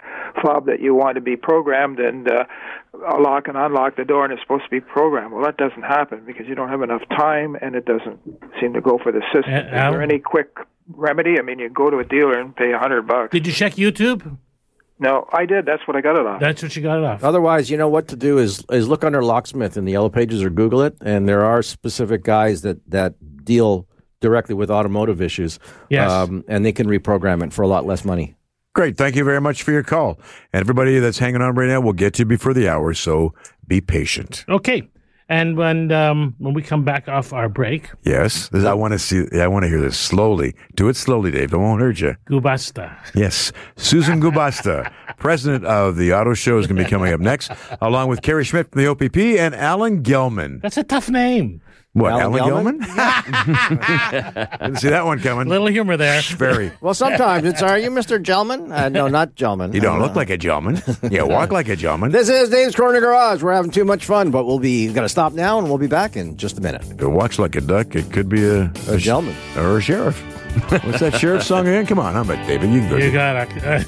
fob 0.42 0.66
that 0.66 0.78
you 0.78 0.94
want 0.94 1.16
to 1.16 1.20
be 1.20 1.34
programmed 1.34 1.98
and 1.98 2.30
uh, 2.30 2.44
lock 3.20 3.48
and 3.48 3.56
unlock 3.56 3.96
the 3.96 4.04
door, 4.04 4.24
and 4.24 4.32
it's 4.32 4.42
supposed 4.42 4.64
to 4.64 4.70
be 4.70 4.80
programmed. 4.80 5.32
Well, 5.32 5.44
that 5.44 5.56
doesn't 5.56 5.82
happen 5.82 6.24
because 6.26 6.46
you 6.46 6.54
don't 6.54 6.68
have 6.68 6.82
enough 6.82 7.02
time, 7.10 7.56
and 7.60 7.74
it 7.74 7.84
doesn't 7.84 8.18
seem 8.60 8.72
to 8.74 8.80
go 8.80 8.98
for 9.02 9.12
the 9.12 9.22
system. 9.32 9.52
Uh, 9.52 9.58
Is 9.60 9.72
Al? 9.72 9.92
there 9.92 10.02
any 10.02 10.18
quick 10.18 10.56
remedy? 10.88 11.38
I 11.38 11.42
mean, 11.42 11.58
you 11.58 11.68
go 11.68 11.90
to 11.90 11.98
a 11.98 12.04
dealer 12.04 12.38
and 12.38 12.54
pay 12.54 12.72
a 12.72 12.78
hundred 12.78 13.06
bucks. 13.06 13.32
Did 13.32 13.46
you 13.46 13.52
check 13.52 13.74
YouTube? 13.74 14.38
No, 14.98 15.28
I 15.32 15.44
did. 15.44 15.66
That's 15.66 15.86
what 15.86 15.94
I 15.96 16.00
got 16.00 16.18
it 16.18 16.26
on. 16.26 16.40
That's 16.40 16.62
what 16.62 16.74
you 16.74 16.82
got 16.82 16.98
it 16.98 17.04
off. 17.04 17.22
Otherwise, 17.22 17.70
you 17.70 17.76
know 17.76 17.88
what 17.88 18.08
to 18.08 18.16
do 18.16 18.38
is 18.38 18.64
is 18.70 18.88
look 18.88 19.04
under 19.04 19.22
locksmith 19.22 19.76
in 19.76 19.84
the 19.84 19.92
yellow 19.92 20.08
pages 20.08 20.42
or 20.42 20.48
Google 20.50 20.80
it, 20.82 20.96
and 21.02 21.28
there 21.28 21.44
are 21.44 21.62
specific 21.62 22.24
guys 22.24 22.62
that 22.62 22.78
that 22.90 23.14
deal 23.44 23.86
directly 24.20 24.54
with 24.54 24.70
automotive 24.70 25.20
issues. 25.20 25.58
Yes. 25.90 26.10
um, 26.10 26.42
and 26.48 26.64
they 26.64 26.72
can 26.72 26.86
reprogram 26.86 27.44
it 27.44 27.52
for 27.52 27.60
a 27.62 27.68
lot 27.68 27.84
less 27.84 28.04
money. 28.04 28.34
Great. 28.76 28.98
Thank 28.98 29.16
you 29.16 29.24
very 29.24 29.40
much 29.40 29.62
for 29.62 29.72
your 29.72 29.82
call. 29.82 30.20
And 30.52 30.60
everybody 30.60 30.98
that's 30.98 31.18
hanging 31.18 31.40
on 31.40 31.54
right 31.54 31.66
now, 31.66 31.80
we'll 31.80 31.94
get 31.94 32.12
to 32.14 32.18
you 32.20 32.26
before 32.26 32.52
the 32.52 32.68
hour, 32.68 32.92
so 32.92 33.32
be 33.66 33.80
patient. 33.80 34.44
Okay. 34.50 34.86
And 35.30 35.56
when 35.56 35.90
um, 35.92 36.34
when 36.36 36.52
we 36.52 36.60
come 36.60 36.84
back 36.84 37.08
off 37.08 37.32
our 37.32 37.48
break, 37.48 37.88
Yes. 38.04 38.50
I 38.52 38.74
want 38.74 38.92
to 38.92 38.98
see. 38.98 39.24
I 39.40 39.46
want 39.48 39.62
to 39.62 39.68
hear 39.70 39.80
this 39.80 39.98
slowly. 39.98 40.54
Do 40.74 40.90
it 40.90 40.96
slowly, 40.96 41.30
Dave. 41.30 41.54
It 41.54 41.56
won't 41.56 41.80
hurt 41.80 42.00
you. 42.00 42.16
Gubasta. 42.28 42.94
Yes. 43.14 43.50
Susan 43.76 44.20
Gubasta, 44.20 44.92
president 45.16 45.64
of 45.64 45.96
the 45.96 46.12
Auto 46.12 46.34
Show, 46.34 46.58
is 46.58 46.66
going 46.66 46.76
to 46.76 46.84
be 46.84 46.90
coming 46.90 47.14
up 47.14 47.20
next, 47.20 47.50
along 47.80 48.08
with 48.08 48.20
Kerry 48.20 48.44
Schmidt 48.44 48.70
from 48.70 48.82
the 48.82 48.88
OPP 48.90 49.16
and 49.16 49.54
Alan 49.54 50.02
Gelman. 50.02 50.60
That's 50.60 50.76
a 50.76 50.84
tough 50.84 51.08
name. 51.08 51.62
What, 51.96 52.12
Alan 52.12 52.38
Alan, 52.40 52.78
Gelman? 52.80 54.58
Didn't 54.60 54.76
see 54.76 54.90
that 54.90 55.06
one 55.06 55.18
coming. 55.20 55.48
Little 55.48 55.68
humor 55.68 55.96
there. 55.96 56.20
Very. 56.22 56.70
Well, 56.82 56.92
sometimes 56.94 57.44
it's 57.46 57.62
are 57.62 57.78
you 57.78 57.88
Mr. 57.90 58.22
Gelman? 58.22 58.70
Uh, 58.70 58.88
no, 58.90 59.08
not 59.08 59.34
Gelman. 59.34 59.72
You 59.74 59.80
don't 59.80 59.98
Uh, 60.00 60.04
look 60.04 60.14
like 60.14 60.28
a 60.30 60.36
gentleman. 60.36 60.82
You 61.10 61.26
walk 61.26 61.52
like 61.52 61.68
a 61.68 61.74
gentleman. 61.76 62.12
This 62.12 62.28
is 62.28 62.50
Dave's 62.50 62.74
Corner 62.76 63.00
Garage. 63.00 63.42
We're 63.42 63.54
having 63.54 63.70
too 63.70 63.84
much 63.86 64.04
fun, 64.04 64.30
but 64.30 64.44
we'll 64.44 64.58
be 64.58 64.86
going 64.92 65.04
to 65.04 65.08
stop 65.08 65.32
now, 65.32 65.58
and 65.58 65.68
we'll 65.68 65.78
be 65.78 65.86
back 65.86 66.16
in 66.16 66.36
just 66.36 66.58
a 66.58 66.60
minute. 66.60 66.82
If 66.84 67.00
it 67.00 67.08
walks 67.08 67.38
like 67.38 67.56
a 67.56 67.60
duck, 67.62 67.94
it 67.96 68.12
could 68.12 68.28
be 68.28 68.44
a, 68.44 68.70
A 68.88 68.98
gentleman. 68.98 69.34
or 69.56 69.78
a 69.78 69.80
sheriff. 69.80 70.20
What's 70.84 71.00
that 71.00 71.14
sheriff 71.18 71.42
song 71.42 71.66
again? 71.66 71.86
Come 71.86 71.98
on, 71.98 72.14
I'm 72.14 72.28
a 72.30 72.36
David. 72.46 72.70
You 72.70 72.80
can 72.80 72.90
go. 72.90 72.96
You 72.98 73.10
got 73.12 73.48
it. 73.50 73.86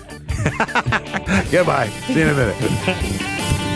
Goodbye. 1.50 1.88
See 2.06 2.14
you 2.14 2.22
in 2.22 2.28
a 2.30 2.34
minute. 2.34 3.67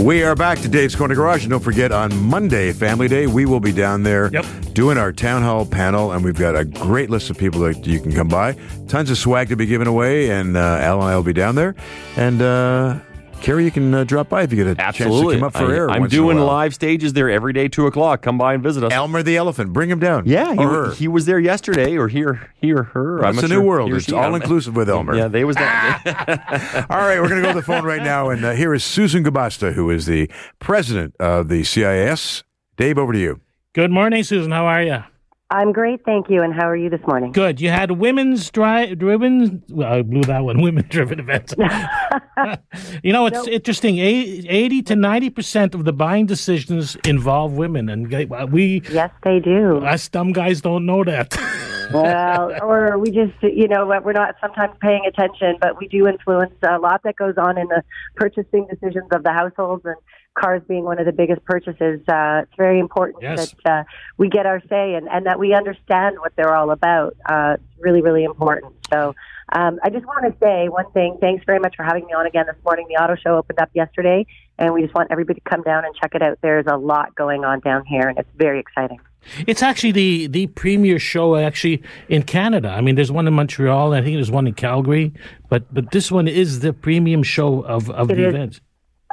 We 0.00 0.22
are 0.22 0.34
back 0.34 0.58
to 0.60 0.68
Dave's 0.68 0.96
Corner 0.96 1.14
Garage, 1.14 1.42
and 1.42 1.50
don't 1.50 1.62
forget 1.62 1.92
on 1.92 2.16
Monday, 2.24 2.72
Family 2.72 3.06
Day, 3.06 3.26
we 3.26 3.44
will 3.44 3.60
be 3.60 3.70
down 3.70 4.02
there 4.02 4.30
Yep. 4.32 4.46
doing 4.72 4.96
our 4.96 5.12
town 5.12 5.42
hall 5.42 5.66
panel, 5.66 6.12
and 6.12 6.24
we've 6.24 6.38
got 6.38 6.56
a 6.56 6.64
great 6.64 7.10
list 7.10 7.28
of 7.28 7.36
people 7.36 7.60
that 7.60 7.86
you 7.86 8.00
can 8.00 8.12
come 8.12 8.26
by. 8.26 8.56
Tons 8.88 9.10
of 9.10 9.18
swag 9.18 9.50
to 9.50 9.56
be 9.56 9.66
given 9.66 9.86
away, 9.86 10.30
and 10.30 10.56
uh, 10.56 10.60
Al 10.80 11.02
and 11.02 11.10
I 11.10 11.16
will 11.16 11.22
be 11.22 11.34
down 11.34 11.54
there. 11.54 11.74
And 12.16 12.40
uh, 12.40 12.98
Kerry, 13.40 13.64
you 13.64 13.70
can 13.70 13.92
uh, 13.94 14.04
drop 14.04 14.28
by 14.28 14.42
if 14.42 14.52
you 14.52 14.56
get 14.62 14.66
a 14.66 14.74
chance 14.74 14.98
to 14.98 15.04
Absolutely. 15.04 15.36
come 15.36 15.44
up 15.44 15.54
for 15.54 15.72
I, 15.72 15.74
air. 15.74 15.90
I'm 15.90 16.00
once 16.02 16.12
in 16.12 16.18
a 16.18 16.22
doing 16.22 16.36
while. 16.36 16.46
live 16.46 16.74
stages 16.74 17.14
there 17.14 17.30
every 17.30 17.54
day, 17.54 17.68
two 17.68 17.86
o'clock. 17.86 18.20
Come 18.20 18.36
by 18.36 18.52
and 18.52 18.62
visit 18.62 18.84
us. 18.84 18.92
Elmer 18.92 19.22
the 19.22 19.36
elephant, 19.38 19.72
bring 19.72 19.88
him 19.88 19.98
down. 19.98 20.24
yeah, 20.26 20.52
he, 20.52 20.58
or 20.58 20.68
her. 20.68 20.92
he 20.92 21.08
was 21.08 21.24
there 21.24 21.38
yesterday, 21.38 21.96
or 21.96 22.08
here, 22.08 22.28
or 22.28 22.50
he 22.60 22.70
or 22.72 22.82
her. 22.82 23.24
I'm 23.24 23.30
It's 23.30 23.36
not 23.42 23.44
a 23.44 23.48
sure. 23.48 23.62
new 23.62 23.66
world. 23.66 23.94
It's 23.94 24.12
all 24.12 24.34
inclusive 24.34 24.76
with 24.76 24.90
Elmer. 24.90 25.16
Yeah, 25.16 25.28
they 25.28 25.44
was 25.44 25.56
that. 25.56 26.86
All 26.90 26.98
right, 26.98 27.18
we're 27.20 27.28
going 27.30 27.40
to 27.40 27.46
go 27.48 27.52
to 27.54 27.58
the 27.60 27.64
phone 27.64 27.84
right 27.84 28.02
now, 28.02 28.28
and 28.28 28.44
uh, 28.44 28.52
here 28.52 28.74
is 28.74 28.84
Susan 28.84 29.24
Gubasta, 29.24 29.72
who 29.72 29.88
is 29.90 30.04
the 30.04 30.30
president 30.58 31.14
of 31.18 31.48
the 31.48 31.64
CIS. 31.64 32.44
Dave, 32.76 32.98
over 32.98 33.12
to 33.14 33.18
you. 33.18 33.40
good 33.72 33.90
morning, 33.90 34.22
Susan. 34.22 34.52
How 34.52 34.66
are 34.66 34.82
you? 34.82 35.02
I'm 35.52 35.72
great, 35.72 36.04
thank 36.04 36.30
you. 36.30 36.42
And 36.42 36.54
how 36.54 36.68
are 36.68 36.76
you 36.76 36.88
this 36.88 37.00
morning? 37.08 37.32
Good. 37.32 37.60
You 37.60 37.70
had 37.70 37.90
women's 37.92 38.50
dri- 38.50 38.94
driven. 38.94 39.62
Well, 39.68 39.92
I 39.92 40.02
blew 40.02 40.22
that 40.22 40.44
one. 40.44 40.60
Women 40.62 40.86
driven 40.88 41.18
events. 41.18 41.54
you 43.02 43.12
know, 43.12 43.26
it's 43.26 43.46
interesting. 43.48 43.98
Eighty 43.98 44.80
to 44.82 44.94
ninety 44.94 45.28
percent 45.28 45.74
of 45.74 45.84
the 45.84 45.92
buying 45.92 46.26
decisions 46.26 46.96
involve 47.04 47.54
women, 47.54 47.88
and 47.88 48.10
they- 48.10 48.26
uh, 48.28 48.46
we, 48.46 48.82
Yes, 48.90 49.10
they 49.24 49.40
do. 49.40 49.78
us 49.78 50.08
dumb 50.08 50.32
guys, 50.32 50.60
don't 50.60 50.86
know 50.86 51.02
that. 51.04 51.36
well, 51.92 52.52
or 52.62 52.98
we 52.98 53.10
just, 53.10 53.32
you 53.42 53.66
know, 53.66 53.86
we're 54.04 54.12
not 54.12 54.36
sometimes 54.40 54.72
paying 54.80 55.02
attention, 55.06 55.56
but 55.60 55.78
we 55.80 55.88
do 55.88 56.06
influence 56.06 56.52
a 56.62 56.78
lot 56.78 57.00
that 57.02 57.16
goes 57.16 57.34
on 57.36 57.58
in 57.58 57.66
the 57.66 57.82
purchasing 58.14 58.68
decisions 58.70 59.08
of 59.12 59.24
the 59.24 59.32
households 59.32 59.84
and 59.84 59.96
cars 60.40 60.62
being 60.68 60.84
one 60.84 60.98
of 60.98 61.06
the 61.06 61.12
biggest 61.12 61.44
purchases. 61.44 62.00
Uh, 62.08 62.42
it's 62.44 62.56
very 62.56 62.78
important 62.80 63.22
Yes. 63.22 63.54
that 63.64 63.70
uh, 63.70 63.84
we 64.16 64.28
get 64.28 64.46
our 64.46 64.60
say 64.68 64.94
and, 64.94 65.08
and 65.08 65.26
that 65.26 65.38
we 65.38 65.52
understand 65.54 66.18
what 66.18 66.32
they're 66.36 66.54
all 66.54 66.70
about. 66.70 67.14
Uh, 67.28 67.54
it's 67.56 67.78
really, 67.84 68.02
really 68.02 68.24
important. 68.24 68.72
So 68.90 69.14
um, 69.52 69.78
I 69.84 69.90
just 69.90 70.06
want 70.06 70.24
to 70.32 70.34
say 70.44 70.68
one 70.68 70.90
thing. 70.92 71.18
Thanks 71.20 71.44
very 71.44 71.58
much 71.58 71.76
for 71.76 71.82
having 71.84 72.06
me 72.06 72.12
on 72.12 72.26
again 72.26 72.46
this 72.46 72.56
morning. 72.64 72.86
The 72.88 72.94
auto 73.02 73.16
show 73.16 73.36
opened 73.36 73.58
up 73.60 73.70
yesterday, 73.74 74.26
and 74.58 74.72
we 74.72 74.82
just 74.82 74.94
want 74.94 75.08
everybody 75.10 75.40
to 75.40 75.50
come 75.50 75.62
down 75.62 75.84
and 75.84 75.94
check 75.96 76.14
it 76.14 76.22
out. 76.22 76.38
There's 76.42 76.66
a 76.66 76.76
lot 76.76 77.14
going 77.14 77.44
on 77.44 77.60
down 77.60 77.84
here, 77.86 78.08
and 78.08 78.18
it's 78.18 78.30
very 78.36 78.60
exciting. 78.60 79.00
It's 79.46 79.62
actually 79.62 79.92
the 79.92 80.28
the 80.28 80.46
premier 80.46 80.98
show 80.98 81.36
actually 81.36 81.82
in 82.08 82.22
Canada. 82.22 82.68
I 82.70 82.80
mean, 82.80 82.94
there's 82.94 83.12
one 83.12 83.26
in 83.28 83.34
Montreal. 83.34 83.92
I 83.92 84.00
think 84.02 84.16
there's 84.16 84.30
one 84.30 84.46
in 84.46 84.54
Calgary, 84.54 85.12
but 85.50 85.62
but 85.74 85.90
this 85.90 86.10
one 86.10 86.26
is 86.26 86.60
the 86.60 86.72
premium 86.72 87.22
show 87.22 87.60
of 87.60 87.90
of 87.90 88.10
It 88.10 88.16
the 88.16 88.28
is. 88.28 88.34
events. 88.34 88.60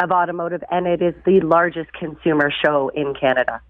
Of 0.02 0.12
automotive, 0.12 0.64
and 0.72 0.88
it 0.88 1.02
is 1.02 1.16
the 1.26 1.42
largest 1.42 1.92
consumer 1.94 2.52
show 2.64 2.90
in 2.96 3.14
Canada. 3.14 3.62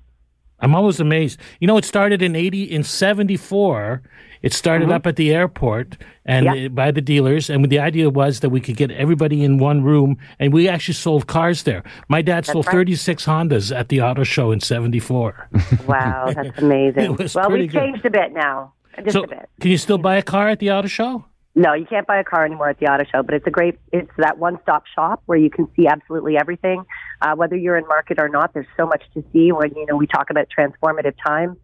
I'm 0.60 0.74
always 0.74 1.00
amazed. 1.00 1.40
You 1.60 1.68
know, 1.68 1.78
it 1.78 1.86
started 1.86 2.22
in 2.22 2.36
eighty 2.36 2.64
in 2.64 2.84
seventy 2.84 3.38
four. 3.38 4.02
It 4.42 4.54
started 4.54 4.92
up 4.92 5.08
at 5.08 5.16
the 5.16 5.34
airport 5.34 5.98
and 6.26 6.46
Mm-hmm. 6.46 6.66
Uh, 6.66 6.70
by 6.70 6.92
the 6.92 7.02
dealers, 7.02 7.50
and 7.50 7.66
the 7.70 7.80
idea 7.80 8.10
was 8.10 8.42
that 8.42 8.50
we 8.50 8.60
could 8.60 8.76
get 8.76 8.92
everybody 8.92 9.44
in 9.44 9.58
one 9.58 9.84
room, 9.84 10.18
and 10.40 10.54
we 10.54 10.68
actually 10.68 10.94
sold 10.94 11.26
cars 11.28 11.64
there. 11.64 11.84
My 12.10 12.22
dad 12.22 12.46
sold 12.46 12.66
right. 12.66 12.74
thirty 12.74 12.96
six 12.96 13.26
Hondas 13.26 13.76
at 13.76 13.90
the 13.90 14.02
auto 14.02 14.24
show 14.24 14.52
in 14.52 14.60
seventy 14.60 15.00
four. 15.00 15.50
Wow, 15.88 16.34
that's 16.36 16.58
amazing. 16.62 17.18
Well, 17.34 17.50
we've 17.50 17.72
good. 17.72 17.80
changed 17.80 18.06
a 18.06 18.10
bit 18.10 18.34
now, 18.34 18.74
just 18.98 19.14
so, 19.14 19.24
a 19.24 19.28
bit. 19.28 19.50
can 19.60 19.72
you 19.72 19.78
still 19.78 19.98
buy 19.98 20.18
a 20.18 20.24
car 20.24 20.50
at 20.50 20.60
the 20.60 20.72
auto 20.72 20.88
show? 20.88 21.26
No, 21.58 21.74
you 21.74 21.88
can't 21.88 22.06
buy 22.06 22.20
a 22.20 22.24
car 22.24 22.46
anymore 22.46 22.70
at 22.70 22.80
the 22.80 22.86
auto 22.86 23.04
show, 23.12 23.24
but 23.24 23.34
it's 23.34 23.48
a 23.48 23.50
great, 23.50 23.80
it's 23.92 24.12
that 24.20 24.38
one 24.38 24.60
stop 24.62 24.84
shop 24.94 25.24
where 25.26 25.40
you 25.40 25.50
can 25.50 25.68
see 25.76 25.88
absolutely 25.88 26.38
everything. 26.38 26.84
Uh, 27.20 27.36
whether 27.36 27.56
you're 27.56 27.76
in 27.76 27.88
market 27.88 28.20
or 28.20 28.30
not, 28.30 28.54
there's 28.54 28.68
so 28.78 28.86
much 28.86 29.02
to 29.16 29.24
see 29.34 29.52
when, 29.52 29.72
you 29.76 29.88
know, 29.88 29.96
we 29.96 30.06
talk 30.06 30.30
about 30.30 30.46
transformative 30.56 31.16
time. 31.26 31.58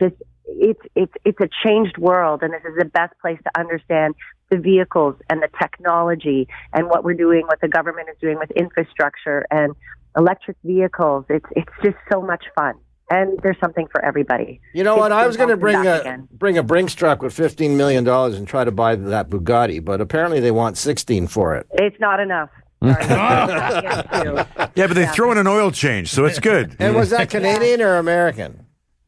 Just, 0.00 0.16
it's, 0.46 0.80
it's, 0.96 1.12
it's 1.24 1.38
a 1.40 1.48
changed 1.64 1.96
world 1.96 2.42
and 2.42 2.52
this 2.52 2.62
is 2.68 2.76
the 2.76 2.86
best 2.86 3.14
place 3.20 3.38
to 3.44 3.50
understand 3.56 4.16
the 4.50 4.58
vehicles 4.58 5.14
and 5.30 5.40
the 5.40 5.48
technology 5.62 6.48
and 6.72 6.88
what 6.88 7.04
we're 7.04 7.14
doing, 7.14 7.46
what 7.46 7.60
the 7.60 7.68
government 7.68 8.08
is 8.10 8.16
doing 8.20 8.38
with 8.38 8.50
infrastructure 8.50 9.46
and 9.52 9.76
electric 10.16 10.56
vehicles. 10.64 11.24
It's, 11.28 11.46
it's 11.54 11.72
just 11.84 11.98
so 12.10 12.20
much 12.20 12.46
fun. 12.56 12.74
And 13.08 13.38
there's 13.42 13.58
something 13.60 13.86
for 13.92 14.04
everybody. 14.04 14.60
You 14.74 14.82
know 14.82 14.94
It's 14.94 15.00
what? 15.00 15.12
I 15.12 15.26
was 15.28 15.36
going 15.36 15.48
to 15.48 15.56
bouncing 15.56 15.82
bring 15.82 15.86
a 15.86 16.00
again. 16.00 16.28
bring 16.32 16.58
a 16.58 16.62
Brinks 16.62 16.94
truck 16.94 17.22
with 17.22 17.32
fifteen 17.32 17.76
million 17.76 18.02
dollars 18.02 18.34
and 18.36 18.48
try 18.48 18.64
to 18.64 18.72
buy 18.72 18.96
that 18.96 19.30
Bugatti, 19.30 19.84
but 19.84 20.00
apparently 20.00 20.40
they 20.40 20.50
want 20.50 20.76
sixteen 20.76 21.28
for 21.28 21.54
it. 21.54 21.66
It's 21.74 21.98
not 22.00 22.18
enough. 22.20 22.50
Yeah, 22.82 24.44
but 24.86 24.94
they 24.94 25.06
throw 25.06 25.32
in 25.32 25.38
an 25.38 25.46
oil 25.46 25.70
change, 25.70 26.12
so 26.12 26.26
it's 26.26 26.38
good. 26.38 26.76
And 26.78 26.94
was 26.94 27.08
that 27.10 27.30
Canadian 27.30 27.80
or 27.80 27.96
American? 27.96 28.65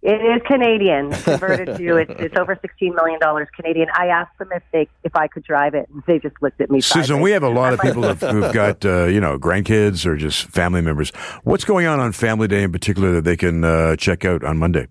It 0.08 0.22
is 0.24 0.40
Canadian 0.46 1.10
converted 1.22 1.76
to 1.76 1.96
it's, 1.98 2.12
it's 2.18 2.34
over 2.38 2.58
sixteen 2.62 2.94
million 2.94 3.20
dollars 3.20 3.46
Canadian. 3.54 3.88
I 3.92 4.06
asked 4.06 4.38
them 4.38 4.48
if 4.54 4.62
they 4.72 4.88
if 5.04 5.14
I 5.14 5.28
could 5.28 5.44
drive 5.44 5.74
it, 5.74 5.86
and 5.92 6.02
they 6.06 6.18
just 6.18 6.34
looked 6.40 6.62
at 6.62 6.70
me. 6.70 6.80
Susan, 6.80 7.04
sideways. 7.04 7.24
we 7.24 7.30
have 7.32 7.42
a 7.42 7.50
lot 7.50 7.74
of 7.74 7.80
people 7.80 8.02
who've, 8.02 8.18
who've 8.18 8.54
got 8.54 8.86
uh, 8.86 9.04
you 9.04 9.20
know 9.20 9.38
grandkids 9.38 10.06
or 10.06 10.16
just 10.16 10.46
family 10.46 10.80
members. 10.80 11.10
What's 11.44 11.66
going 11.66 11.86
on 11.86 12.00
on 12.00 12.12
Family 12.12 12.48
Day 12.48 12.62
in 12.62 12.72
particular 12.72 13.12
that 13.12 13.24
they 13.24 13.36
can 13.36 13.62
uh, 13.64 13.96
check 13.96 14.24
out 14.24 14.42
on 14.44 14.56
Monday? 14.56 14.88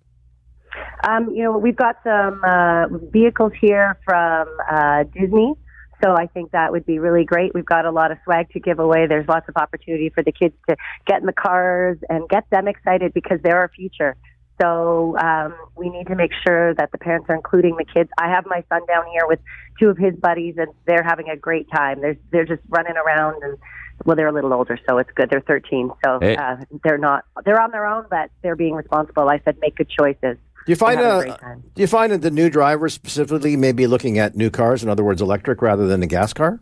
Um, 1.08 1.32
you 1.32 1.43
know, 1.43 1.58
we've 1.58 1.75
got 1.75 1.95
some 2.03 2.43
uh, 2.43 2.86
vehicles 3.12 3.53
here 3.60 3.97
from 4.06 4.47
uh, 4.69 5.03
Disney, 5.19 5.56
so 6.03 6.12
I 6.12 6.27
think 6.27 6.51
that 6.51 6.71
would 6.71 6.86
be 6.86 6.99
really 6.99 7.25
great. 7.25 7.56
We've 7.56 7.65
got 7.65 7.86
a 7.86 7.91
lot 7.91 8.12
of 8.12 8.19
swag 8.23 8.51
to 8.51 8.60
give 8.60 8.77
away. 8.77 9.08
There's 9.08 9.27
lots 9.27 9.49
of 9.49 9.56
opportunity 9.58 10.12
for 10.13 10.21
the 10.21 10.32
kids 10.32 10.53
to 10.69 10.75
get 11.08 11.21
in 11.21 11.25
the 11.25 11.34
cars 11.34 11.97
and 12.08 12.30
get 12.30 12.47
them 12.51 12.67
excited 12.67 13.15
because 13.15 13.39
they're 13.43 13.58
our 13.58 13.71
future. 13.75 14.15
So 14.61 15.17
um, 15.17 15.55
we 15.75 15.89
need 15.89 16.07
to 16.07 16.15
make 16.15 16.31
sure 16.45 16.73
that 16.75 16.91
the 16.91 16.97
parents 16.97 17.27
are 17.29 17.35
including 17.35 17.75
the 17.77 17.85
kids. 17.85 18.09
I 18.17 18.29
have 18.29 18.45
my 18.47 18.63
son 18.69 18.81
down 18.87 19.05
here 19.11 19.27
with 19.27 19.39
two 19.79 19.89
of 19.89 19.97
his 19.97 20.15
buddies, 20.15 20.55
and 20.57 20.67
they're 20.85 21.03
having 21.03 21.29
a 21.29 21.37
great 21.37 21.69
time. 21.71 22.01
They're 22.01 22.17
they're 22.31 22.45
just 22.45 22.61
running 22.69 22.95
around 22.97 23.43
and. 23.43 23.57
Well, 24.05 24.15
they're 24.15 24.27
a 24.27 24.31
little 24.31 24.53
older, 24.53 24.77
so 24.87 24.99
it's 24.99 25.09
good. 25.15 25.31
They're 25.31 25.41
13, 25.41 25.89
so 26.05 26.19
Hey. 26.21 26.35
uh, 26.35 26.57
they're 26.83 26.99
not. 26.99 27.25
They're 27.43 27.59
on 27.59 27.71
their 27.71 27.87
own, 27.87 28.05
but 28.11 28.29
they're 28.43 28.55
being 28.55 28.75
responsible. 28.75 29.27
I 29.27 29.39
said, 29.43 29.57
make 29.59 29.75
good 29.75 29.89
choices. 29.89 30.37
Do 30.67 30.71
you 30.71 30.75
find 30.75 30.99
They're 30.99 31.07
uh, 31.07 31.13
having 31.15 31.31
a 31.31 31.37
great 31.37 31.39
time. 31.41 31.63
do 31.73 31.81
you 31.81 31.87
find 31.87 32.11
that 32.11 32.21
the 32.21 32.29
new 32.29 32.51
drivers 32.51 32.93
specifically 32.93 33.55
may 33.57 33.71
be 33.71 33.87
looking 33.87 34.19
at 34.19 34.35
new 34.35 34.51
cars, 34.51 34.83
in 34.83 34.89
other 34.89 35.03
words, 35.03 35.19
electric 35.19 35.63
rather 35.63 35.87
than 35.87 36.03
a 36.03 36.07
gas 36.07 36.31
car? 36.31 36.59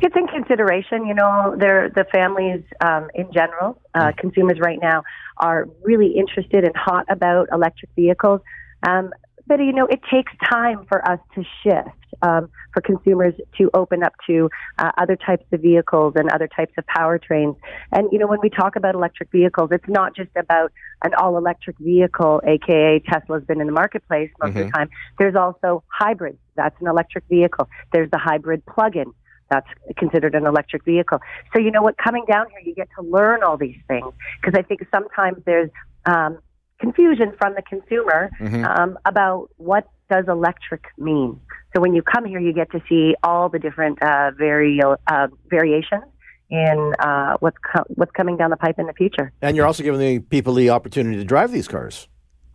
It's 0.00 0.16
in 0.16 0.26
consideration. 0.26 1.06
You 1.06 1.14
know, 1.14 1.54
they're, 1.56 1.90
the 1.90 2.06
families 2.12 2.64
um, 2.80 3.08
in 3.14 3.32
general, 3.32 3.80
uh, 3.94 4.10
consumers 4.18 4.58
right 4.58 4.80
now 4.82 5.04
are 5.36 5.68
really 5.82 6.14
interested 6.16 6.64
and 6.64 6.76
hot 6.76 7.06
about 7.08 7.48
electric 7.52 7.90
vehicles. 7.96 8.40
Um, 8.86 9.10
but, 9.46 9.58
you 9.58 9.72
know, 9.72 9.86
it 9.86 10.00
takes 10.10 10.32
time 10.50 10.86
for 10.88 11.06
us 11.06 11.18
to 11.34 11.42
shift, 11.62 11.88
um, 12.22 12.48
for 12.72 12.80
consumers 12.80 13.34
to 13.58 13.70
open 13.74 14.04
up 14.04 14.12
to 14.28 14.48
uh, 14.78 14.92
other 14.96 15.16
types 15.16 15.44
of 15.52 15.60
vehicles 15.60 16.14
and 16.16 16.30
other 16.30 16.48
types 16.48 16.72
of 16.78 16.84
powertrains. 16.86 17.56
And, 17.90 18.08
you 18.12 18.18
know, 18.18 18.28
when 18.28 18.38
we 18.40 18.50
talk 18.50 18.76
about 18.76 18.94
electric 18.94 19.32
vehicles, 19.32 19.70
it's 19.72 19.88
not 19.88 20.14
just 20.14 20.30
about 20.36 20.70
an 21.04 21.12
all 21.14 21.36
electric 21.36 21.76
vehicle, 21.78 22.40
aka 22.46 23.00
Tesla's 23.00 23.44
been 23.44 23.60
in 23.60 23.66
the 23.66 23.72
marketplace 23.72 24.30
most 24.40 24.50
of 24.50 24.66
the 24.66 24.70
time. 24.70 24.88
There's 25.18 25.34
also 25.34 25.82
hybrids. 25.88 26.38
That's 26.54 26.76
an 26.80 26.86
electric 26.86 27.24
vehicle. 27.28 27.68
There's 27.92 28.10
the 28.10 28.18
hybrid 28.18 28.64
plug-in. 28.66 29.12
That's 29.52 29.66
considered 29.98 30.34
an 30.34 30.46
electric 30.46 30.84
vehicle. 30.84 31.18
So 31.52 31.60
you 31.60 31.70
know 31.70 31.82
what? 31.82 31.96
Coming 31.98 32.24
down 32.30 32.46
here, 32.50 32.60
you 32.64 32.74
get 32.74 32.88
to 32.98 33.02
learn 33.04 33.42
all 33.42 33.58
these 33.58 33.76
things 33.86 34.10
because 34.40 34.58
I 34.58 34.62
think 34.62 34.80
sometimes 34.90 35.38
there's 35.44 35.70
um, 36.06 36.38
confusion 36.80 37.32
from 37.38 37.54
the 37.54 37.62
consumer 37.62 38.30
um, 38.64 38.98
about 39.04 39.50
what 39.58 39.84
does 40.10 40.24
electric 40.28 40.84
mean. 40.98 41.38
So 41.74 41.80
when 41.82 41.92
you 41.94 42.02
come 42.02 42.24
here, 42.24 42.40
you 42.40 42.54
get 42.54 42.70
to 42.72 42.80
see 42.88 43.14
all 43.22 43.48
the 43.50 43.58
different 43.58 44.02
uh, 44.02 44.30
vari- 44.36 44.80
uh, 45.06 45.26
variations 45.48 46.04
in 46.50 46.92
uh, 46.98 47.36
what's 47.40 47.56
co- 47.74 47.84
what's 47.88 48.12
coming 48.12 48.36
down 48.38 48.50
the 48.50 48.56
pipe 48.56 48.78
in 48.78 48.86
the 48.86 48.92
future. 48.94 49.32
And 49.42 49.56
you're 49.56 49.66
also 49.66 49.82
giving 49.82 50.00
the 50.00 50.18
people 50.20 50.54
the 50.54 50.70
opportunity 50.70 51.16
to 51.16 51.24
drive 51.24 51.50
these 51.52 51.68
cars. 51.68 52.08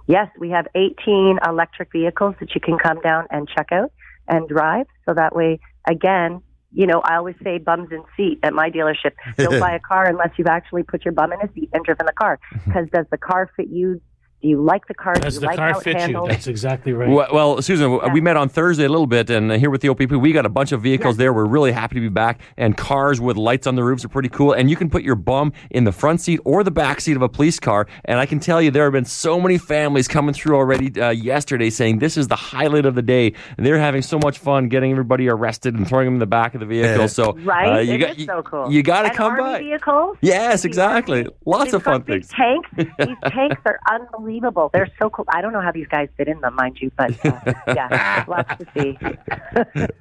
Yes, 0.08 0.30
we 0.40 0.50
have 0.50 0.68
18 0.74 1.40
electric 1.46 1.92
vehicles 1.92 2.36
that 2.40 2.56
you 2.56 2.62
can 2.62 2.78
come 2.78 3.00
down 3.02 3.28
and 3.30 3.48
check 3.56 3.68
out 3.72 3.92
and 4.28 4.48
drive. 4.48 4.86
So 5.06 5.14
that 5.14 5.36
way, 5.36 5.60
again, 5.90 6.42
you 6.74 6.86
know, 6.86 7.02
I 7.04 7.16
always 7.16 7.36
say 7.44 7.58
bums 7.58 7.90
in 7.92 8.04
seat 8.16 8.40
at 8.44 8.54
my 8.54 8.70
dealership. 8.70 9.12
Don't 9.38 9.60
buy 9.60 9.76
a 9.76 9.80
car 9.80 10.08
unless 10.08 10.32
you've 10.38 10.48
actually 10.48 10.84
put 10.84 11.06
your 11.06 11.14
bum 11.14 11.32
in 11.34 11.42
a 11.42 11.52
seat 11.54 11.70
and 11.74 11.84
driven 11.84 12.06
the 12.06 12.14
car. 12.14 12.40
Because 12.66 12.90
does 12.92 13.06
the 13.12 13.18
car 13.18 13.50
fit 13.56 13.70
you? 13.70 14.02
Do 14.42 14.48
you 14.50 14.62
like 14.62 14.88
the 14.88 14.94
car? 14.94 15.16
Do 15.16 15.22
Does 15.22 15.36
you 15.36 15.40
the 15.42 15.46
like 15.48 15.56
car 15.56 15.72
how 15.74 15.80
it 15.80 15.84
fit 15.84 16.10
you? 16.12 16.26
That's 16.28 16.46
exactly 16.46 16.94
right. 16.94 17.10
Well, 17.10 17.28
well, 17.34 17.62
Susan, 17.64 18.00
we 18.14 18.22
met 18.22 18.38
on 18.38 18.50
Thursday 18.50 18.86
a 18.86 18.90
little 18.90 19.08
bit, 19.08 19.32
and 19.32 19.52
uh, 19.52 19.58
here 19.58 19.72
with 19.72 19.82
the 19.82 19.90
OPP, 19.90 20.12
we 20.12 20.32
got 20.32 20.46
a 20.46 20.50
bunch 20.50 20.72
of 20.72 20.84
vehicles 20.84 21.18
there. 21.18 21.34
We're 21.34 21.48
really 21.48 21.72
happy 21.72 21.96
to 21.96 22.02
be 22.02 22.08
back, 22.10 22.40
and 22.56 22.78
cars 22.78 23.20
with 23.20 23.36
lights 23.36 23.66
on 23.66 23.74
the 23.74 23.84
roofs 23.84 24.06
are 24.06 24.10
pretty 24.10 24.30
cool. 24.30 24.54
And 24.54 24.70
you 24.70 24.76
can 24.76 24.92
put 24.92 25.02
your 25.02 25.16
bum 25.16 25.54
in 25.72 25.86
the 25.86 25.92
front 25.92 26.22
seat 26.22 26.40
or 26.46 26.64
the 26.64 26.70
back 26.70 27.02
seat 27.02 27.16
of 27.16 27.24
a 27.24 27.30
police 27.30 27.60
car. 27.60 27.88
And 28.06 28.20
I 28.20 28.28
can 28.28 28.40
tell 28.40 28.62
you, 28.62 28.70
there 28.70 28.84
have 28.84 28.94
been 28.94 29.06
so 29.06 29.40
many 29.42 29.58
families 29.58 30.08
coming 30.08 30.36
through 30.36 30.56
already 30.56 31.02
uh, 31.02 31.10
yesterday 31.10 31.72
saying 31.72 31.98
this 31.98 32.16
is 32.16 32.28
the 32.28 32.36
highlight 32.36 32.86
of 32.86 32.94
the 32.94 33.02
day. 33.02 33.34
And 33.58 33.66
they're 33.66 33.80
having 33.80 34.04
so 34.04 34.20
much 34.24 34.38
fun 34.38 34.70
getting 34.70 34.92
everybody 34.92 35.28
arrested 35.30 35.74
and 35.74 35.88
throwing 35.88 36.06
them 36.06 36.14
in 36.14 36.20
the 36.20 36.28
back 36.28 36.54
of 36.54 36.60
the 36.60 36.68
vehicle. 36.68 37.08
So, 37.08 37.34
Right? 37.38 37.78
uh, 37.78 37.80
you 37.80 37.94
It 37.96 37.98
got 37.98 38.10
is 38.12 38.18
you, 38.20 38.26
so 38.28 38.44
cool. 38.44 38.72
you 38.72 38.84
got 38.84 39.02
to 39.02 39.08
And 39.08 39.18
come 39.18 39.32
army 39.32 39.42
by. 39.44 39.60
Vehicles. 39.62 40.18
Yes, 40.22 40.64
exactly. 40.64 41.22
army, 41.22 41.32
Lots 41.48 41.74
of 41.74 41.82
fun 41.82 42.04
things. 42.04 42.28
Tanks. 42.28 42.70
These 42.78 43.18
tanks 43.32 43.60
are 43.66 43.80
unbelievable. 43.90 44.27
They're 44.74 44.90
so 45.00 45.10
cool. 45.10 45.26
I 45.30 45.42
don't 45.42 45.54
know 45.54 45.62
how 45.62 45.72
these 45.72 45.88
guys 45.88 46.10
fit 46.18 46.28
in 46.28 46.40
them, 46.42 46.56
mind 46.56 46.78
you, 46.82 46.92
but 46.98 47.12
uh, 47.26 47.40
yeah, 47.68 48.26
lots 48.28 48.54
to 48.58 48.66
see. 48.76 48.98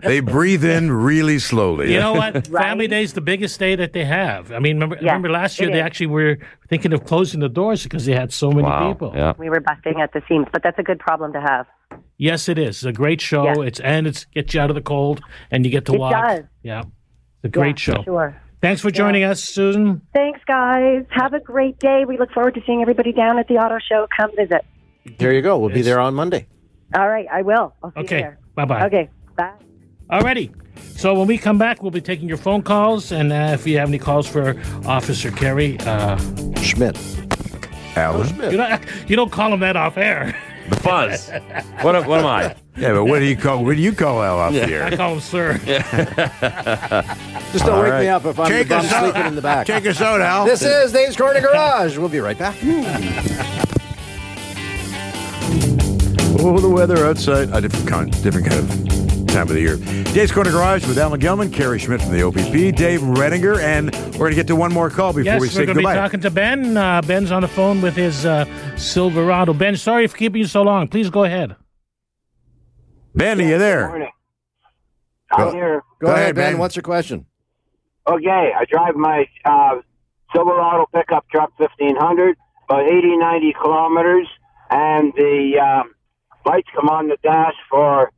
They 0.00 0.20
breathe 0.20 0.64
in 0.64 0.90
really 0.92 1.38
slowly. 1.38 1.92
You 1.92 2.00
know 2.00 2.12
what? 2.14 2.48
Right. 2.56 2.62
Family 2.64 2.86
Day 2.88 3.02
is 3.02 3.12
the 3.14 3.20
biggest 3.20 3.58
day 3.58 3.74
that 3.76 3.92
they 3.92 4.04
have. 4.04 4.52
I 4.52 4.58
mean, 4.58 4.76
remember, 4.76 4.96
Yeah, 5.00 5.12
remember 5.12 5.30
last 5.30 5.58
year 5.60 5.70
they 5.70 5.80
actually 5.80 6.06
were 6.08 6.38
thinking 6.68 6.92
of 6.92 7.04
closing 7.04 7.40
the 7.40 7.48
doors 7.48 7.82
because 7.82 8.04
they 8.06 8.12
had 8.14 8.32
so 8.32 8.50
many 8.50 8.62
Wow. 8.68 8.92
people. 8.92 9.12
Yeah. 9.14 9.32
We 9.38 9.48
were 9.50 9.60
busting 9.60 10.00
at 10.00 10.12
the 10.12 10.22
seams, 10.28 10.46
but 10.52 10.62
that's 10.62 10.78
a 10.78 10.82
good 10.82 10.98
problem 10.98 11.32
to 11.32 11.40
have. 11.40 11.66
Yes, 12.18 12.48
it 12.48 12.58
is. 12.58 12.76
It's 12.76 12.84
a 12.84 12.92
great 12.92 13.20
show. 13.20 13.44
Yeah. 13.44 13.66
It's 13.66 13.80
and 13.80 14.06
it's 14.06 14.24
gets 14.26 14.54
you 14.54 14.60
out 14.60 14.70
of 14.70 14.76
the 14.76 14.82
cold 14.82 15.20
and 15.50 15.64
you 15.64 15.70
get 15.70 15.84
to 15.86 15.94
It 15.94 15.98
walk. 16.00 16.12
does. 16.26 16.40
Yeah. 16.62 16.80
It's 16.80 17.44
a 17.44 17.48
great 17.48 17.76
Yeah, 17.86 17.94
show. 17.94 18.02
Sure. 18.04 18.42
Thanks 18.62 18.80
for 18.80 18.90
joining 18.90 19.22
us, 19.22 19.42
Susan. 19.42 20.00
Thanks, 20.14 20.40
guys. 20.46 21.04
Have 21.10 21.34
a 21.34 21.40
great 21.40 21.78
day. 21.78 22.04
We 22.06 22.18
look 22.18 22.32
forward 22.32 22.54
to 22.54 22.62
seeing 22.66 22.80
everybody 22.82 23.12
down 23.12 23.38
at 23.38 23.48
the 23.48 23.54
auto 23.54 23.78
show. 23.78 24.06
Come 24.18 24.30
visit. 24.36 24.64
There 25.18 25.32
you 25.32 25.42
go. 25.42 25.58
We'll 25.58 25.72
be 25.74 25.82
there 25.82 26.00
on 26.00 26.14
Monday. 26.14 26.46
All 26.94 27.08
right, 27.08 27.26
I 27.30 27.42
will. 27.42 27.74
I'll 27.82 27.92
see 27.92 28.00
Okay. 28.00 28.16
you 28.16 28.22
there. 28.22 28.38
Bye 28.54 28.64
bye. 28.64 28.86
Okay, 28.86 29.10
bye. 29.36 29.52
Alrighty. 30.10 30.52
So 30.98 31.14
when 31.14 31.26
we 31.26 31.36
come 31.38 31.58
back, 31.58 31.82
we'll 31.82 31.90
be 31.90 32.00
taking 32.00 32.28
your 32.28 32.38
phone 32.38 32.62
calls, 32.62 33.12
and 33.12 33.32
uh, 33.32 33.50
if 33.52 33.66
you 33.66 33.78
have 33.78 33.88
any 33.88 33.98
calls 33.98 34.26
for 34.26 34.56
Officer 34.86 35.30
Kerry, 35.30 35.78
uh, 35.80 36.16
Schmidt. 36.60 36.98
Alan. 37.96 38.28
you 38.50 38.56
don't 38.58 38.82
you 39.08 39.16
don't 39.16 39.32
call 39.32 39.52
him 39.52 39.60
that 39.60 39.76
off 39.76 39.96
air. 39.96 40.36
The 40.68 40.76
fuzz. 40.76 41.30
what, 41.82 41.94
am- 41.96 42.06
what 42.06 42.20
am 42.20 42.26
I? 42.26 42.54
Yeah, 42.76 42.92
but 42.92 43.04
what 43.06 43.20
do 43.20 43.24
you 43.24 43.36
call? 43.36 43.64
What 43.64 43.76
do 43.76 43.82
you 43.82 43.92
call 43.92 44.22
Al 44.22 44.38
off 44.38 44.52
the 44.52 44.84
I 44.84 44.94
call 44.96 45.14
him 45.14 45.20
sir. 45.20 45.56
Just 47.52 47.64
don't 47.64 47.74
All 47.74 47.82
wake 47.82 47.92
right. 47.92 48.02
me 48.02 48.08
up 48.08 48.24
if 48.26 48.38
I'm 48.38 48.48
Take 48.48 48.68
the 48.68 48.74
bum 48.76 48.84
us 48.84 48.92
out. 48.92 49.02
sleeping 49.04 49.26
in 49.26 49.34
the 49.36 49.42
back. 49.42 49.66
Take 49.66 49.86
us 49.86 50.00
out, 50.00 50.20
Al. 50.20 50.44
This 50.44 50.62
is 50.62 50.92
Dave's 50.92 51.16
Corner 51.16 51.40
Garage. 51.40 51.96
We'll 51.96 52.08
be 52.10 52.20
right 52.20 52.36
back. 52.38 52.56
Oh, 56.38 56.58
the 56.60 56.68
weather 56.68 57.06
outside. 57.06 57.48
A 57.52 57.60
different 57.60 57.88
kind, 57.88 58.22
different 58.22 58.46
kind 58.48 58.60
of 58.60 59.05
time 59.36 59.48
of 59.48 59.54
the 59.54 59.60
year. 59.60 59.76
Dave's 60.14 60.32
Corner 60.32 60.50
Garage 60.50 60.86
with 60.86 60.96
Alan 60.96 61.20
Gelman, 61.20 61.52
Kerry 61.52 61.78
Schmidt 61.78 62.00
from 62.00 62.12
the 62.12 62.22
OPP, 62.22 62.74
Dave 62.74 63.00
Redinger, 63.02 63.60
and 63.60 63.94
we're 64.14 64.18
going 64.18 64.30
to 64.30 64.36
get 64.36 64.46
to 64.46 64.56
one 64.56 64.72
more 64.72 64.88
call 64.88 65.12
before 65.12 65.24
Yes, 65.24 65.42
we 65.42 65.48
we're 65.48 65.66
going 65.66 65.76
to 65.76 65.82
be 65.82 65.82
talking 65.82 66.20
to 66.20 66.30
Ben. 66.30 66.74
Uh, 66.74 67.02
Ben's 67.02 67.30
on 67.30 67.42
the 67.42 67.48
phone 67.48 67.82
with 67.82 67.94
his 67.94 68.24
uh, 68.24 68.46
Silverado. 68.78 69.52
Ben, 69.52 69.76
sorry 69.76 70.06
for 70.06 70.16
keeping 70.16 70.40
you 70.40 70.46
so 70.46 70.62
long. 70.62 70.88
Please 70.88 71.10
go 71.10 71.24
ahead. 71.24 71.54
ben, 73.14 73.38
are 73.38 73.44
you 73.44 73.58
there? 73.58 73.88
Morning. 73.88 74.10
I'm 75.32 75.52
here. 75.52 75.82
Go, 76.00 76.06
Go 76.06 76.12
ahead, 76.12 76.22
ahead, 76.22 76.34
Ben. 76.34 76.52
Ben. 76.54 76.58
What's 76.58 76.76
your 76.76 76.82
question? 76.82 77.26
Okay, 78.06 78.52
I 78.58 78.64
drive 78.64 78.94
my 78.94 79.26
uh, 79.44 79.80
Silverado 80.34 80.86
pickup 80.94 81.28
truck 81.28 81.52
1500, 81.58 82.38
about 82.70 82.86
80, 82.86 83.18
90 83.18 83.54
kilometers, 83.60 84.28
and 84.70 85.12
the 85.14 85.58
um, 85.60 85.94
lights 86.46 86.68
come 86.74 86.88
on 86.88 87.08
the 87.08 87.18
dash 87.22 87.54
for 87.68 88.12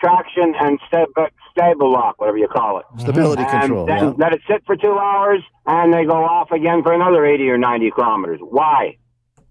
traction 0.00 0.54
and 0.58 0.78
stab- 0.86 1.08
stable 1.50 1.92
lock, 1.92 2.20
whatever 2.20 2.38
you 2.38 2.48
call 2.48 2.78
it. 2.78 2.84
Stability 2.98 3.42
and 3.42 3.60
control. 3.60 3.86
Then 3.86 4.04
yeah. 4.04 4.12
let 4.18 4.32
it 4.32 4.40
sit 4.48 4.62
for 4.66 4.76
two 4.76 4.98
hours, 4.98 5.42
and 5.66 5.92
they 5.92 6.04
go 6.04 6.24
off 6.24 6.50
again 6.50 6.82
for 6.82 6.92
another 6.92 7.24
80 7.24 7.48
or 7.48 7.58
90 7.58 7.90
kilometers. 7.92 8.40
Why? 8.42 8.96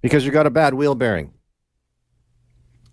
Because 0.02 0.26
you've 0.26 0.34
got 0.34 0.46
a 0.46 0.52
bad 0.52 0.74
wheel 0.74 0.96
bearing. 0.96 1.32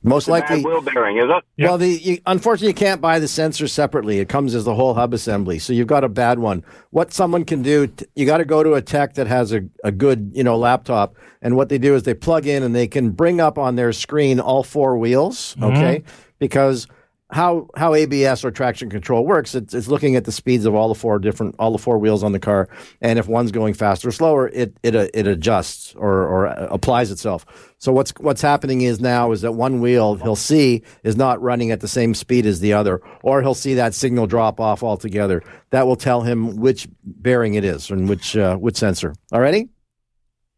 Most 0.04 0.26
likely, 0.26 0.64
wheel 0.64 0.80
bearing, 0.80 1.18
is 1.18 1.26
it? 1.28 1.64
Well, 1.64 1.78
the 1.78 1.88
you, 1.88 2.18
unfortunately 2.26 2.68
you 2.68 2.74
can't 2.74 3.00
buy 3.00 3.20
the 3.20 3.28
sensor 3.28 3.68
separately. 3.68 4.18
It 4.18 4.28
comes 4.28 4.54
as 4.54 4.64
the 4.64 4.74
whole 4.74 4.94
hub 4.94 5.14
assembly, 5.14 5.60
so 5.60 5.72
you've 5.72 5.86
got 5.86 6.02
a 6.02 6.08
bad 6.08 6.40
one. 6.40 6.64
What 6.90 7.12
someone 7.12 7.44
can 7.44 7.62
do, 7.62 7.86
t- 7.86 8.06
you 8.16 8.26
got 8.26 8.38
to 8.38 8.44
go 8.44 8.64
to 8.64 8.74
a 8.74 8.82
tech 8.82 9.14
that 9.14 9.28
has 9.28 9.52
a, 9.52 9.60
a 9.84 9.92
good 9.92 10.32
you 10.34 10.42
know 10.42 10.56
laptop, 10.56 11.14
and 11.40 11.54
what 11.54 11.68
they 11.68 11.78
do 11.78 11.94
is 11.94 12.02
they 12.02 12.14
plug 12.14 12.46
in 12.46 12.64
and 12.64 12.74
they 12.74 12.88
can 12.88 13.10
bring 13.10 13.40
up 13.40 13.58
on 13.58 13.76
their 13.76 13.92
screen 13.92 14.40
all 14.40 14.64
four 14.64 14.98
wheels. 14.98 15.54
Mm-hmm. 15.54 15.64
Okay, 15.64 16.02
because 16.40 16.88
how 17.32 17.68
how 17.74 17.94
ABS 17.94 18.44
or 18.44 18.50
traction 18.50 18.90
control 18.90 19.26
works, 19.26 19.54
it's, 19.54 19.74
it's 19.74 19.88
looking 19.88 20.16
at 20.16 20.24
the 20.24 20.32
speeds 20.32 20.66
of 20.66 20.74
all 20.74 20.88
the 20.88 20.94
four 20.94 21.18
different 21.18 21.56
all 21.58 21.72
the 21.72 21.78
four 21.78 21.98
wheels 21.98 22.22
on 22.22 22.32
the 22.32 22.38
car, 22.38 22.68
and 23.00 23.18
if 23.18 23.26
one's 23.26 23.50
going 23.50 23.74
faster 23.74 24.08
or 24.08 24.12
slower, 24.12 24.48
it 24.48 24.76
it 24.82 24.94
uh, 24.94 25.08
it 25.14 25.26
adjusts 25.26 25.94
or 25.96 26.12
or 26.26 26.46
uh, 26.46 26.68
applies 26.70 27.10
itself. 27.10 27.72
So 27.78 27.92
what's 27.92 28.12
what's 28.20 28.42
happening 28.42 28.82
is 28.82 29.00
now 29.00 29.32
is 29.32 29.40
that 29.40 29.52
one 29.52 29.80
wheel 29.80 30.14
he'll 30.16 30.36
see 30.36 30.82
is 31.02 31.16
not 31.16 31.40
running 31.42 31.70
at 31.70 31.80
the 31.80 31.88
same 31.88 32.14
speed 32.14 32.46
as 32.46 32.60
the 32.60 32.74
other, 32.74 33.00
or 33.22 33.42
he'll 33.42 33.54
see 33.54 33.74
that 33.74 33.94
signal 33.94 34.26
drop 34.26 34.60
off 34.60 34.82
altogether. 34.82 35.42
That 35.70 35.86
will 35.86 35.96
tell 35.96 36.20
him 36.20 36.56
which 36.56 36.86
bearing 37.02 37.54
it 37.54 37.64
is 37.64 37.90
and 37.90 38.08
which 38.08 38.36
uh, 38.36 38.56
which 38.56 38.76
sensor. 38.76 39.14
Alrighty, 39.32 39.68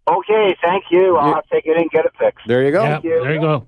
Okay, 0.07 0.55
thank 0.63 0.85
you. 0.91 1.17
I'll 1.17 1.41
take 1.51 1.65
it 1.67 1.77
and 1.77 1.91
get 1.91 2.05
it 2.05 2.13
fixed. 2.19 2.47
there 2.47 2.63
you 2.63 2.73
go. 2.73 2.83
Yeah, 2.83 3.01
there 3.01 3.35
you 3.35 3.41
go. 3.41 3.67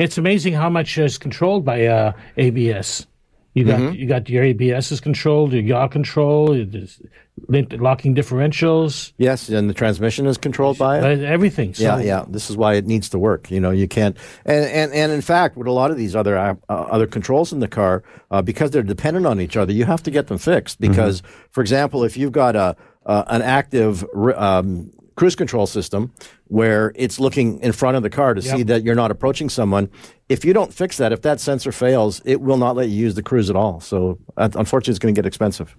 It's 0.00 0.16
amazing 0.16 0.54
how 0.54 0.70
much 0.70 0.96
is 0.96 1.18
controlled 1.18 1.64
by 1.64 1.86
uh, 1.86 2.12
ABS. 2.38 3.06
You 3.52 3.64
got 3.64 3.80
Mm-hmm. 3.80 3.94
you 3.96 4.06
got 4.06 4.28
your 4.30 4.44
ABS 4.44 4.92
is 4.92 5.00
controlled, 5.00 5.52
your 5.52 5.62
yaw 5.62 5.88
control, 5.88 6.52
is 6.52 7.02
locking 7.48 8.14
differentials, 8.14 9.12
Yes, 9.18 9.48
and 9.48 9.68
the 9.68 9.74
transmission 9.74 10.26
is 10.26 10.38
controlled 10.38 10.78
by 10.78 10.98
it. 11.00 11.20
everything. 11.24 11.74
So 11.74 11.82
Yeah, 11.82 11.98
yeah. 12.00 12.24
This 12.28 12.48
is 12.48 12.56
why 12.56 12.74
it 12.74 12.86
needs 12.86 13.08
to 13.10 13.18
work. 13.18 13.50
You 13.50 13.58
know, 13.60 13.70
you 13.72 13.88
can't. 13.88 14.16
And 14.46 14.64
and, 14.66 14.92
and 14.92 15.12
in 15.12 15.20
fact, 15.20 15.56
with 15.56 15.66
a 15.66 15.72
lot 15.72 15.90
of 15.90 15.96
these 15.98 16.14
other 16.16 16.38
uh, 16.38 16.54
other 16.68 17.06
controls 17.08 17.52
in 17.52 17.58
the 17.60 17.68
car, 17.68 18.02
uh, 18.30 18.40
because 18.40 18.70
they're 18.70 18.82
dependent 18.84 19.26
on 19.26 19.40
each 19.40 19.56
other, 19.56 19.72
you 19.72 19.84
have 19.84 20.02
to 20.04 20.10
get 20.10 20.28
them 20.28 20.38
fixed. 20.38 20.80
Because, 20.80 21.22
for 21.50 21.60
example, 21.60 22.04
if 22.04 22.16
you've 22.16 22.32
got 22.32 22.54
a 22.56 22.76
uh, 23.04 23.24
an 23.26 23.42
active 23.42 24.04
um, 24.36 24.92
cruise 25.16 25.36
control 25.36 25.66
system 25.66 26.12
where 26.48 26.92
it's 26.94 27.20
looking 27.20 27.60
in 27.60 27.72
front 27.72 27.96
of 27.96 28.02
the 28.02 28.10
car 28.10 28.34
to 28.34 28.42
see 28.42 28.62
that 28.64 28.84
you're 28.84 28.94
not 28.94 29.10
approaching 29.10 29.48
someone, 29.48 29.88
if 30.28 30.44
you 30.44 30.52
don't 30.52 30.72
fix 30.72 30.96
that, 30.96 31.12
if 31.12 31.22
that 31.22 31.40
sensor 31.40 31.72
fails, 31.72 32.22
it 32.24 32.40
will 32.40 32.56
not 32.56 32.76
let 32.76 32.88
you 32.88 32.96
use 32.96 33.14
the 33.14 33.22
cruise 33.22 33.50
at 33.50 33.56
all. 33.56 33.80
So, 33.80 34.18
unfortunately, 34.36 34.92
it's 34.92 34.98
going 34.98 35.14
to 35.14 35.18
get 35.18 35.26
expensive. 35.26 35.74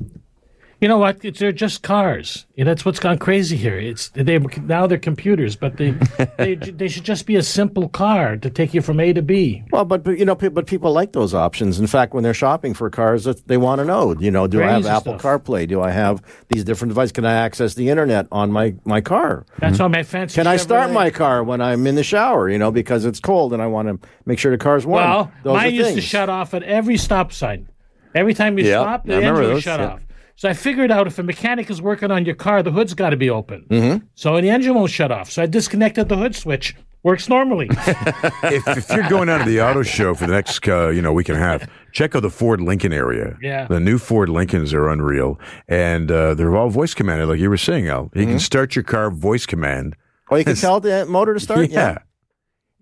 You 0.81 0.87
know 0.87 0.97
what? 0.97 1.23
It's, 1.23 1.39
they're 1.39 1.51
just 1.51 1.83
cars. 1.83 2.47
Yeah, 2.55 2.63
that's 2.63 2.83
what's 2.83 2.99
gone 2.99 3.19
crazy 3.19 3.55
here. 3.55 3.77
It's 3.77 4.09
they 4.09 4.39
now 4.39 4.87
they're 4.87 4.97
computers, 4.97 5.55
but 5.55 5.77
they 5.77 5.91
they 6.37 6.55
they 6.55 6.87
should 6.87 7.03
just 7.03 7.27
be 7.27 7.35
a 7.35 7.43
simple 7.43 7.87
car 7.87 8.35
to 8.37 8.49
take 8.49 8.73
you 8.73 8.81
from 8.81 8.99
A 8.99 9.13
to 9.13 9.21
B. 9.21 9.63
Well, 9.71 9.85
but, 9.85 10.03
but 10.03 10.17
you 10.17 10.25
know, 10.25 10.33
pe- 10.33 10.47
but 10.47 10.65
people 10.65 10.91
like 10.91 11.11
those 11.11 11.35
options. 11.35 11.79
In 11.79 11.85
fact, 11.85 12.15
when 12.15 12.23
they're 12.23 12.33
shopping 12.33 12.73
for 12.73 12.89
cars, 12.89 13.25
they 13.45 13.57
want 13.57 13.77
to 13.77 13.85
know, 13.85 14.15
you 14.19 14.31
know, 14.31 14.47
do 14.47 14.63
I 14.63 14.71
have 14.71 14.87
Apple 14.87 15.19
stuff. 15.19 15.43
CarPlay? 15.43 15.67
Do 15.67 15.83
I 15.83 15.91
have 15.91 16.23
these 16.47 16.63
different 16.63 16.89
devices? 16.89 17.11
Can 17.11 17.25
I 17.25 17.33
access 17.33 17.75
the 17.75 17.89
internet 17.89 18.25
on 18.31 18.51
my 18.51 18.73
my 18.83 19.01
car? 19.01 19.45
That's 19.59 19.77
hmm. 19.77 19.83
why 19.83 19.89
my 19.89 20.03
fancy. 20.03 20.33
Can 20.33 20.47
I 20.47 20.57
start 20.57 20.89
my 20.89 21.11
car 21.11 21.43
when 21.43 21.61
I'm 21.61 21.85
in 21.85 21.93
the 21.93 22.03
shower? 22.03 22.49
You 22.49 22.57
know, 22.57 22.71
because 22.71 23.05
it's 23.05 23.19
cold 23.19 23.53
and 23.53 23.61
I 23.61 23.67
want 23.67 23.87
to 23.87 24.07
make 24.25 24.39
sure 24.39 24.51
the 24.51 24.57
car's 24.57 24.87
warm. 24.87 25.03
Well, 25.03 25.31
Those 25.43 25.57
mine 25.57 25.67
are 25.67 25.69
used 25.69 25.93
to 25.93 26.01
shut 26.01 26.27
off 26.27 26.55
at 26.55 26.63
every 26.63 26.97
stop 26.97 27.33
sign. 27.33 27.67
Every 28.15 28.33
time 28.33 28.57
you 28.57 28.65
Yeah, 28.65 28.81
stop, 28.81 29.01
I 29.05 29.09
the 29.09 29.15
remember 29.17 29.41
engine 29.41 29.53
would 29.53 29.63
shut 29.63 29.79
yeah. 29.79 29.87
off. 29.87 30.01
So 30.41 30.49
I 30.49 30.53
figured 30.53 30.89
out 30.89 31.05
if 31.05 31.19
a 31.19 31.23
mechanic 31.23 31.69
is 31.69 31.83
working 31.83 32.09
on 32.09 32.25
your 32.25 32.33
car, 32.33 32.63
the 32.63 32.71
hood's 32.71 32.95
got 32.95 33.11
to 33.11 33.15
be 33.15 33.29
open. 33.29 33.63
Mm-hmm. 33.69 34.05
So 34.15 34.41
the 34.41 34.49
engine 34.49 34.73
won't 34.73 34.89
shut 34.89 35.11
off. 35.11 35.29
So 35.29 35.43
I 35.43 35.45
disconnected 35.45 36.09
the 36.09 36.17
hood 36.17 36.35
switch. 36.35 36.75
Works 37.03 37.29
normally. 37.29 37.67
if, 37.69 38.67
if 38.67 38.89
you're 38.89 39.07
going 39.07 39.27
down 39.27 39.41
to 39.41 39.45
the 39.45 39.61
auto 39.61 39.83
show 39.83 40.15
for 40.15 40.25
the 40.25 40.33
next 40.33 40.67
uh, 40.67 40.89
you 40.89 40.99
know 40.99 41.13
week 41.13 41.29
and 41.29 41.37
a 41.37 41.39
half, 41.39 41.69
check 41.91 42.15
out 42.15 42.23
the 42.23 42.31
Ford 42.31 42.59
Lincoln 42.59 42.91
area. 42.91 43.37
Yeah. 43.39 43.67
the 43.67 43.79
new 43.79 43.99
Ford 43.99 44.29
Lincolns 44.29 44.73
are 44.73 44.89
unreal, 44.89 45.39
and 45.67 46.11
uh, 46.11 46.33
they're 46.33 46.55
all 46.57 46.69
voice 46.69 46.95
commanded, 46.95 47.27
like 47.27 47.39
you 47.39 47.51
were 47.51 47.55
saying, 47.55 47.87
Al. 47.87 48.09
You 48.15 48.25
can 48.25 48.39
start 48.39 48.75
your 48.75 48.81
car 48.81 49.11
voice 49.11 49.45
command. 49.45 49.95
Oh, 50.31 50.37
you 50.37 50.43
can 50.43 50.55
tell 50.67 50.79
the 50.79 51.05
motor 51.05 51.35
to 51.35 51.39
start. 51.39 51.69
yeah. 51.69 51.99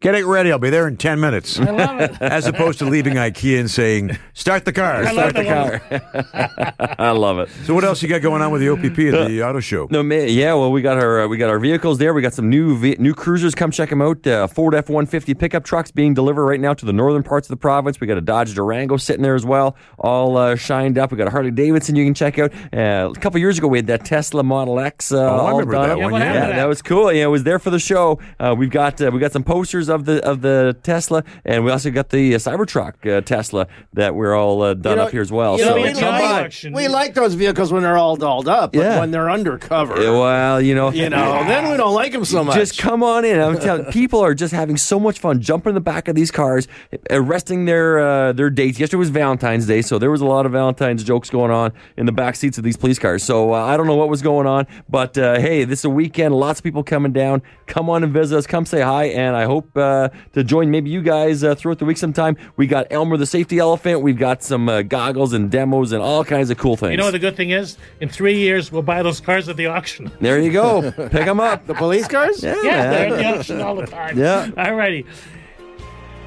Get 0.01 0.15
it 0.15 0.25
ready. 0.25 0.49
I'll 0.49 0.59
be 0.59 0.69
there 0.69 0.87
in 0.87 0.95
10 0.95 1.19
minutes. 1.19 1.59
I 1.59 1.71
love 1.71 1.99
it. 1.99 2.15
As 2.21 2.47
opposed 2.47 2.79
to 2.79 2.85
leaving 2.85 3.15
IKEA 3.15 3.59
and 3.59 3.69
saying, 3.69 4.17
start 4.33 4.63
the 4.63 4.71
car. 4.71 5.03
I 5.03 5.11
love 5.11 5.33
the 5.33 5.43
car. 5.43 6.95
I 6.99 7.11
love 7.11 7.39
it. 7.39 7.49
So 7.65 7.73
what 7.73 7.83
else 7.83 8.01
you 8.01 8.07
got 8.07 8.21
going 8.21 8.41
on 8.41 8.49
with 8.51 8.61
the 8.61 8.69
OPP 8.69 8.97
at 9.13 9.27
the 9.27 9.43
auto 9.43 9.59
show? 9.59 9.89
No, 9.91 10.01
man, 10.01 10.29
yeah. 10.29 10.53
Well, 10.53 10.71
we 10.71 10.81
got 10.81 10.97
our 10.97 11.23
uh, 11.23 11.27
we 11.27 11.35
got 11.35 11.49
our 11.49 11.59
vehicles 11.59 11.97
there. 11.97 12.13
We 12.13 12.21
got 12.21 12.33
some 12.33 12.49
new 12.49 12.77
ve- 12.77 12.95
new 12.97 13.13
cruisers. 13.13 13.53
Come 13.55 13.71
check 13.71 13.89
them 13.89 14.01
out. 14.01 14.25
Uh, 14.25 14.47
Ford 14.47 14.73
F 14.73 14.87
one 14.89 15.05
fifty 15.05 15.33
pickup 15.33 15.65
trucks 15.65 15.91
being 15.91 16.13
delivered 16.13 16.45
right 16.45 16.61
now 16.61 16.73
to 16.73 16.85
the 16.85 16.93
northern 16.93 17.23
parts 17.23 17.47
of 17.47 17.51
the 17.51 17.57
province. 17.57 17.99
We 17.99 18.07
got 18.07 18.17
a 18.17 18.21
Dodge 18.21 18.53
Durango 18.55 18.95
sitting 18.95 19.21
there 19.21 19.35
as 19.35 19.45
well, 19.45 19.75
all 19.97 20.37
uh, 20.37 20.55
shined 20.55 20.97
up. 20.97 21.11
We 21.11 21.17
got 21.17 21.27
a 21.27 21.31
Harley 21.31 21.51
Davidson 21.51 21.97
you 21.97 22.05
can 22.05 22.13
check 22.13 22.39
out. 22.39 22.53
Uh, 22.73 23.11
a 23.13 23.19
couple 23.19 23.37
years 23.41 23.57
ago, 23.57 23.67
we 23.67 23.77
had 23.79 23.87
that 23.87 24.05
Tesla 24.05 24.43
Model 24.43 24.79
X. 24.79 25.11
Uh, 25.11 25.17
Oh, 25.19 25.21
I 25.27 25.39
all 25.51 25.51
remember 25.59 25.73
done 25.73 25.89
that 25.89 26.05
up. 26.05 26.11
one, 26.11 26.21
Yeah, 26.21 26.33
yeah. 26.33 26.39
happened 26.39 26.59
that 26.59 26.65
was 26.69 26.81
cool. 26.81 27.11
Yeah, 27.11 27.25
it 27.25 27.27
was 27.27 27.43
there 27.43 27.59
for 27.59 27.69
the 27.69 27.79
show. 27.79 28.19
Uh, 28.39 28.55
we've 28.57 28.69
got 28.69 29.01
uh, 29.01 29.11
we 29.13 29.19
got 29.19 29.33
some 29.33 29.43
posters 29.43 29.88
of 29.89 30.05
the 30.05 30.25
of 30.25 30.41
the 30.41 30.77
Tesla, 30.83 31.23
and 31.45 31.63
we 31.65 31.71
also 31.71 31.91
got 31.91 32.09
the 32.09 32.35
uh, 32.35 32.37
Cybertruck 32.37 33.05
uh, 33.17 33.21
Tesla 33.21 33.67
that 33.93 34.15
we're 34.15 34.35
all 34.35 34.61
uh, 34.61 34.73
done 34.73 34.91
You 34.91 34.95
know- 34.97 35.03
up 35.03 35.11
here 35.11 35.21
as 35.21 35.31
well. 35.31 35.57
You 35.57 35.63
so 35.65 35.69
know, 35.75 35.81
we, 35.81 35.89
it's 35.89 36.01
on 36.01 36.21
like, 36.21 36.53
we 36.75 36.87
like 36.87 37.13
those 37.13 37.33
vehicles 37.33 37.71
when 37.73 37.83
they're 37.83 37.97
all 37.97 38.15
dolled 38.15 38.47
up, 38.47 38.73
but 38.73 38.79
Yeah. 38.81 38.99
when 38.99 39.11
they're 39.11 39.29
undercover, 39.29 40.01
Yeah, 40.01 40.11
well, 40.11 40.61
you 40.61 40.75
know, 40.75 40.91
you 40.91 41.09
know, 41.09 41.43
then 41.47 41.71
we 41.71 41.77
don't 41.77 41.93
like 41.93 42.11
them 42.11 42.25
so 42.25 42.43
much. 42.43 42.55
Just 42.55 42.77
come 42.79 43.03
on 43.03 43.25
in. 43.25 43.39
I'm 43.39 43.57
telling 43.59 43.85
people 43.91 44.19
are 44.21 44.33
just 44.33 44.53
having 44.53 44.77
so 44.77 44.99
much 44.99 45.19
fun 45.19 45.41
jumping 45.41 45.69
in 45.71 45.75
the 45.75 45.81
back 45.81 46.07
of 46.07 46.15
these 46.15 46.31
cars, 46.31 46.67
arresting 47.09 47.65
their 47.65 47.99
uh, 47.99 48.33
their 48.33 48.49
dates. 48.49 48.79
Yesterday 48.79 48.99
was 48.99 49.09
Valentine's 49.09 49.65
Day, 49.65 49.81
so 49.81 49.99
there 49.99 50.11
was 50.11 50.21
a 50.21 50.25
lot 50.25 50.45
of 50.45 50.51
Valentine's 50.51 51.03
jokes 51.03 51.29
going 51.29 51.51
on 51.51 51.71
in 51.97 52.05
the 52.05 52.11
back 52.11 52.35
seats 52.35 52.57
of 52.57 52.63
these 52.63 52.77
police 52.77 52.99
cars. 52.99 53.23
So 53.23 53.53
uh, 53.53 53.65
I 53.65 53.77
don't 53.77 53.87
know 53.87 53.95
what 53.95 54.09
was 54.09 54.21
going 54.21 54.47
on, 54.47 54.67
but 54.89 55.17
uh, 55.17 55.39
hey, 55.39 55.63
this 55.63 55.79
is 55.79 55.85
a 55.85 55.89
weekend. 55.89 56.35
Lots 56.35 56.59
of 56.59 56.63
people 56.63 56.83
coming 56.83 57.11
down. 57.13 57.41
Come 57.67 57.89
on 57.89 58.03
and 58.03 58.13
visit 58.13 58.37
us. 58.37 58.47
Come 58.47 58.65
say 58.65 58.81
hi, 58.81 59.05
and 59.05 59.35
I 59.35 59.45
hope 59.45 59.75
uh, 59.79 60.09
to 60.33 60.43
join 60.43 60.69
maybe 60.69 60.89
you 60.89 61.01
guys 61.01 61.43
uh, 61.43 61.55
throughout 61.55 61.79
the 61.79 61.85
week 61.85 61.97
sometime. 61.97 62.37
We 62.57 62.67
got 62.67 62.87
Elmer 62.91 63.17
the 63.17 63.25
safety 63.25 63.57
elephant. 63.59 64.01
We've 64.01 64.17
got 64.17 64.43
some 64.43 64.69
uh, 64.69 64.81
goggles 64.83 65.33
and 65.33 65.49
demos 65.49 65.91
and 65.91 66.01
all 66.03 66.23
kinds 66.23 66.49
of 66.49 66.57
cool 66.57 66.75
things. 66.77 66.91
You 66.91 66.97
know 66.97 67.05
what 67.05 67.11
the 67.11 67.19
good 67.19 67.35
thing 67.35 67.49
is? 67.51 67.77
In 68.01 68.09
three 68.09 68.37
years, 68.37 68.71
we'll 68.71 68.81
buy 68.83 69.01
those 69.01 69.19
cars 69.19 69.49
at 69.49 69.57
the 69.57 69.65
auction. 69.67 70.11
there 70.21 70.39
you 70.39 70.51
go. 70.51 70.91
Pick 70.91 71.11
them 71.25 71.39
up. 71.39 71.65
the 71.65 71.73
police 71.73 72.07
cars. 72.07 72.43
Yeah, 72.43 72.55
Yeah, 72.63 72.89
they're 72.89 73.09
man. 73.09 73.11
at 73.13 73.17
the 73.17 73.37
auction 73.39 73.61
all 73.61 73.75
the 73.75 73.87
time. 73.87 74.17
Yeah. 74.17 74.49
All 74.57 74.75
righty. 74.75 75.05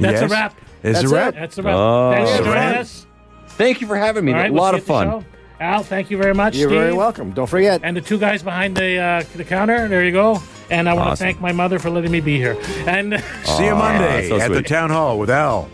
That's 0.01 0.21
Yes? 0.21 0.23
a 0.23 0.29
wrap. 0.29 0.59
Is 0.83 0.95
That's 0.95 1.05
it 1.13 1.15
wrap? 1.15 1.35
That's 1.35 1.59
a 1.59 1.63
wrap. 1.63 1.77
Oh. 1.77 2.11
Thanks 2.13 2.31
for 2.31 2.37
That's 2.37 2.41
a 2.41 2.45
joining 2.45 2.63
wrap. 2.73 2.77
us. 2.81 3.07
Thank 3.49 3.81
you 3.81 3.87
for 3.87 3.97
having 3.97 4.25
me. 4.25 4.33
All 4.33 4.39
right, 4.39 4.51
a 4.51 4.53
we'll 4.53 4.63
lot 4.63 4.75
of 4.75 4.81
you 4.81 4.87
the 4.87 4.87
fun. 4.89 5.25
Show. 5.63 5.69
Al, 5.69 5.83
thank 5.83 6.11
you 6.11 6.17
very 6.19 6.35
much. 6.35 6.57
You're 6.57 6.69
very 6.69 6.93
welcome. 6.93 7.33
Don't 7.33 7.47
forget. 7.47 7.81
And 7.85 7.97
the 7.97 8.01
two 8.01 8.19
guys 8.19 8.43
behind 8.43 8.77
the 8.77 8.99
uh, 8.99 9.25
the 9.37 9.45
counter. 9.45 9.89
There 9.89 10.05
you 10.05 10.13
go. 10.13 10.43
And 10.71 10.89
I 10.89 10.95
want 10.95 11.11
to 11.11 11.17
thank 11.17 11.41
my 11.41 11.53
mother 11.53 11.79
for 11.79 11.91
letting 11.91 12.11
me 12.11 12.21
be 12.21 12.37
here. 12.39 12.57
And 12.87 13.23
See 13.45 13.65
you 13.67 13.75
Monday 13.75 14.29
so 14.29 14.41
at 14.41 14.51
the 14.53 14.63
town 14.63 14.91
hall 14.91 15.19
with 15.19 15.31
Al 15.31 15.69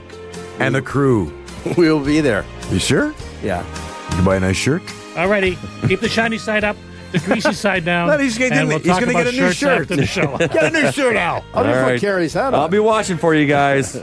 and 0.59 0.75
the 0.75 0.83
crew. 0.83 1.33
we'll 1.77 2.05
be 2.05 2.21
there. 2.21 2.45
You 2.71 2.79
sure? 2.79 3.15
Yeah. 3.43 3.65
You 4.11 4.17
can 4.17 4.25
buy 4.25 4.37
a 4.37 4.41
nice 4.41 4.57
shirt. 4.57 4.83
alrighty, 5.15 5.57
keep 5.89 6.01
the 6.01 6.09
shiny 6.09 6.39
side 6.39 6.65
up, 6.65 6.77
the 7.13 7.19
greasy 7.21 7.53
side 7.65 7.85
down. 7.85 8.09
No, 8.09 8.19
he's 8.19 8.37
gonna- 8.37 8.55
and 8.57 8.69
we'll 8.69 8.79
he's 8.79 8.89
gonna 8.99 9.13
get 9.13 9.29
a 9.29 9.33
new 9.33 9.53
shirt. 9.53 9.83
after 9.83 9.97
the 9.97 10.07
show. 10.07 10.37
Get 10.39 10.57
a 10.57 10.71
new 10.71 10.91
shirt, 10.93 11.17
Al. 11.17 11.45
I'll 11.55 11.65
just 11.65 11.77
All 11.77 11.85
put 11.85 11.91
right. 11.91 12.01
Kerry's 12.01 12.35
hat. 12.35 12.55
I'll 12.55 12.69
be 12.69 12.79
watching 12.79 13.17
for 13.19 13.35
you 13.35 13.47
guys. 13.47 14.01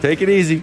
Take 0.00 0.20
it 0.22 0.28
easy. 0.28 0.62